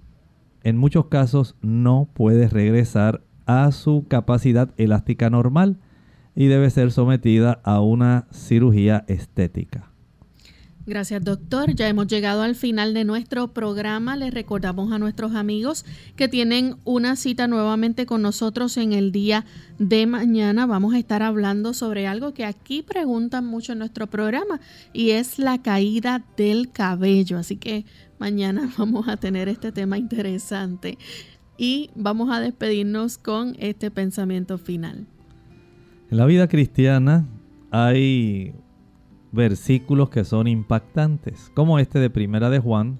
En 0.63 0.77
muchos 0.77 1.05
casos 1.05 1.55
no 1.61 2.09
puede 2.13 2.49
regresar 2.49 3.23
a 3.45 3.71
su 3.71 4.05
capacidad 4.07 4.73
elástica 4.77 5.29
normal 5.29 5.79
y 6.37 6.45
debe 6.45 6.69
ser 6.69 6.91
sometida 6.91 7.59
a 7.63 7.81
una 7.81 8.27
cirugía 8.31 9.03
estética. 9.07 9.91
Gracias, 10.85 11.21
doctor. 11.21 11.73
Ya 11.73 11.89
hemos 11.89 12.07
llegado 12.07 12.43
al 12.43 12.55
final 12.55 12.93
de 12.93 13.03
nuestro 13.03 13.49
programa. 13.49 14.15
Les 14.15 14.31
recordamos 14.31 14.93
a 14.93 14.99
nuestros 14.99 15.33
amigos 15.33 15.83
que 16.15 16.27
tienen 16.27 16.77
una 16.85 17.15
cita 17.15 17.47
nuevamente 17.47 18.05
con 18.05 18.21
nosotros 18.21 18.77
en 18.77 18.93
el 18.93 19.11
día 19.11 19.45
de 19.79 20.05
mañana. 20.05 20.67
Vamos 20.67 20.93
a 20.93 20.99
estar 20.99 21.23
hablando 21.23 21.73
sobre 21.73 22.05
algo 22.05 22.33
que 22.35 22.45
aquí 22.45 22.83
preguntan 22.83 23.43
mucho 23.43 23.73
en 23.73 23.79
nuestro 23.79 24.05
programa 24.05 24.61
y 24.93 25.09
es 25.09 25.39
la 25.39 25.61
caída 25.61 26.23
del 26.37 26.71
cabello. 26.71 27.39
Así 27.39 27.57
que 27.57 27.83
mañana 28.19 28.71
vamos 28.77 29.07
a 29.07 29.17
tener 29.17 29.49
este 29.49 29.71
tema 29.71 29.97
interesante 29.97 30.99
y 31.57 31.89
vamos 31.95 32.29
a 32.31 32.39
despedirnos 32.39 33.17
con 33.17 33.55
este 33.59 33.89
pensamiento 33.89 34.59
final. 34.59 35.07
En 36.09 36.17
la 36.17 36.25
vida 36.25 36.47
cristiana 36.47 37.27
hay 37.69 38.53
versículos 39.33 40.09
que 40.09 40.23
son 40.23 40.47
impactantes, 40.47 41.51
como 41.53 41.79
este 41.79 41.99
de 41.99 42.09
Primera 42.09 42.49
de 42.49 42.59
Juan 42.59 42.97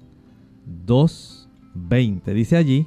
2:20. 0.86 2.34
Dice 2.34 2.58
allí, 2.58 2.86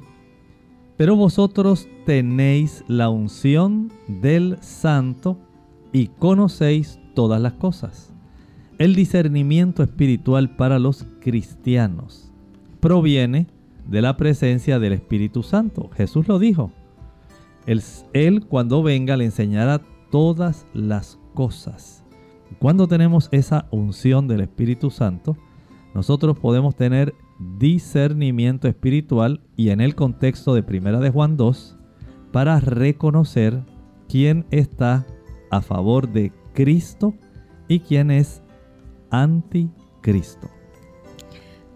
"Pero 0.96 1.16
vosotros 1.16 1.88
tenéis 2.06 2.84
la 2.86 3.08
unción 3.08 3.90
del 4.06 4.58
santo 4.60 5.38
y 5.92 6.06
conocéis 6.06 7.00
todas 7.14 7.40
las 7.40 7.54
cosas." 7.54 8.14
El 8.78 8.94
discernimiento 8.94 9.82
espiritual 9.82 10.54
para 10.54 10.78
los 10.78 11.04
cristianos 11.20 12.32
proviene 12.78 13.48
de 13.88 14.02
la 14.02 14.16
presencia 14.16 14.78
del 14.78 14.92
Espíritu 14.92 15.42
Santo. 15.42 15.90
Jesús 15.96 16.28
lo 16.28 16.38
dijo. 16.38 16.70
Él, 17.66 17.82
él 18.12 18.46
cuando 18.46 18.82
venga 18.82 19.16
le 19.16 19.24
enseñará 19.24 19.82
todas 20.12 20.66
las 20.74 21.18
cosas. 21.34 22.04
Cuando 22.58 22.86
tenemos 22.86 23.30
esa 23.32 23.66
unción 23.70 24.28
del 24.28 24.42
Espíritu 24.42 24.90
Santo, 24.90 25.38
nosotros 25.94 26.38
podemos 26.38 26.76
tener 26.76 27.14
discernimiento 27.58 28.68
espiritual 28.68 29.40
y 29.56 29.70
en 29.70 29.80
el 29.80 29.94
contexto 29.94 30.54
de 30.54 30.62
Primera 30.62 31.00
de 31.00 31.10
Juan 31.10 31.36
2 31.36 31.78
para 32.30 32.60
reconocer 32.60 33.64
quién 34.06 34.44
está 34.50 35.06
a 35.50 35.62
favor 35.62 36.12
de 36.12 36.30
Cristo 36.52 37.14
y 37.66 37.80
quién 37.80 38.10
es 38.10 38.42
anticristo. 39.10 40.50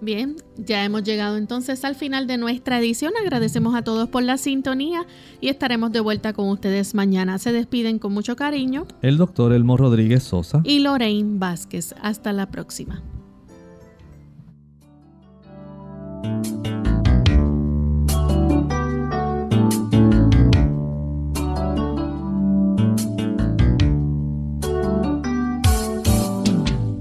Bien, 0.01 0.36
ya 0.59 0.84
hemos 0.84 1.05
llegado 1.05 1.38
entonces 1.38 1.84
al 1.84 1.94
final 1.94 2.26
de 2.26 2.36
nuestra 2.36 2.78
edición. 2.78 3.14
Agradecemos 3.20 3.74
a 3.74 3.82
todos 3.82 4.09
por 4.09 4.22
la 4.22 4.36
sintonía 4.36 5.07
y 5.40 5.49
estaremos 5.49 5.90
de 5.90 6.01
vuelta 6.01 6.34
con 6.34 6.51
ustedes 6.51 6.94
mañana. 6.94 7.38
Se 7.38 7.53
despiden 7.53 7.99
con 7.99 8.12
mucho 8.12 8.36
cariño. 8.36 8.86
El 9.01 9.16
doctor 9.16 9.53
Elmo 9.55 9.76
Rodríguez 9.76 10.22
Sosa. 10.22 10.61
Y 10.64 10.80
Lorraine 10.80 11.38
Vázquez. 11.38 11.94
Hasta 12.03 12.32
la 12.32 12.51
próxima. 12.51 13.03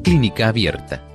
Clínica 0.03 0.47
abierta 0.47 1.14